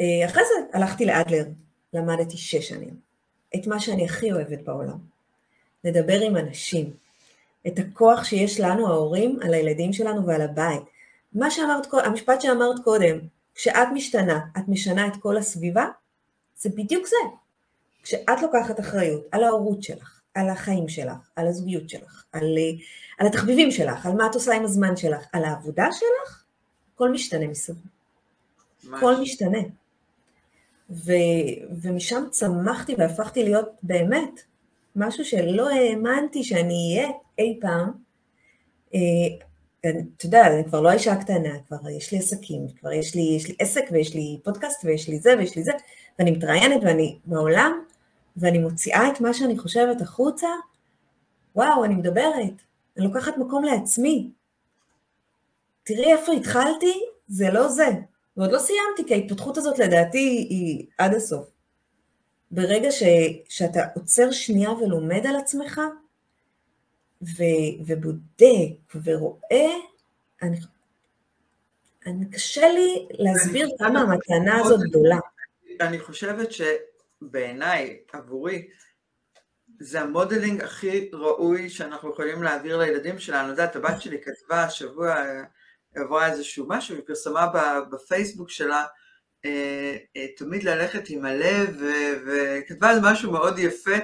אה, 0.00 0.26
אחרי 0.26 0.42
זה 0.42 0.78
הלכתי 0.78 1.06
לאדלר, 1.06 1.44
למדתי 1.92 2.36
שש 2.36 2.68
שנים. 2.68 3.00
את 3.56 3.66
מה 3.66 3.80
שאני 3.80 4.04
הכי 4.04 4.32
אוהבת 4.32 4.60
בעולם. 4.60 4.98
לדבר 5.84 6.20
עם 6.20 6.36
אנשים. 6.36 6.92
את 7.66 7.78
הכוח 7.78 8.24
שיש 8.24 8.60
לנו, 8.60 8.86
ההורים, 8.86 9.38
על 9.42 9.54
הילדים 9.54 9.92
שלנו 9.92 10.26
ועל 10.26 10.40
הבית. 10.40 10.82
מה 11.32 11.50
שאמרת, 11.50 11.86
המשפט 11.92 12.40
שאמרת 12.40 12.78
קודם, 12.84 13.18
כשאת 13.54 13.88
משתנה, 13.94 14.40
את 14.58 14.68
משנה 14.68 15.06
את 15.06 15.12
כל 15.16 15.36
הסביבה, 15.36 15.86
זה 16.56 16.68
בדיוק 16.68 17.06
זה. 17.06 17.16
כשאת 18.02 18.42
לוקחת 18.42 18.80
אחריות 18.80 19.26
על 19.30 19.44
ההורות 19.44 19.82
שלך, 19.82 20.20
על 20.34 20.48
החיים 20.48 20.88
שלך, 20.88 21.30
על 21.36 21.46
הזוגיות 21.46 21.88
שלך, 21.88 22.24
על, 22.32 22.58
על 23.18 23.26
התחביבים 23.26 23.70
שלך, 23.70 24.06
על 24.06 24.12
מה 24.12 24.26
את 24.26 24.34
עושה 24.34 24.54
עם 24.54 24.64
הזמן 24.64 24.96
שלך, 24.96 25.26
על 25.32 25.44
העבודה 25.44 25.86
שלך, 25.92 26.44
הכל 26.98 27.12
משתנה 27.12 27.46
מסביב. 27.46 27.76
הכל 28.92 29.20
משתנה. 29.20 29.58
ו, 30.90 31.12
ומשם 31.82 32.24
צמחתי 32.30 32.94
והפכתי 32.98 33.44
להיות 33.44 33.68
באמת 33.82 34.40
משהו 34.96 35.24
שלא 35.24 35.68
האמנתי 35.70 36.44
שאני 36.44 36.96
אהיה 36.96 37.10
אי 37.38 37.58
פעם. 37.60 37.92
אה, 38.94 39.00
אתה 39.80 40.26
יודע, 40.26 40.46
אני 40.46 40.64
כבר 40.64 40.80
לא 40.80 40.90
האישה 40.90 41.12
הקטנה, 41.12 41.58
כבר 41.68 41.88
יש 41.90 42.12
לי 42.12 42.18
עסקים, 42.18 42.66
כבר 42.80 42.92
יש 42.92 43.14
לי, 43.14 43.22
יש 43.36 43.48
לי 43.48 43.54
עסק 43.58 43.84
ויש 43.92 44.14
לי 44.14 44.38
פודקאסט 44.44 44.84
ויש 44.84 45.08
לי 45.08 45.18
זה 45.18 45.34
ויש 45.38 45.56
לי 45.56 45.62
זה, 45.62 45.72
ואני 46.18 46.30
מתראיינת 46.30 46.82
ואני 46.84 47.18
בעולם, 47.24 47.72
ואני 48.36 48.58
מוציאה 48.58 49.08
את 49.12 49.20
מה 49.20 49.34
שאני 49.34 49.58
חושבת 49.58 50.00
החוצה, 50.00 50.48
וואו, 51.56 51.84
אני 51.84 51.94
מדברת, 51.94 52.62
אני 52.96 53.06
לוקחת 53.06 53.38
מקום 53.38 53.64
לעצמי. 53.64 54.30
תראי 55.88 56.12
איפה 56.12 56.32
התחלתי, 56.32 57.00
זה 57.28 57.50
לא 57.50 57.68
זה. 57.68 57.88
ועוד 58.36 58.52
לא 58.52 58.58
סיימתי, 58.58 59.04
כי 59.06 59.14
ההתפתחות 59.14 59.56
הזאת 59.56 59.78
לדעתי 59.78 60.46
היא 60.50 60.86
עד 60.98 61.14
הסוף. 61.14 61.50
ברגע 62.50 62.90
ש, 62.90 63.02
שאתה 63.48 63.80
עוצר 63.94 64.30
שנייה 64.30 64.70
ולומד 64.70 65.26
על 65.26 65.36
עצמך, 65.36 65.80
ו, 67.22 67.42
ובודק 67.86 68.96
ורואה, 69.04 69.70
אני, 70.42 70.56
אני 72.06 72.30
קשה 72.30 72.68
לי 72.68 73.08
להסביר 73.10 73.68
כמה 73.78 74.00
המתנה 74.00 74.60
הזאת 74.60 74.80
גדולה. 74.80 75.18
אני 75.80 75.98
חושבת 75.98 76.48
שבעיניי, 76.52 77.98
עבורי, 78.12 78.68
זה 79.80 80.00
המודלינג 80.00 80.62
הכי 80.62 81.10
ראוי 81.12 81.70
שאנחנו 81.70 82.10
יכולים 82.10 82.42
להעביר 82.42 82.78
לילדים 82.78 83.18
שלנו. 83.18 83.46
את 83.46 83.50
יודעת, 83.50 83.76
הבת 83.76 84.00
שלי 84.02 84.18
כתבה 84.22 84.64
השבוע, 84.64 85.24
עברה 85.94 86.26
איזשהו 86.26 86.66
משהו, 86.68 86.94
היא 86.94 87.04
פרסמה 87.06 87.46
בפייסבוק 87.90 88.50
שלה, 88.50 88.84
אה, 89.44 89.96
אה, 90.16 90.26
תמיד 90.36 90.62
ללכת 90.64 91.08
עם 91.08 91.24
הלב, 91.24 91.82
וכתבה 92.26 92.90
על 92.90 92.98
משהו 93.02 93.32
מאוד 93.32 93.58
יפה, 93.58 93.96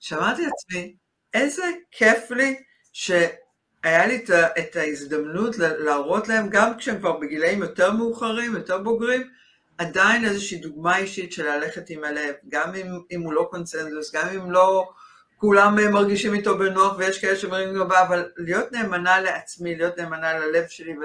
שאמרתי 0.00 0.42
לעצמי, 0.42 0.96
איזה 1.34 1.62
כיף 1.90 2.30
לי 2.30 2.62
שהיה 2.92 4.06
לי 4.06 4.24
את 4.58 4.76
ההזדמנות 4.76 5.58
להראות 5.58 6.28
להם, 6.28 6.48
גם 6.50 6.76
כשהם 6.78 6.98
כבר 6.98 7.16
בגילאים 7.16 7.62
יותר 7.62 7.92
מאוחרים, 7.92 8.54
יותר 8.54 8.78
בוגרים, 8.78 9.30
עדיין 9.78 10.24
איזושהי 10.24 10.58
דוגמה 10.58 10.98
אישית 10.98 11.32
של 11.32 11.46
ללכת 11.46 11.90
עם 11.90 12.04
הלב, 12.04 12.34
גם 12.48 12.74
אם, 12.74 12.86
אם 13.10 13.20
הוא 13.20 13.32
לא 13.32 13.48
קונצנזוס, 13.50 14.14
גם 14.14 14.28
אם 14.28 14.50
לא 14.50 14.88
כולם 15.36 15.92
מרגישים 15.92 16.34
איתו 16.34 16.58
בנוח 16.58 16.98
ויש 16.98 17.18
כאלה 17.18 17.36
שאומרים 17.36 17.74
גבה, 17.74 18.02
אבל 18.02 18.30
להיות 18.36 18.72
נאמנה 18.72 19.20
לעצמי, 19.20 19.76
להיות 19.76 19.98
נאמנה 19.98 20.38
ללב 20.38 20.66
שלי 20.68 20.98
ו, 20.98 21.02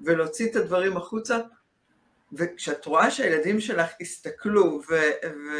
ולהוציא 0.00 0.50
את 0.50 0.56
הדברים 0.56 0.96
החוצה, 0.96 1.38
וכשאת 2.32 2.86
רואה 2.86 3.10
שהילדים 3.10 3.60
שלך 3.60 3.90
הסתכלו 4.00 4.80
ו, 4.90 4.94
ו, 5.24 5.50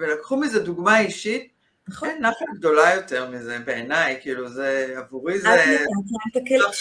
ולקחו 0.00 0.36
מזה 0.36 0.60
דוגמה 0.60 1.00
אישית, 1.00 1.52
נכון. 1.88 2.08
אין 2.08 2.22
נחת 2.22 2.46
גדולה 2.54 2.94
יותר 2.94 3.30
מזה 3.30 3.58
בעיניי, 3.58 4.18
כאילו 4.20 4.48
זה, 4.48 4.94
עבורי 4.96 5.38
זה... 5.38 5.48
לא 5.48 6.72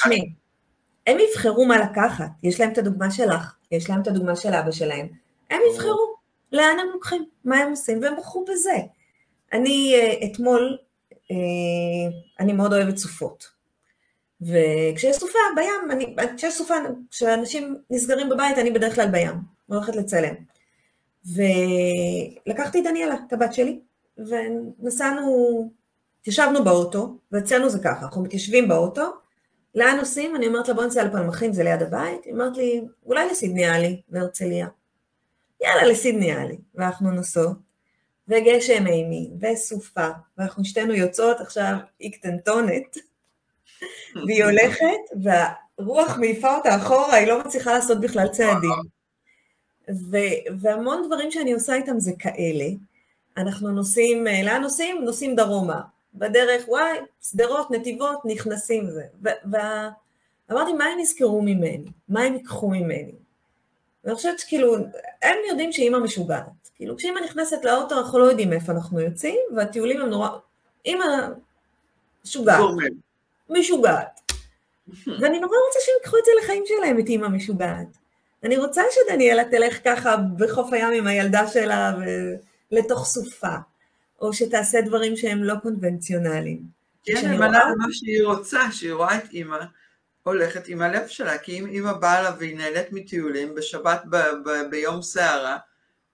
הם 1.07 1.17
יבחרו 1.19 1.65
מה 1.65 1.77
לקחת, 1.77 2.29
יש 2.43 2.59
להם 2.59 2.71
את 2.71 2.77
הדוגמה 2.77 3.11
שלך, 3.11 3.55
יש 3.71 3.89
להם 3.89 4.01
את 4.01 4.07
הדוגמה 4.07 4.35
של 4.35 4.53
אבא 4.53 4.71
שלהם, 4.71 5.07
הם 5.49 5.61
יבחרו 5.71 6.15
לאן 6.51 6.79
הם 6.79 6.87
לוקחים, 6.93 7.25
מה 7.45 7.57
הם 7.57 7.69
עושים, 7.69 8.01
והם 8.01 8.13
בחרו 8.17 8.45
בזה. 8.45 8.77
אני 9.53 9.95
אה, 9.95 10.27
אתמול, 10.27 10.77
אה, 11.31 11.35
אני 12.39 12.53
מאוד 12.53 12.73
אוהבת 12.73 12.97
סופות. 12.97 13.60
וכשיש 14.41 15.15
סופה 15.15 15.39
בים, 15.55 15.91
אני, 15.91 16.15
כשיש 16.37 16.53
סופה, 16.53 16.75
כשאנשים 17.11 17.77
נסגרים 17.89 18.29
בבית, 18.29 18.57
אני 18.57 18.71
בדרך 18.71 18.95
כלל 18.95 19.07
בים, 19.11 19.35
הולכת 19.67 19.95
לצלם. 19.95 20.33
ולקחתי 21.25 22.79
את 22.79 22.83
דניאלה, 22.83 23.15
את 23.27 23.33
הבת 23.33 23.53
שלי, 23.53 23.79
ונסענו, 24.17 25.71
התיישבנו 26.19 26.63
באוטו, 26.63 27.17
ואצלנו 27.31 27.69
זה 27.69 27.79
ככה, 27.79 28.05
אנחנו 28.05 28.23
מתיישבים 28.23 28.67
באוטו, 28.67 29.11
לאן 29.75 29.97
נוסעים? 29.97 30.35
אני 30.35 30.47
אומרת 30.47 30.67
לה 30.67 30.73
בוא 30.73 30.85
נצא 30.85 31.03
לפלמחים, 31.03 31.53
זה 31.53 31.63
ליד 31.63 31.81
הבית, 31.81 32.25
היא 32.25 32.33
אומרת 32.33 32.57
לי, 32.57 32.81
אולי 33.05 33.29
לסידני 33.31 33.65
עלי, 33.65 34.01
בהרצליה. 34.09 34.67
יאללה, 35.61 35.87
לסידני 35.87 36.31
עלי. 36.31 36.57
ואנחנו 36.75 37.11
נוסעות, 37.11 37.57
וגשם 38.27 38.87
אימי, 38.87 39.31
וסופה, 39.41 40.07
ואנחנו 40.37 40.65
שתינו 40.65 40.93
יוצאות 40.93 41.41
עכשיו, 41.41 41.77
היא 41.99 42.11
קטנטונת, 42.11 42.97
והיא 44.27 44.45
הולכת, 44.45 45.23
והרוח 45.23 46.17
מעיפה 46.17 46.57
אותה 46.57 46.75
אחורה, 46.75 47.13
היא 47.15 47.27
לא 47.27 47.39
מצליחה 47.39 47.73
לעשות 47.73 48.01
בכלל 48.01 48.27
צעדים. 48.27 48.71
ו- 49.89 50.57
והמון 50.59 51.03
דברים 51.07 51.31
שאני 51.31 51.53
עושה 51.53 51.75
איתם 51.75 51.99
זה 51.99 52.11
כאלה. 52.19 52.65
אנחנו 53.37 53.71
נוסעים, 53.71 54.27
אה, 54.27 54.43
לאן 54.43 54.61
נוסעים? 54.61 55.03
נוסעים 55.03 55.35
דרומה. 55.35 55.81
בדרך, 56.15 56.63
וואי, 56.67 56.97
שדרות, 57.23 57.71
נתיבות, 57.71 58.19
נכנסים 58.25 58.89
זה. 58.89 59.03
ואמרתי, 59.21 60.73
מה 60.73 60.85
הם 60.85 60.99
יזכרו 60.99 61.41
ממני? 61.41 61.85
מה 62.09 62.21
הם 62.21 62.33
ייקחו 62.33 62.69
ממני? 62.69 63.15
ואני 64.03 64.15
חושבת 64.15 64.39
שכאילו, 64.39 64.75
הם 65.21 65.37
יודעים 65.49 65.71
שאימא 65.71 65.99
משוגעת. 65.99 66.69
כאילו, 66.75 66.97
כשאימא 66.97 67.19
נכנסת 67.19 67.65
לאוטו, 67.65 67.99
אנחנו 67.99 68.19
לא 68.19 68.25
יודעים 68.25 68.53
איפה 68.53 68.71
אנחנו 68.71 68.99
יוצאים, 68.99 69.39
והטיולים 69.55 70.01
הם 70.01 70.09
נורא... 70.09 70.29
אימא 70.85 71.05
משוגעת. 72.25 72.59
משוגעת. 73.51 74.21
ואני 75.07 75.39
נורא 75.39 75.57
רוצה 75.67 75.79
שהם 75.85 75.95
ייקחו 75.99 76.17
את 76.17 76.25
זה 76.25 76.31
לחיים 76.43 76.63
שלהם, 76.65 76.99
את 76.99 77.07
אימא 77.07 77.27
משוגעת. 77.27 77.97
אני 78.43 78.57
רוצה 78.57 78.81
שדניאלה 78.91 79.43
תלך 79.51 79.79
ככה 79.85 80.15
בחוף 80.37 80.73
הים 80.73 80.93
עם 80.93 81.07
הילדה 81.07 81.47
שלה 81.47 81.93
לתוך 82.71 83.05
סופה, 83.05 83.55
או 84.21 84.33
שתעשה 84.33 84.81
דברים 84.81 85.17
שהם 85.17 85.43
לא 85.43 85.53
קונבנציונליים. 85.63 86.61
כן, 87.03 87.17
אני 87.17 87.37
מנה 87.37 87.63
מה 87.77 87.85
שהיא 87.91 88.23
רוצה, 88.23 88.71
שהיא 88.71 88.93
רואה 88.93 89.17
את 89.17 89.31
אימא 89.33 89.57
הולכת 90.23 90.67
עם 90.67 90.81
הלב 90.81 91.07
שלה, 91.07 91.37
כי 91.37 91.59
אם 91.59 91.67
אימא 91.67 91.93
באה 91.93 92.21
לה 92.21 92.31
והיא 92.39 92.57
נהנית 92.57 92.91
מטיולים 92.91 93.55
בשבת 93.55 94.01
ב- 94.09 94.31
ב- 94.45 94.69
ביום 94.69 95.01
סערה, 95.01 95.57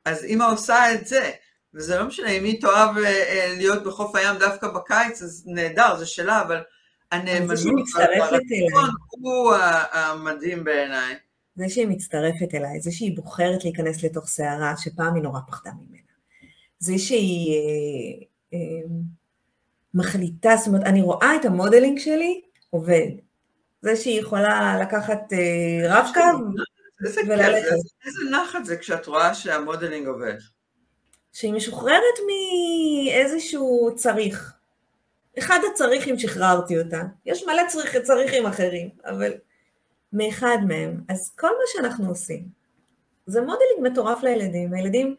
אז 0.06 0.24
אימא 0.24 0.52
עושה 0.52 0.94
את 0.94 1.08
זה. 1.08 1.32
וזה 1.74 2.00
לא 2.00 2.06
משנה, 2.06 2.30
אם 2.30 2.44
היא 2.44 2.62
תאהב 2.62 2.98
אה, 2.98 3.04
אה, 3.06 3.54
להיות 3.58 3.84
בחוף 3.84 4.16
הים 4.16 4.38
דווקא 4.38 4.68
בקיץ, 4.68 5.22
אז 5.22 5.44
נהדר, 5.46 5.96
זה 5.98 6.06
שלה, 6.06 6.42
אבל 6.42 6.62
הנאמנות 7.12 7.86
והרצון 7.96 8.90
הוא 9.10 9.54
המדהים 9.92 10.64
בעיניי. 10.64 11.16
זה 11.56 11.70
שהיא 11.70 11.88
מצטרפת 11.88 12.54
אליי, 12.54 12.82
זה 12.82 12.92
שהיא 12.92 13.16
בוחרת 13.16 13.64
להיכנס 13.64 14.04
לתוך 14.04 14.28
סערה 14.28 14.74
שפעם 14.78 15.16
היא 15.16 15.24
נורא 15.24 15.40
פחדה 15.48 15.72
ממנה. 15.72 16.02
זה 16.80 16.98
שהיא 16.98 17.54
אה, 17.54 18.26
אה, 18.54 18.88
מחליטה, 19.94 20.56
זאת 20.58 20.68
אומרת, 20.68 20.84
אני 20.84 21.02
רואה 21.02 21.36
את 21.36 21.46
ה 21.46 21.52
modeling 21.52 22.00
שלי 22.00 22.42
עובד. 22.70 23.08
זה 23.82 23.96
שהיא 23.96 24.20
יכולה 24.20 24.80
לקחת 24.82 25.34
אה, 25.34 26.00
רב-קו 26.00 26.46
וללכת. 27.28 27.76
איזה 28.06 28.22
נחת 28.32 28.66
זה 28.66 28.78
כשאת 28.78 29.08
רואה 29.08 29.34
שה 29.34 29.54
modeling 29.54 30.08
עובד. 30.08 30.36
שהיא 31.34 31.54
משוחררת 31.54 32.18
מאיזשהו 32.28 33.92
צריך. 33.96 34.57
אחד 35.40 35.60
הצריכים 35.72 36.20
שחררתי 36.20 36.80
אותה. 36.80 37.04
יש 37.26 37.44
מלא 37.44 37.64
צריך, 37.68 37.98
צריכים 37.98 38.46
אחרים, 38.46 38.90
אבל 39.06 39.34
מאחד 40.14 40.58
מהם. 40.68 41.02
אז 41.10 41.36
כל 41.40 41.48
מה 41.48 41.64
שאנחנו 41.74 42.10
עושים, 42.10 42.48
זה 43.26 43.42
modeling 43.42 43.92
מטורף 43.92 44.24
לילדים. 44.24 44.74
הילדים, 44.74 45.16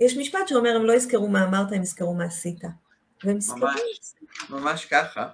יש 0.00 0.16
משפט 0.16 0.48
שאומר, 0.48 0.76
הם 0.76 0.86
לא 0.86 0.92
יזכרו 0.92 1.28
מה 1.28 1.44
אמרת, 1.44 1.72
הם 1.72 1.82
יזכרו 1.82 2.14
מה 2.14 2.24
עשית. 2.24 2.60
והם 3.24 3.36
יזכרו... 3.36 3.58
ממש, 3.58 4.14
ממש 4.50 4.84
ככה. 4.84 5.28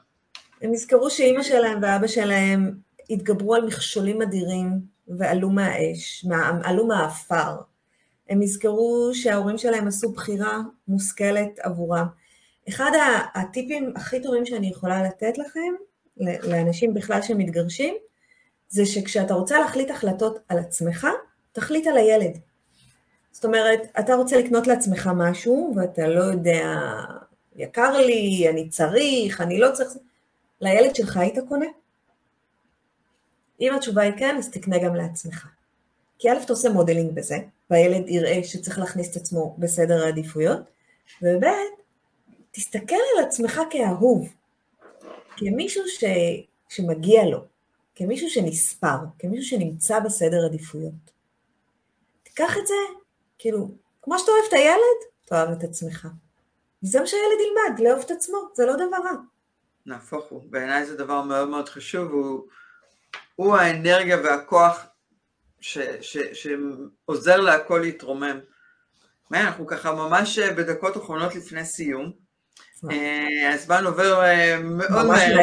הם 0.63 0.75
יזכרו 0.75 1.11
שאימא 1.11 1.43
שלהם 1.43 1.79
ואבא 1.83 2.07
שלהם 2.07 2.75
התגברו 3.11 3.55
על 3.55 3.67
מכשולים 3.67 4.23
אדירים 4.23 4.81
ועלו 5.09 5.51
מהאש, 5.51 6.25
מה, 6.29 6.61
עלו 6.65 6.87
מהעפר. 6.87 7.57
הם 8.29 8.43
יזכרו 8.43 9.11
שההורים 9.15 9.59
שלהם 9.59 9.89
עשו 9.89 10.13
בחירה 10.13 10.59
מושכלת 10.89 11.59
עבורם. 11.59 12.07
אחד 12.69 12.91
הטיפים 13.35 13.93
הכי 13.97 14.23
טובים 14.23 14.47
שאני 14.47 14.67
יכולה 14.67 15.03
לתת 15.03 15.39
לכם, 15.39 15.75
לאנשים 16.43 16.95
בכלל 16.95 17.23
שמתגרשים, 17.23 17.95
זה 18.69 18.87
שכשאתה 18.87 19.35
רוצה 19.35 19.59
להחליט 19.59 19.91
החלטות 19.91 20.39
על 20.49 20.59
עצמך, 20.59 21.07
תחליט 21.53 21.87
על 21.87 21.97
הילד. 21.97 22.39
זאת 23.33 23.45
אומרת, 23.45 23.81
אתה 23.99 24.15
רוצה 24.15 24.37
לקנות 24.39 24.67
לעצמך 24.67 25.11
משהו, 25.17 25.75
ואתה 25.77 26.09
לא 26.09 26.23
יודע, 26.25 26.77
יקר 27.57 27.97
לי, 27.97 28.47
אני 28.51 28.69
צריך, 28.69 29.41
אני 29.41 29.59
לא 29.59 29.73
צריך, 29.73 29.89
לילד 30.61 30.95
שלך 30.97 31.17
היית 31.17 31.39
קונה? 31.49 31.67
אם 33.61 33.75
התשובה 33.75 34.03
היא 34.03 34.13
כן, 34.17 34.37
אז 34.39 34.51
תקנה 34.51 34.79
גם 34.79 34.95
לעצמך. 34.95 35.49
כי 36.19 36.31
א', 36.31 36.35
אתה 36.45 36.53
עושה 36.53 36.69
modeling 36.69 37.15
בזה, 37.15 37.39
והילד 37.71 38.09
יראה 38.09 38.41
שצריך 38.45 38.79
להכניס 38.79 39.11
את 39.11 39.17
עצמו 39.17 39.57
בסדר 39.59 40.05
העדיפויות, 40.05 40.61
וב', 41.23 41.45
תסתכל 42.53 42.97
על 43.17 43.25
עצמך 43.25 43.61
כאהוב, 43.71 44.29
כמישהו 45.37 45.83
ש... 45.89 46.05
שמגיע 46.69 47.25
לו, 47.25 47.45
כמישהו 47.95 48.31
שנספר, 48.31 48.97
כמישהו 49.19 49.59
שנמצא 49.59 50.01
בסדר 50.01 50.47
עדיפויות. 50.47 51.13
תיקח 52.23 52.59
את 52.59 52.67
זה, 52.67 52.75
כאילו, 53.39 53.69
כמו 54.03 54.19
שאתה 54.19 54.31
אוהב 54.31 54.45
את 54.49 54.53
הילד, 54.53 54.99
תאהב 55.25 55.51
את 55.51 55.65
עצמך. 55.65 56.09
זה 56.83 57.01
מה 57.01 57.07
שהילד 57.07 57.39
ילמד, 57.41 57.81
לאהוב 57.81 58.03
את 58.05 58.11
עצמו, 58.11 58.39
זה 58.55 58.67
לא 58.67 58.77
דבר 58.77 58.97
רע. 59.05 59.13
נהפוך 59.87 60.25
הוא, 60.29 60.43
בעיניי 60.51 60.87
זה 60.87 60.97
דבר 60.97 61.23
מאוד 61.23 61.49
מאוד 61.49 61.69
חשוב, 61.69 62.13
הוא, 62.13 62.47
הוא 63.37 63.57
האנרגיה 63.57 64.17
והכוח 64.17 64.87
ש, 65.61 65.79
ש, 66.01 66.19
שעוזר 66.19 67.41
להכל 67.41 67.79
להתרומם. 67.83 68.41
מה, 69.31 69.41
אנחנו 69.41 69.67
ככה 69.67 69.93
ממש 69.93 70.39
בדקות 70.39 70.97
אחרונות 70.97 71.35
לפני 71.35 71.65
סיום. 71.65 72.22
אה, 72.91 73.55
הזמן 73.55 73.85
עובר 73.87 74.23
אה, 74.25 74.59
מאוד 74.63 75.07
מהר, 75.07 75.39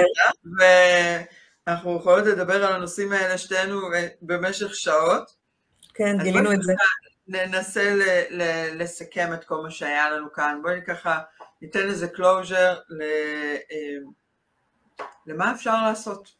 ואנחנו 1.67 1.97
יכולות 1.97 2.25
לדבר 2.25 2.65
על 2.65 2.73
הנושאים 2.73 3.11
האלה 3.11 3.37
שתינו 3.37 3.93
אה, 3.93 4.07
במשך 4.21 4.75
שעות. 4.75 5.35
כן, 5.93 6.17
גילינו 6.23 6.53
את 6.53 6.61
זה. 6.61 6.73
ננסה 7.27 7.95
ל- 7.95 8.41
ל- 8.41 8.81
לסכם 8.81 9.33
את 9.33 9.43
כל 9.43 9.61
מה 9.63 9.71
שהיה 9.71 10.09
לנו 10.09 10.33
כאן. 10.33 10.59
בואי 10.61 10.81
ככה 10.87 11.19
ניתן 11.61 11.87
איזה 11.87 12.07
ל- 12.89 13.03
למה 15.25 15.51
אפשר 15.51 15.83
לעשות, 15.83 16.31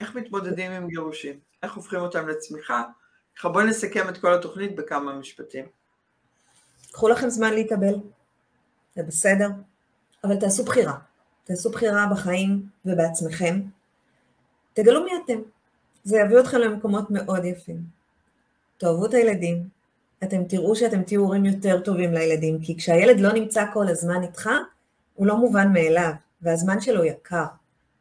איך 0.00 0.14
מתמודדים 0.14 0.72
עם 0.72 0.88
גירושים, 0.88 1.38
איך 1.62 1.74
הופכים 1.74 2.00
אותם 2.00 2.28
לצמיחה. 2.28 2.82
ככה 3.36 3.48
בואי 3.48 3.64
נסכם 3.64 4.08
את 4.08 4.18
כל 4.18 4.34
התוכנית 4.34 4.76
בכמה 4.76 5.12
משפטים. 5.12 5.66
קחו 6.92 7.08
לכם 7.08 7.28
זמן 7.28 7.52
להתאבל, 7.54 7.94
זה 8.96 9.02
בסדר, 9.02 9.48
אבל 10.26 10.36
תעשו 10.36 10.64
בחירה. 10.64 10.94
תעשו 11.44 11.70
בחירה 11.70 12.06
בחיים 12.06 12.66
ובעצמכם. 12.84 13.60
תגלו 14.74 15.04
מי 15.04 15.10
אתם. 15.24 15.38
זה 16.04 16.18
יביא 16.18 16.40
אתכם 16.40 16.58
למקומות 16.58 17.10
מאוד 17.10 17.44
יפים. 17.44 17.82
תאהבו 18.78 19.06
את 19.06 19.14
הילדים, 19.14 19.68
אתם 20.24 20.44
תראו 20.44 20.76
שאתם 20.76 21.02
תהיו 21.02 21.20
הורים 21.20 21.44
יותר 21.44 21.80
טובים 21.80 22.12
לילדים, 22.12 22.60
כי 22.60 22.76
כשהילד 22.76 23.20
לא 23.20 23.32
נמצא 23.32 23.64
כל 23.72 23.88
הזמן 23.88 24.22
איתך, 24.22 24.50
הוא 25.14 25.26
לא 25.26 25.36
מובן 25.36 25.72
מאליו, 25.72 26.12
והזמן 26.42 26.80
שלו 26.80 27.04
יקר, 27.04 27.44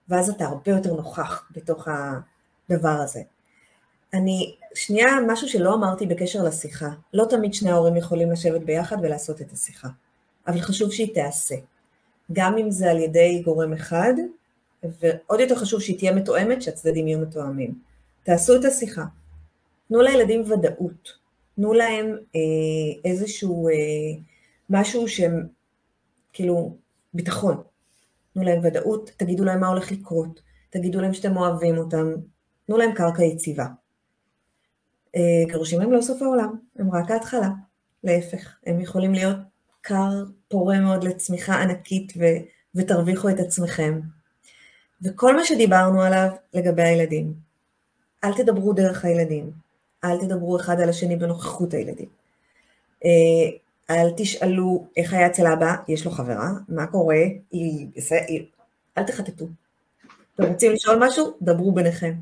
ואז 0.10 0.30
אתה 0.30 0.46
הרבה 0.46 0.72
יותר 0.72 0.94
נוכח 0.94 1.48
בתוך 1.52 1.88
הדבר 1.88 2.90
הזה. 2.90 3.22
אני, 4.14 4.56
שנייה, 4.76 5.08
משהו 5.28 5.48
שלא 5.48 5.74
אמרתי 5.74 6.06
בקשר 6.06 6.44
לשיחה, 6.44 6.90
לא 7.14 7.26
תמיד 7.30 7.54
שני 7.54 7.72
ההורים 7.72 7.96
יכולים 7.96 8.32
לשבת 8.32 8.62
ביחד 8.62 8.98
ולעשות 9.02 9.42
את 9.42 9.52
השיחה, 9.52 9.88
אבל 10.48 10.60
חשוב 10.60 10.92
שהיא 10.92 11.14
תיעשה. 11.14 11.56
גם 12.34 12.58
אם 12.58 12.72
זה 12.72 12.92
על 12.92 12.98
ידי 12.98 13.42
גורם 13.46 13.74
אחד, 13.74 14.14
ועוד 14.84 15.40
יותר 15.40 15.56
חשוב 15.56 15.82
שהיא 15.82 15.98
תהיה 15.98 16.16
מתואמת, 16.16 16.62
שהצדדים 16.62 17.08
יהיו 17.08 17.20
מתואמים. 17.20 17.80
תעשו 18.24 18.56
את 18.56 18.66
השיחה. 18.66 19.04
תנו 19.88 20.02
לילדים 20.02 20.52
ודאות. 20.52 21.10
תנו 21.56 21.74
להם 21.74 22.18
אה, 22.36 23.10
איזשהו 23.12 23.70
אה, 23.70 23.74
משהו 24.70 25.08
שהם, 25.08 25.48
כאילו, 26.34 26.76
ביטחון. 27.14 27.62
תנו 28.34 28.44
להם 28.44 28.60
ודאות, 28.64 29.12
תגידו 29.18 29.44
להם 29.44 29.60
מה 29.60 29.68
הולך 29.68 29.92
לקרות, 29.92 30.42
תגידו 30.70 31.02
להם 31.02 31.14
שאתם 31.14 31.38
אוהבים 31.38 31.78
אותם, 31.78 32.12
תנו 32.68 32.78
להם 32.78 32.94
קרקע 32.94 33.24
יציבה. 33.24 33.66
אה, 35.16 35.44
גירושים 35.48 35.82
הם 35.82 35.92
לא 35.92 36.02
סוף 36.02 36.22
העולם, 36.22 36.56
הם 36.76 36.92
רק 36.92 37.12
ההתחלה. 37.12 37.50
להפך, 38.04 38.58
הם 38.66 38.80
יכולים 38.80 39.14
להיות 39.14 39.38
כר 39.86 40.24
פורה 40.48 40.80
מאוד 40.80 41.04
לצמיחה 41.04 41.62
ענקית 41.62 42.14
ו, 42.20 42.24
ותרוויחו 42.76 43.30
את 43.30 43.40
עצמכם. 43.40 44.00
וכל 45.02 45.36
מה 45.36 45.46
שדיברנו 45.46 46.02
עליו 46.02 46.30
לגבי 46.54 46.84
הילדים, 46.84 47.34
אל 48.24 48.34
תדברו 48.34 48.74
דרך 48.74 49.06
הילדים, 49.06 49.52
אל 50.04 50.20
תדברו 50.20 50.58
אחד 50.58 50.80
על 50.80 50.90
השני 50.90 51.16
בנוכחות 51.16 51.74
הילדים. 51.74 52.10
אה, 53.06 53.58
אל 53.90 54.12
תשאלו 54.18 54.88
איך 54.98 55.14
היה 55.14 55.28
אצל 55.28 55.48
אבא, 55.48 55.76
יש 55.88 56.06
לו 56.06 56.12
חברה, 56.12 56.50
מה 56.70 56.88
קורה, 56.88 57.24
היא, 57.52 57.88
אל 58.98 59.04
תחטטו. 59.04 59.46
אתם 60.36 60.44
רוצים 60.44 60.72
לשאול 60.72 61.08
משהו? 61.08 61.34
דברו 61.42 61.72
ביניכם. 61.72 62.14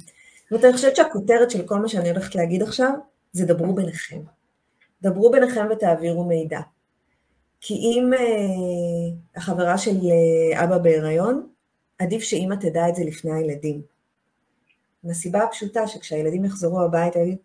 זאת 0.52 0.64
אני 0.64 0.74
חושבת 0.74 0.96
שהכותרת 0.96 1.52
של 1.52 1.68
כל 1.68 1.80
מה 1.80 1.88
שאני 1.88 2.10
הולכת 2.10 2.36
להגיד 2.36 2.62
עכשיו, 2.62 2.92
זה 3.32 3.46
דברו 3.46 3.74
ביניכם. 3.74 4.20
דברו 5.02 5.32
ביניכם 5.32 5.68
ותעבירו 5.72 6.24
מידע. 6.24 6.60
כי 7.66 7.74
אם 7.74 8.14
אה, 8.14 9.36
החברה 9.36 9.78
של 9.78 9.92
אה, 9.92 10.64
אבא 10.64 10.78
בהיריון, 10.78 11.48
עדיף 12.00 12.24
שאימא 12.24 12.56
תדע 12.56 12.90
את 12.90 12.96
זה 12.96 13.04
לפני 13.04 13.34
הילדים. 13.34 13.82
מהסיבה 15.04 15.44
הפשוטה 15.44 15.88
שכשהילדים 15.88 16.46
יחזרו 16.46 16.82
הביתה, 16.82 17.20
יגידו, 17.20 17.42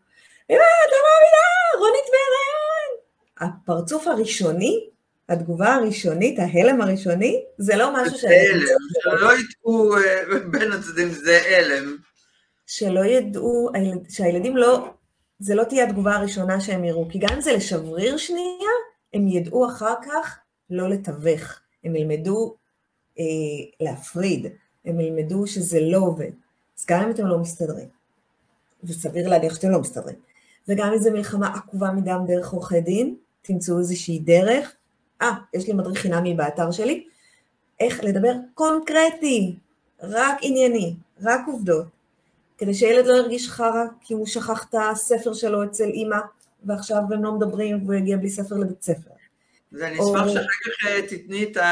אמא, 0.51 0.59
אתה 0.59 0.97
מאמינה, 1.05 1.79
רונית 1.79 2.05
בהיריון. 2.13 3.01
הפרצוף 3.41 4.07
הראשוני, 4.07 4.89
התגובה 5.29 5.75
הראשונית, 5.75 6.39
ההלם 6.39 6.81
הראשוני, 6.81 7.45
זה 7.59 7.77
לא 7.77 7.95
משהו 7.95 8.19
ש... 8.19 8.21
זה 8.21 8.29
הלם, 8.29 8.67
שלא 9.03 9.33
ידעו 9.33 9.97
אה, 9.97 10.39
בין 10.51 10.73
הצדדים, 10.73 11.09
זה 11.09 11.41
הלם. 11.47 11.97
שלא 12.67 13.05
ידעו, 13.05 13.71
שהילדים 14.09 14.57
לא, 14.57 14.89
זה 15.39 15.55
לא 15.55 15.65
תהיה 15.65 15.85
התגובה 15.85 16.17
הראשונה 16.17 16.61
שהם 16.61 16.85
יראו, 16.85 17.09
כי 17.11 17.19
גם 17.19 17.29
אם 17.35 17.41
זה 17.41 17.53
לשבריר 17.53 18.17
שנייה, 18.17 18.71
הם 19.15 19.29
ידעו 19.29 19.67
אחר 19.67 19.95
כך 20.03 20.39
לא 20.71 20.89
לתווך, 20.89 21.61
הם 21.85 21.97
ילמדו 21.97 22.55
אה, 23.19 23.25
להפריד, 23.81 24.47
הם 24.85 25.01
ילמדו 25.01 25.47
שזה 25.47 25.81
לא 25.81 25.99
עובד. 25.99 26.31
אז 26.79 26.87
גם 26.89 27.03
אם 27.03 27.11
אתם 27.11 27.27
לא 27.27 27.39
מסתדרים, 27.39 27.89
וסביר 28.85 29.29
להניח 29.29 29.55
שאתם 29.55 29.71
לא 29.71 29.81
מסתדרים, 29.81 30.17
וגם 30.69 30.93
אם 30.93 30.99
זו 30.99 31.11
מלחמה 31.11 31.55
עקובה 31.55 31.91
מדם 31.91 32.25
דרך 32.27 32.53
עורכי 32.53 32.81
דין, 32.81 33.17
תמצאו 33.43 33.79
איזושהי 33.79 34.19
דרך. 34.19 34.75
אה, 35.23 35.33
יש 35.55 35.67
לי 35.67 35.73
מדריך 35.73 35.99
חינמי 35.99 36.35
באתר 36.35 36.71
שלי, 36.71 37.07
איך 37.81 38.05
לדבר 38.05 38.33
קונקרטי, 38.55 39.57
רק 40.03 40.39
ענייני, 40.43 40.95
רק 41.23 41.41
עובדות, 41.47 41.87
כדי 42.59 42.75
שילד 42.75 43.07
לא 43.07 43.13
ירגיש 43.13 43.49
חרא 43.49 43.85
כי 44.01 44.15
הוא 44.15 44.27
שכח 44.27 44.67
את 44.71 44.75
הספר 44.91 45.33
שלו 45.35 45.65
אצל 45.65 45.85
אימא, 45.85 46.19
ועכשיו 46.65 46.99
הם 47.11 47.25
לא 47.25 47.33
מדברים 47.33 47.85
והוא 47.85 47.95
יגיע 47.95 48.17
בלי 48.17 48.31
ספר 48.31 48.57
לבית 48.57 48.83
ספר. 48.83 49.11
ואני 49.73 49.99
אשמח 49.99 50.25
או... 50.25 50.29
שאחר 50.29 50.47
כך 50.47 50.87
אה, 50.87 51.03
תתני 51.09 51.45
את 51.45 51.57
ה... 51.57 51.63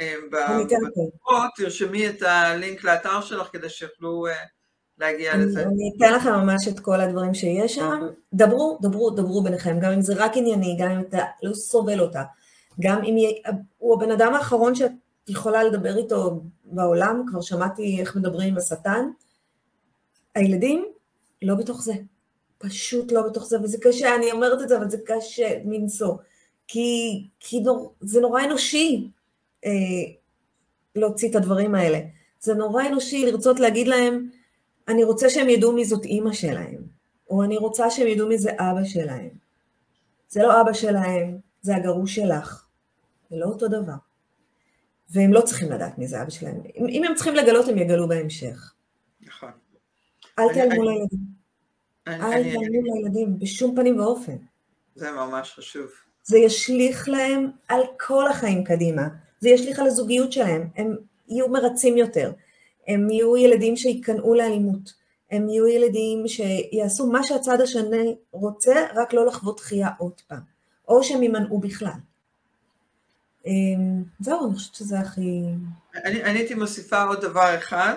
אה, 0.00 0.14
בתגובות, 0.32 1.50
תרשמי 1.56 2.08
את 2.08 2.22
הלינק 2.22 2.84
לאתר 2.84 3.20
שלך 3.20 3.48
כדי 3.52 3.68
שיוכלו 3.68 4.26
אה, 4.26 4.32
להגיע 4.98 5.32
אני, 5.32 5.44
לזה. 5.44 5.62
אני 5.62 5.92
אתן 5.96 6.14
לכם 6.14 6.32
ממש 6.32 6.68
את 6.68 6.80
כל 6.80 7.00
הדברים 7.00 7.34
שיש 7.34 7.74
שם. 7.74 8.00
דברו, 8.34 8.78
דברו, 8.82 9.10
דברו 9.10 9.42
ביניכם, 9.42 9.80
גם 9.80 9.92
אם 9.92 10.02
זה 10.02 10.14
רק 10.16 10.32
ענייני, 10.36 10.76
גם 10.80 10.90
אם 10.90 11.00
אתה 11.00 11.18
לא 11.42 11.54
סובל 11.54 12.00
אותה, 12.00 12.22
גם 12.80 13.04
אם 13.04 13.14
הוא 13.78 13.94
הבן 13.96 14.10
אדם 14.10 14.34
האחרון 14.34 14.74
שאת 14.74 14.92
יכולה 15.28 15.64
לדבר 15.64 15.96
איתו 15.96 16.42
בעולם, 16.64 17.24
כבר 17.30 17.40
שמעתי 17.40 18.00
איך 18.00 18.16
מדברים 18.16 18.48
עם 18.48 18.58
השטן. 18.58 19.08
הילדים 20.34 20.84
לא 21.42 21.54
בתוך 21.54 21.82
זה, 21.82 21.92
פשוט 22.58 23.12
לא 23.12 23.22
בתוך 23.22 23.44
זה, 23.44 23.60
וזה 23.62 23.78
קשה, 23.80 24.14
אני 24.14 24.32
אומרת 24.32 24.62
את 24.62 24.68
זה, 24.68 24.76
אבל 24.76 24.90
זה 24.90 24.98
קשה 25.06 25.58
מנשוא, 25.64 26.14
כי, 26.68 27.28
כי 27.40 27.60
נור, 27.60 27.94
זה 28.00 28.20
נורא 28.20 28.44
אנושי 28.44 29.10
אה, 29.64 29.70
להוציא 30.94 31.30
את 31.30 31.34
הדברים 31.34 31.74
האלה. 31.74 31.98
זה 32.40 32.54
נורא 32.54 32.86
אנושי 32.86 33.26
לרצות 33.26 33.60
להגיד 33.60 33.88
להם, 33.88 34.30
אני 34.88 35.04
רוצה 35.04 35.30
שהם 35.30 35.48
ידעו 35.48 35.72
מי 35.72 35.84
זאת 35.84 36.04
אימא 36.04 36.32
שלהם, 36.32 36.82
או 37.30 37.44
אני 37.44 37.56
רוצה 37.56 37.90
שהם 37.90 38.06
ידעו 38.06 38.28
מי 38.28 38.38
זה 38.38 38.50
אבא 38.52 38.84
שלהם. 38.84 39.30
זה 40.28 40.42
לא 40.42 40.60
אבא 40.60 40.72
שלהם, 40.72 41.38
זה 41.62 41.76
הגרוש 41.76 42.14
שלך. 42.14 42.66
זה 43.30 43.36
לא 43.36 43.46
אותו 43.46 43.68
דבר. 43.68 43.94
והם 45.10 45.32
לא 45.32 45.40
צריכים 45.40 45.72
לדעת 45.72 45.98
מי 45.98 46.06
זה 46.06 46.22
אבא 46.22 46.30
שלהם. 46.30 46.60
אם, 46.76 46.86
אם 46.88 47.04
הם 47.04 47.14
צריכים 47.14 47.34
לגלות, 47.34 47.68
הם 47.68 47.78
יגלו 47.78 48.08
בהמשך. 48.08 48.72
נכון. 49.20 49.50
אל 50.38 50.54
תעלמו 50.54 50.82
לילדים. 50.82 51.35
אל 52.08 52.42
תעלמו 52.42 52.94
לילדים, 52.94 53.38
בשום 53.38 53.76
פנים 53.76 54.00
ואופן. 54.00 54.36
זה 54.94 55.10
ממש 55.10 55.52
חשוב. 55.52 55.86
זה 56.24 56.38
ישליך 56.38 57.08
להם 57.08 57.50
על 57.68 57.82
כל 58.00 58.28
החיים 58.28 58.64
קדימה. 58.64 59.08
זה 59.40 59.48
ישליך 59.48 59.78
על 59.78 59.86
הזוגיות 59.86 60.32
שלהם. 60.32 60.68
הם 60.76 60.96
יהיו 61.28 61.48
מרצים 61.48 61.96
יותר. 61.96 62.32
הם 62.88 63.10
יהיו 63.10 63.36
ילדים 63.36 63.76
שייכנעו 63.76 64.34
לאלימות, 64.34 64.92
הם 65.30 65.48
יהיו 65.48 65.66
ילדים 65.66 66.24
שיעשו 66.28 67.06
מה 67.06 67.22
שהצד 67.22 67.60
השני 67.60 68.16
רוצה, 68.32 68.86
רק 68.94 69.12
לא 69.12 69.26
לחוות 69.26 69.56
דחייה 69.56 69.88
עוד 69.98 70.20
פעם, 70.28 70.40
או 70.88 71.02
שהם 71.04 71.22
יימנעו 71.22 71.58
בכלל. 71.58 71.98
אמ, 73.46 74.02
זהו, 74.20 74.46
אני 74.46 74.54
חושבת 74.54 74.74
שזה 74.74 74.98
הכי... 74.98 75.42
אני, 76.04 76.24
אני 76.24 76.38
הייתי 76.38 76.54
מוסיפה 76.54 77.02
עוד 77.02 77.20
דבר 77.20 77.54
אחד, 77.58 77.96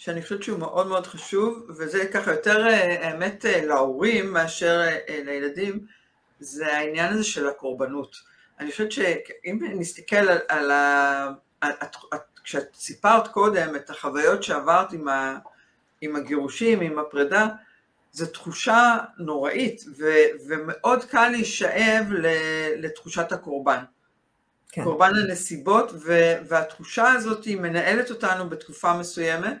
שאני 0.00 0.22
חושבת 0.22 0.42
שהוא 0.42 0.58
מאוד 0.58 0.86
מאוד 0.86 1.06
חשוב, 1.06 1.66
וזה 1.68 2.06
ככה 2.06 2.30
יותר 2.30 2.66
אה, 2.66 3.08
האמת 3.08 3.46
אה, 3.46 3.64
להורים 3.66 4.32
מאשר 4.32 4.80
אה, 4.80 5.20
לילדים, 5.24 5.86
זה 6.40 6.76
העניין 6.76 7.12
הזה 7.12 7.24
של 7.24 7.48
הקורבנות. 7.48 8.16
אני 8.60 8.70
חושבת 8.70 8.92
שאם 8.92 9.58
נסתכל 9.78 10.16
על, 10.16 10.38
על 10.48 10.70
ה... 10.70 11.28
כשאת 12.44 12.74
סיפרת 12.74 13.28
קודם 13.28 13.76
את 13.76 13.90
החוויות 13.90 14.42
שעברת 14.42 14.92
עם, 14.92 15.08
ה, 15.08 15.38
עם 16.00 16.16
הגירושים, 16.16 16.80
עם 16.80 16.98
הפרידה, 16.98 17.48
זו 18.12 18.26
תחושה 18.26 18.98
נוראית, 19.18 19.82
ו, 19.98 20.04
ומאוד 20.48 21.04
קל 21.04 21.28
להישאב 21.28 22.04
לתחושת 22.76 23.32
הקורבן. 23.32 23.84
כן. 24.72 24.84
קורבן 24.84 25.12
הנסיבות, 25.24 25.92
ו, 25.92 26.32
והתחושה 26.48 27.12
הזאת 27.12 27.44
היא 27.44 27.60
מנהלת 27.60 28.10
אותנו 28.10 28.48
בתקופה 28.50 28.98
מסוימת, 28.98 29.56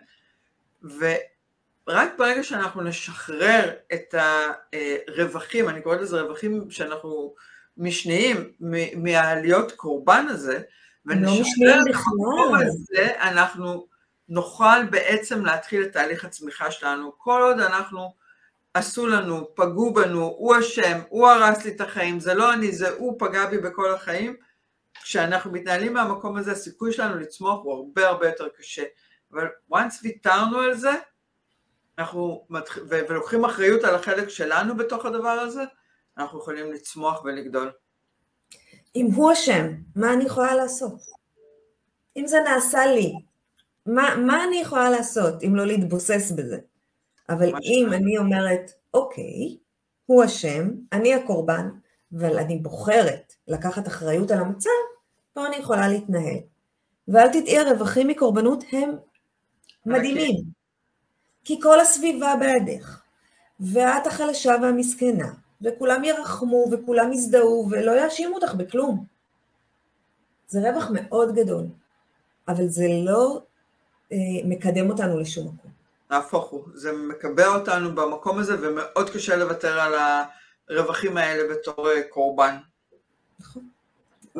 ורק 0.82 2.10
ברגע 2.18 2.42
שאנחנו 2.42 2.82
נשחרר 2.82 3.70
את 3.92 4.14
הרווחים, 5.08 5.68
אני 5.68 5.82
קוראת 5.82 6.00
לזה 6.00 6.20
רווחים 6.20 6.70
שאנחנו 6.70 7.34
משניים 7.76 8.52
מהעליות 8.96 9.72
קורבן 9.72 10.26
הזה, 10.28 10.60
לא 11.04 11.14
ונשחרר 11.14 11.80
את 11.90 11.94
המקום 11.94 12.54
הזה, 12.54 13.08
אנחנו 13.20 13.86
נוכל 14.28 14.84
בעצם 14.90 15.44
להתחיל 15.44 15.82
את 15.82 15.92
תהליך 15.92 16.24
הצמיחה 16.24 16.70
שלנו. 16.70 17.12
כל 17.18 17.42
עוד 17.42 17.60
אנחנו, 17.60 18.14
עשו 18.74 19.06
לנו, 19.06 19.54
פגעו 19.54 19.94
בנו, 19.94 20.24
הוא 20.24 20.58
אשם, 20.58 20.98
הוא 21.08 21.28
הרס 21.28 21.64
לי 21.64 21.70
את 21.70 21.80
החיים, 21.80 22.20
זה 22.20 22.34
לא 22.34 22.52
אני, 22.52 22.72
זה 22.72 22.90
הוא 22.90 23.16
פגע 23.18 23.46
בי 23.46 23.58
בכל 23.58 23.94
החיים, 23.94 24.36
כשאנחנו 25.02 25.52
מתנהלים 25.52 25.94
מהמקום 25.94 26.36
הזה, 26.36 26.52
הסיכוי 26.52 26.92
שלנו 26.92 27.18
לצמוח 27.18 27.60
הוא 27.62 27.74
הרבה 27.74 28.08
הרבה 28.08 28.26
יותר 28.26 28.48
קשה. 28.58 28.82
אבל 29.32 29.46
once 29.72 29.94
ויתרנו 30.02 30.58
על 30.58 30.74
זה, 30.74 30.92
אנחנו 31.98 32.46
מתח... 32.50 32.78
ולוקחים 32.88 33.44
אחריות 33.44 33.84
על 33.84 33.94
החלק 33.94 34.28
שלנו 34.28 34.76
בתוך 34.76 35.06
הדבר 35.06 35.28
הזה, 35.28 35.62
אנחנו 36.18 36.38
יכולים 36.38 36.72
לצמוח 36.72 37.24
ולגדול. 37.24 37.72
אם 38.96 39.08
הוא 39.14 39.32
אשם, 39.32 39.66
מה 39.96 40.12
אני 40.12 40.24
יכולה 40.24 40.54
לעשות? 40.54 40.92
אם 42.16 42.26
זה 42.26 42.40
נעשה 42.40 42.86
לי, 42.86 43.12
מה, 43.86 44.16
מה 44.16 44.44
אני 44.44 44.56
יכולה 44.56 44.90
לעשות 44.90 45.42
אם 45.42 45.56
לא 45.56 45.66
להתבוסס 45.66 46.32
בזה? 46.36 46.58
אבל 47.28 47.48
אם 47.48 47.86
שאני... 47.90 47.96
אני 47.96 48.18
אומרת, 48.18 48.70
אוקיי, 48.94 49.56
הוא 50.06 50.24
אשם, 50.24 50.70
אני 50.92 51.14
הקורבן, 51.14 51.68
אבל 52.18 52.38
אני 52.38 52.58
בוחרת 52.58 53.32
לקחת 53.48 53.86
אחריות 53.86 54.30
על 54.30 54.38
המצב, 54.38 54.70
פה 55.32 55.46
אני 55.46 55.56
יכולה 55.56 55.88
להתנהל. 55.88 56.38
ואל 57.08 57.28
תטעי, 57.28 57.58
הרווחים 57.58 58.08
מקורבנות 58.08 58.64
הם 58.72 58.90
מדהימים. 59.86 60.36
כי 61.44 61.60
כל 61.60 61.80
הסביבה 61.80 62.34
בידך, 62.40 63.00
ואת 63.60 64.06
החלשה 64.06 64.54
והמסכנה, 64.62 65.32
וכולם 65.62 66.04
ירחמו 66.04 66.64
וכולם 66.72 67.12
יזדהו 67.12 67.68
ולא 67.70 67.92
יאשימו 67.92 68.34
אותך 68.34 68.54
בכלום. 68.54 69.04
זה 70.46 70.70
רווח 70.70 70.90
מאוד 70.92 71.34
גדול, 71.34 71.64
אבל 72.48 72.68
זה 72.68 72.86
לא 73.04 73.40
אה, 74.12 74.16
מקדם 74.44 74.90
אותנו 74.90 75.20
לשום 75.20 75.46
מקום. 75.46 75.70
נהפוך 76.10 76.48
הוא, 76.50 76.64
זה 76.74 76.92
מקבע 76.92 77.46
אותנו 77.46 77.94
במקום 77.94 78.38
הזה 78.38 78.56
ומאוד 78.60 79.10
קשה 79.10 79.36
לוותר 79.36 79.80
על 79.80 79.94
הרווחים 80.68 81.16
האלה 81.16 81.54
בתור 81.54 81.90
אה, 81.90 82.02
קורבן. 82.08 82.56
נכון. 83.40 83.68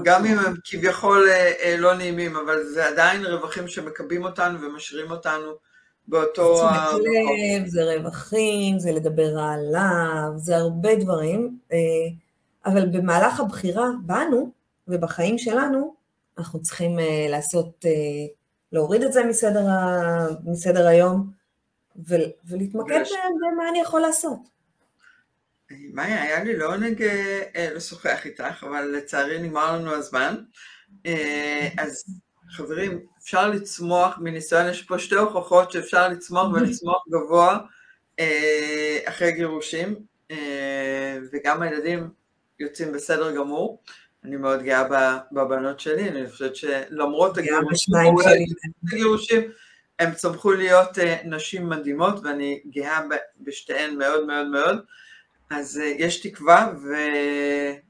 גם 0.03 0.27
אם 0.27 0.39
הם 0.39 0.55
כביכול 0.65 1.29
אה, 1.29 1.53
אה, 1.63 1.77
לא 1.79 1.95
נעימים, 1.95 2.37
אבל 2.37 2.65
זה 2.65 2.87
עדיין 2.87 3.27
רווחים 3.27 3.69
שמקבים 3.69 4.25
אותנו 4.25 4.61
ומשאירים 4.61 5.11
אותנו 5.11 5.53
באותו... 6.09 6.57
זה 6.57 6.63
תשומת 6.63 7.03
לב, 7.05 7.67
זה 7.67 7.95
רווחים, 7.95 8.79
זה 8.79 8.93
לדבר 8.93 9.39
עליו, 9.39 10.29
זה 10.37 10.57
הרבה 10.57 10.97
דברים, 10.97 11.59
אה, 11.73 11.79
אבל 12.67 12.87
במהלך 12.87 13.41
הבחירה 13.41 13.89
בנו 14.03 14.51
ובחיים 14.89 15.39
שלנו, 15.39 15.95
אנחנו 16.39 16.63
צריכים 16.63 16.99
לעשות, 17.29 17.85
להוריד 18.73 19.03
את 19.03 19.13
זה 19.13 19.25
מסדר, 19.25 19.67
מסדר 20.45 20.87
היום 20.87 21.31
ולהתמקד 22.49 23.03
במה 23.41 23.69
אני 23.69 23.81
יכול 23.81 24.01
לעשות. 24.01 24.60
מאיה, 25.71 26.23
היה 26.23 26.45
לי 26.45 26.57
לעונג 26.57 27.05
לשוחח 27.75 28.21
איתך, 28.25 28.65
אבל 28.65 28.83
לצערי 28.83 29.39
נגמר 29.39 29.77
לנו 29.77 29.95
הזמן. 29.95 30.37
אז 31.79 32.05
חברים, 32.51 33.01
אפשר 33.23 33.49
לצמוח, 33.49 34.19
מניסיון 34.21 34.69
יש 34.69 34.83
פה 34.83 34.99
שתי 34.99 35.15
הוכחות 35.15 35.73
שאפשר 35.73 36.09
לצמוח 36.09 36.53
ולצמוח 36.53 37.05
גבוה 37.11 37.59
אחרי 39.05 39.33
גירושים, 39.33 39.97
וגם 41.33 41.63
הילדים 41.63 42.09
יוצאים 42.61 42.93
בסדר 42.93 43.37
גמור. 43.37 43.83
אני 44.25 44.37
מאוד 44.37 44.63
גאה 44.63 44.85
בבנות 45.33 45.81
שלי, 45.81 46.09
אני 46.09 46.31
חושבת 46.31 46.57
שלמרות 46.57 47.39
הגירושים, 48.93 49.51
הם 49.99 50.15
צמחו 50.15 50.53
להיות 50.53 50.99
נשים 51.25 51.69
מדהימות, 51.69 52.25
ואני 52.25 52.63
גאה 52.71 53.01
בשתיהן 53.41 53.95
מאוד 53.95 54.27
מאוד 54.27 54.47
מאוד. 54.47 54.85
אז 55.51 55.81
יש 55.99 56.21
תקווה 56.21 56.73
והכל 56.83 57.81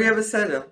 יהיה 0.00 0.14
בסדר. 0.14 0.62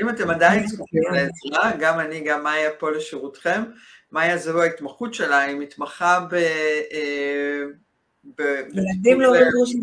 אם 0.00 0.08
אתם 0.08 0.30
עדיין 0.30 0.66
זקוקים 0.66 1.02
לעזרה, 1.12 1.72
גם 1.78 2.00
אני, 2.00 2.20
גם 2.20 2.44
מאיה 2.44 2.70
פה 2.70 2.90
לשירותכם. 2.90 3.62
מאיה 4.12 4.38
זו 4.38 4.62
ההתמחות 4.62 5.14
שלה, 5.14 5.40
היא 5.40 5.56
מתמחה 5.56 6.26
ב... 6.30 6.34
ילדים 8.74 9.20
להורים 9.20 9.48
גרושים. 9.50 9.80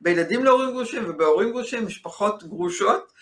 בילדים 0.00 0.44
להורים 0.44 0.70
גרושים 0.70 1.10
ובהורים 1.10 1.50
גרושים, 1.50 1.86
משפחות 1.86 2.44
גרושות, 2.44 3.12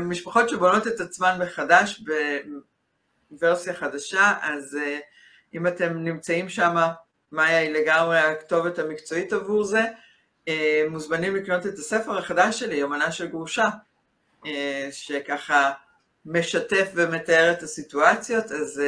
משפחות 0.00 0.48
שבונות 0.48 0.86
את 0.86 1.00
עצמן 1.00 1.38
מחדש 1.42 2.04
בוורסיה 3.30 3.74
חדשה, 3.74 4.34
אז 4.42 4.78
אם 5.54 5.66
אתם 5.66 5.98
נמצאים 5.98 6.48
שם, 6.48 6.76
מאיה 7.34 7.58
היא 7.58 7.70
לגמרי 7.70 8.18
הכתובת 8.18 8.78
המקצועית 8.78 9.32
עבור 9.32 9.64
זה, 9.64 9.82
מוזמנים 10.90 11.36
לקנות 11.36 11.66
את 11.66 11.72
הספר 11.72 12.18
החדש 12.18 12.60
שלי, 12.60 12.76
יומנה 12.76 13.12
של 13.12 13.26
גרושה, 13.26 13.68
שככה 14.90 15.70
משתף 16.26 16.90
ומתאר 16.94 17.52
את 17.52 17.62
הסיטואציות, 17.62 18.44
אז 18.44 18.82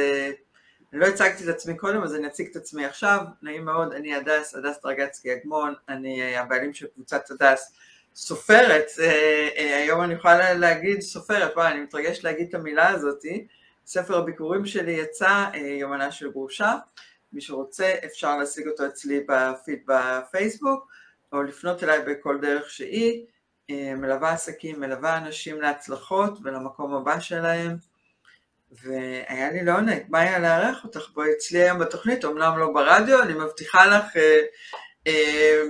אני 0.93 0.99
לא 0.99 1.05
הצגתי 1.05 1.43
את 1.43 1.49
עצמי 1.49 1.77
קודם, 1.77 2.03
אז 2.03 2.15
אני 2.15 2.27
אציג 2.27 2.47
את 2.51 2.55
עצמי 2.55 2.85
עכשיו. 2.85 3.19
נעים 3.41 3.65
מאוד, 3.65 3.93
אני 3.93 4.15
הדס, 4.15 4.55
הדס 4.55 4.81
דרגצקי 4.83 5.33
אגמון, 5.33 5.73
אני 5.89 6.37
הבעלים 6.37 6.73
של 6.73 6.87
קבוצת 6.95 7.31
הדס, 7.31 7.75
סופרת, 8.15 8.85
היום 9.55 10.03
אני 10.03 10.13
יכולה 10.13 10.53
להגיד 10.53 11.01
סופרת, 11.01 11.51
וואי, 11.55 11.71
אני 11.71 11.81
מתרגשת 11.81 12.23
להגיד 12.23 12.47
את 12.49 12.55
המילה 12.55 12.89
הזאתי. 12.89 13.47
ספר 13.85 14.17
הביקורים 14.17 14.65
שלי 14.65 14.91
יצא, 14.91 15.45
יומנה 15.53 16.11
של 16.11 16.31
גרושה. 16.31 16.73
מי 17.33 17.41
שרוצה 17.41 17.93
אפשר 18.05 18.37
להשיג 18.37 18.67
אותו 18.67 18.85
אצלי 18.85 19.25
בפיד 19.27 19.79
בפייסבוק, 19.87 20.87
או 21.31 21.43
לפנות 21.43 21.83
אליי 21.83 21.99
בכל 22.01 22.39
דרך 22.41 22.69
שהיא. 22.69 23.25
מלווה 23.71 24.31
עסקים, 24.31 24.79
מלווה 24.79 25.17
אנשים 25.17 25.61
להצלחות 25.61 26.39
ולמקום 26.43 26.93
הבא 26.93 27.19
שלהם. 27.19 27.77
והיה 28.71 29.51
לי 29.51 29.63
לעונג, 29.63 30.03
מה 30.09 30.19
היה 30.19 30.39
לארח 30.39 30.83
אותך 30.83 31.09
בואי 31.13 31.29
אצלי 31.37 31.59
היום 31.59 31.79
בתוכנית, 31.79 32.25
אמנם 32.25 32.57
לא 32.57 32.73
ברדיו, 32.73 33.23
אני 33.23 33.33
מבטיחה 33.33 33.85
לך 33.85 34.17
אה, 34.17 34.41
אה, 35.07 35.61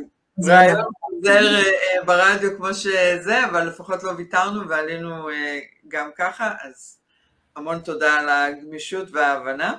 רעיון 0.48 0.82
חוזר 1.00 1.56
אה, 1.56 2.04
ברדיו 2.06 2.58
כמו 2.58 2.74
שזה, 2.74 3.46
אבל 3.46 3.68
לפחות 3.68 4.04
לא 4.04 4.12
ויתרנו 4.18 4.70
ועלינו 4.70 5.30
גם 5.88 6.10
ככה, 6.18 6.54
אז 6.64 6.98
המון 7.56 7.80
תודה 7.80 8.14
על 8.14 8.30
הגמישות 8.30 9.08
וההבנה. 9.12 9.74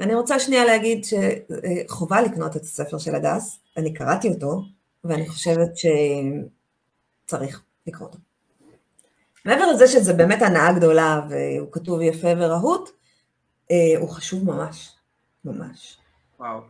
אני 0.00 0.14
רוצה 0.14 0.38
שנייה 0.38 0.64
להגיד 0.64 1.04
שחובה 1.04 2.20
לקנות 2.20 2.56
את 2.56 2.62
הספר 2.62 2.98
של 2.98 3.14
הדס, 3.14 3.58
אני 3.76 3.94
קראתי 3.94 4.28
אותו, 4.28 4.62
ואני 5.04 5.28
חושבת 5.28 5.70
שצריך 7.26 7.62
לקרוא 7.86 8.08
אותו. 8.08 8.18
מעבר 9.44 9.66
לזה 9.72 9.86
שזה 9.86 10.12
באמת 10.12 10.42
הנאה 10.42 10.72
גדולה 10.72 11.20
והוא 11.30 11.72
כתוב 11.72 12.00
יפה 12.00 12.28
ורהוט, 12.38 12.90
אה, 13.70 13.98
הוא 14.00 14.10
חשוב 14.10 14.44
ממש, 14.44 14.92
ממש. 15.44 15.98
וואו. 16.38 16.60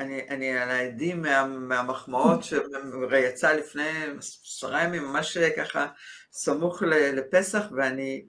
אני, 0.00 0.20
אני 0.28 0.58
על 0.58 0.70
העדים 0.70 1.22
מה, 1.22 1.46
מהמחמאות 1.46 2.44
שיצא 2.44 3.52
לפני 3.52 3.88
עשרה 4.18 4.82
ימים, 4.84 5.04
ממש 5.04 5.38
ככה 5.38 5.86
סמוך 6.32 6.82
לפסח, 6.82 7.62
ואני 7.76 8.24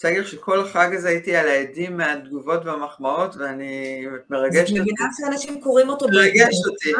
רוצה 0.00 0.08
להגיד 0.08 0.26
שכל 0.26 0.60
החג 0.60 0.94
הזה 0.94 1.08
הייתי 1.08 1.36
על 1.36 1.48
העדים 1.48 1.96
מהתגובות 1.96 2.64
והמחמאות, 2.64 3.36
ואני 3.36 4.06
מרגשת 4.30 4.60
אותי. 4.60 4.80
את 4.80 4.80
מבינה 4.80 5.08
שאנשים 5.16 5.60
קוראים 5.60 5.88
אותו 5.88 6.06
מרגשת 6.08 6.66
אותי. 6.70 6.92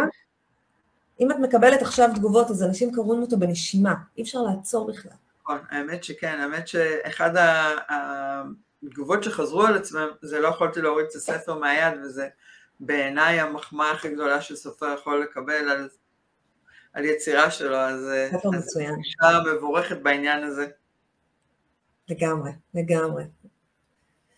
אם 1.21 1.31
את 1.31 1.37
מקבלת 1.37 1.83
עכשיו 1.83 2.09
תגובות, 2.15 2.51
אז 2.51 2.63
אנשים 2.63 2.95
קוראים 2.95 3.23
אותו 3.23 3.37
בנשימה, 3.37 3.95
אי 4.17 4.23
אפשר 4.23 4.39
לעצור 4.43 4.93
בכלל. 4.93 5.13
נכון, 5.43 5.59
האמת 5.71 6.05
שכן, 6.05 6.39
האמת 6.41 6.69
שאחד 6.69 7.31
התגובות 8.83 9.25
שחזרו 9.25 9.63
על 9.63 9.77
עצמם, 9.77 10.09
זה 10.23 10.41
לא 10.41 10.49
יכולתי 10.49 10.83
להוריד 10.83 11.07
את 11.11 11.15
הספר 11.15 11.59
מהיד, 11.59 11.95
וזה 12.03 12.29
בעיניי 12.81 13.41
המחמאה 13.41 13.91
הכי 13.91 14.09
גדולה 14.09 14.41
שסופר 14.41 14.95
יכול 14.95 15.23
לקבל 15.23 15.69
על, 15.71 15.89
על 16.93 17.05
יצירה 17.05 17.51
שלו, 17.51 17.77
אז, 17.77 18.11
אז 18.55 18.79
אישה 18.99 19.39
מבורכת 19.55 19.97
בעניין 20.03 20.45
הזה. 20.45 20.67
לגמרי, 22.11 22.51
לגמרי. 22.75 23.25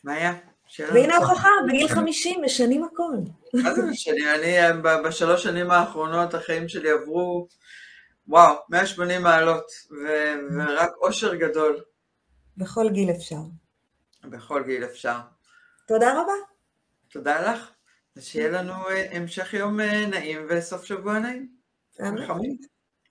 מאיה, 0.04 0.34
והנה 0.78 1.14
ההוכחה, 1.14 1.48
בגיל 1.68 1.88
50 1.88 2.42
משנים 2.44 2.84
הכל. 2.84 3.12
מה 3.54 3.74
זה 3.74 3.82
משנה? 3.82 4.34
אני 4.34 4.80
בשלוש 5.04 5.42
שנים 5.42 5.70
האחרונות 5.70 6.34
החיים 6.34 6.68
שלי 6.68 6.90
עברו, 6.90 7.48
וואו, 8.28 8.54
180 8.68 9.22
מעלות, 9.22 9.64
ורק 10.56 10.90
אושר 10.96 11.34
גדול. 11.34 11.80
בכל 12.56 12.90
גיל 12.90 13.10
אפשר. 13.10 13.40
בכל 14.24 14.62
גיל 14.66 14.84
אפשר. 14.84 15.16
תודה 15.86 16.12
רבה. 16.12 16.32
תודה 17.10 17.52
לך. 17.52 17.70
אז 18.16 18.24
שיהיה 18.24 18.48
לנו 18.50 18.72
המשך 19.10 19.54
יום 19.54 19.80
נעים 19.80 20.46
וסוף 20.48 20.84
שבוע 20.84 21.18
נעים. 21.18 21.48
אמן. 22.00 22.26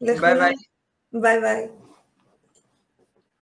ביי 0.02 0.20
ביי. 0.20 0.54
ביי 1.14 1.42
ביי. 1.42 1.81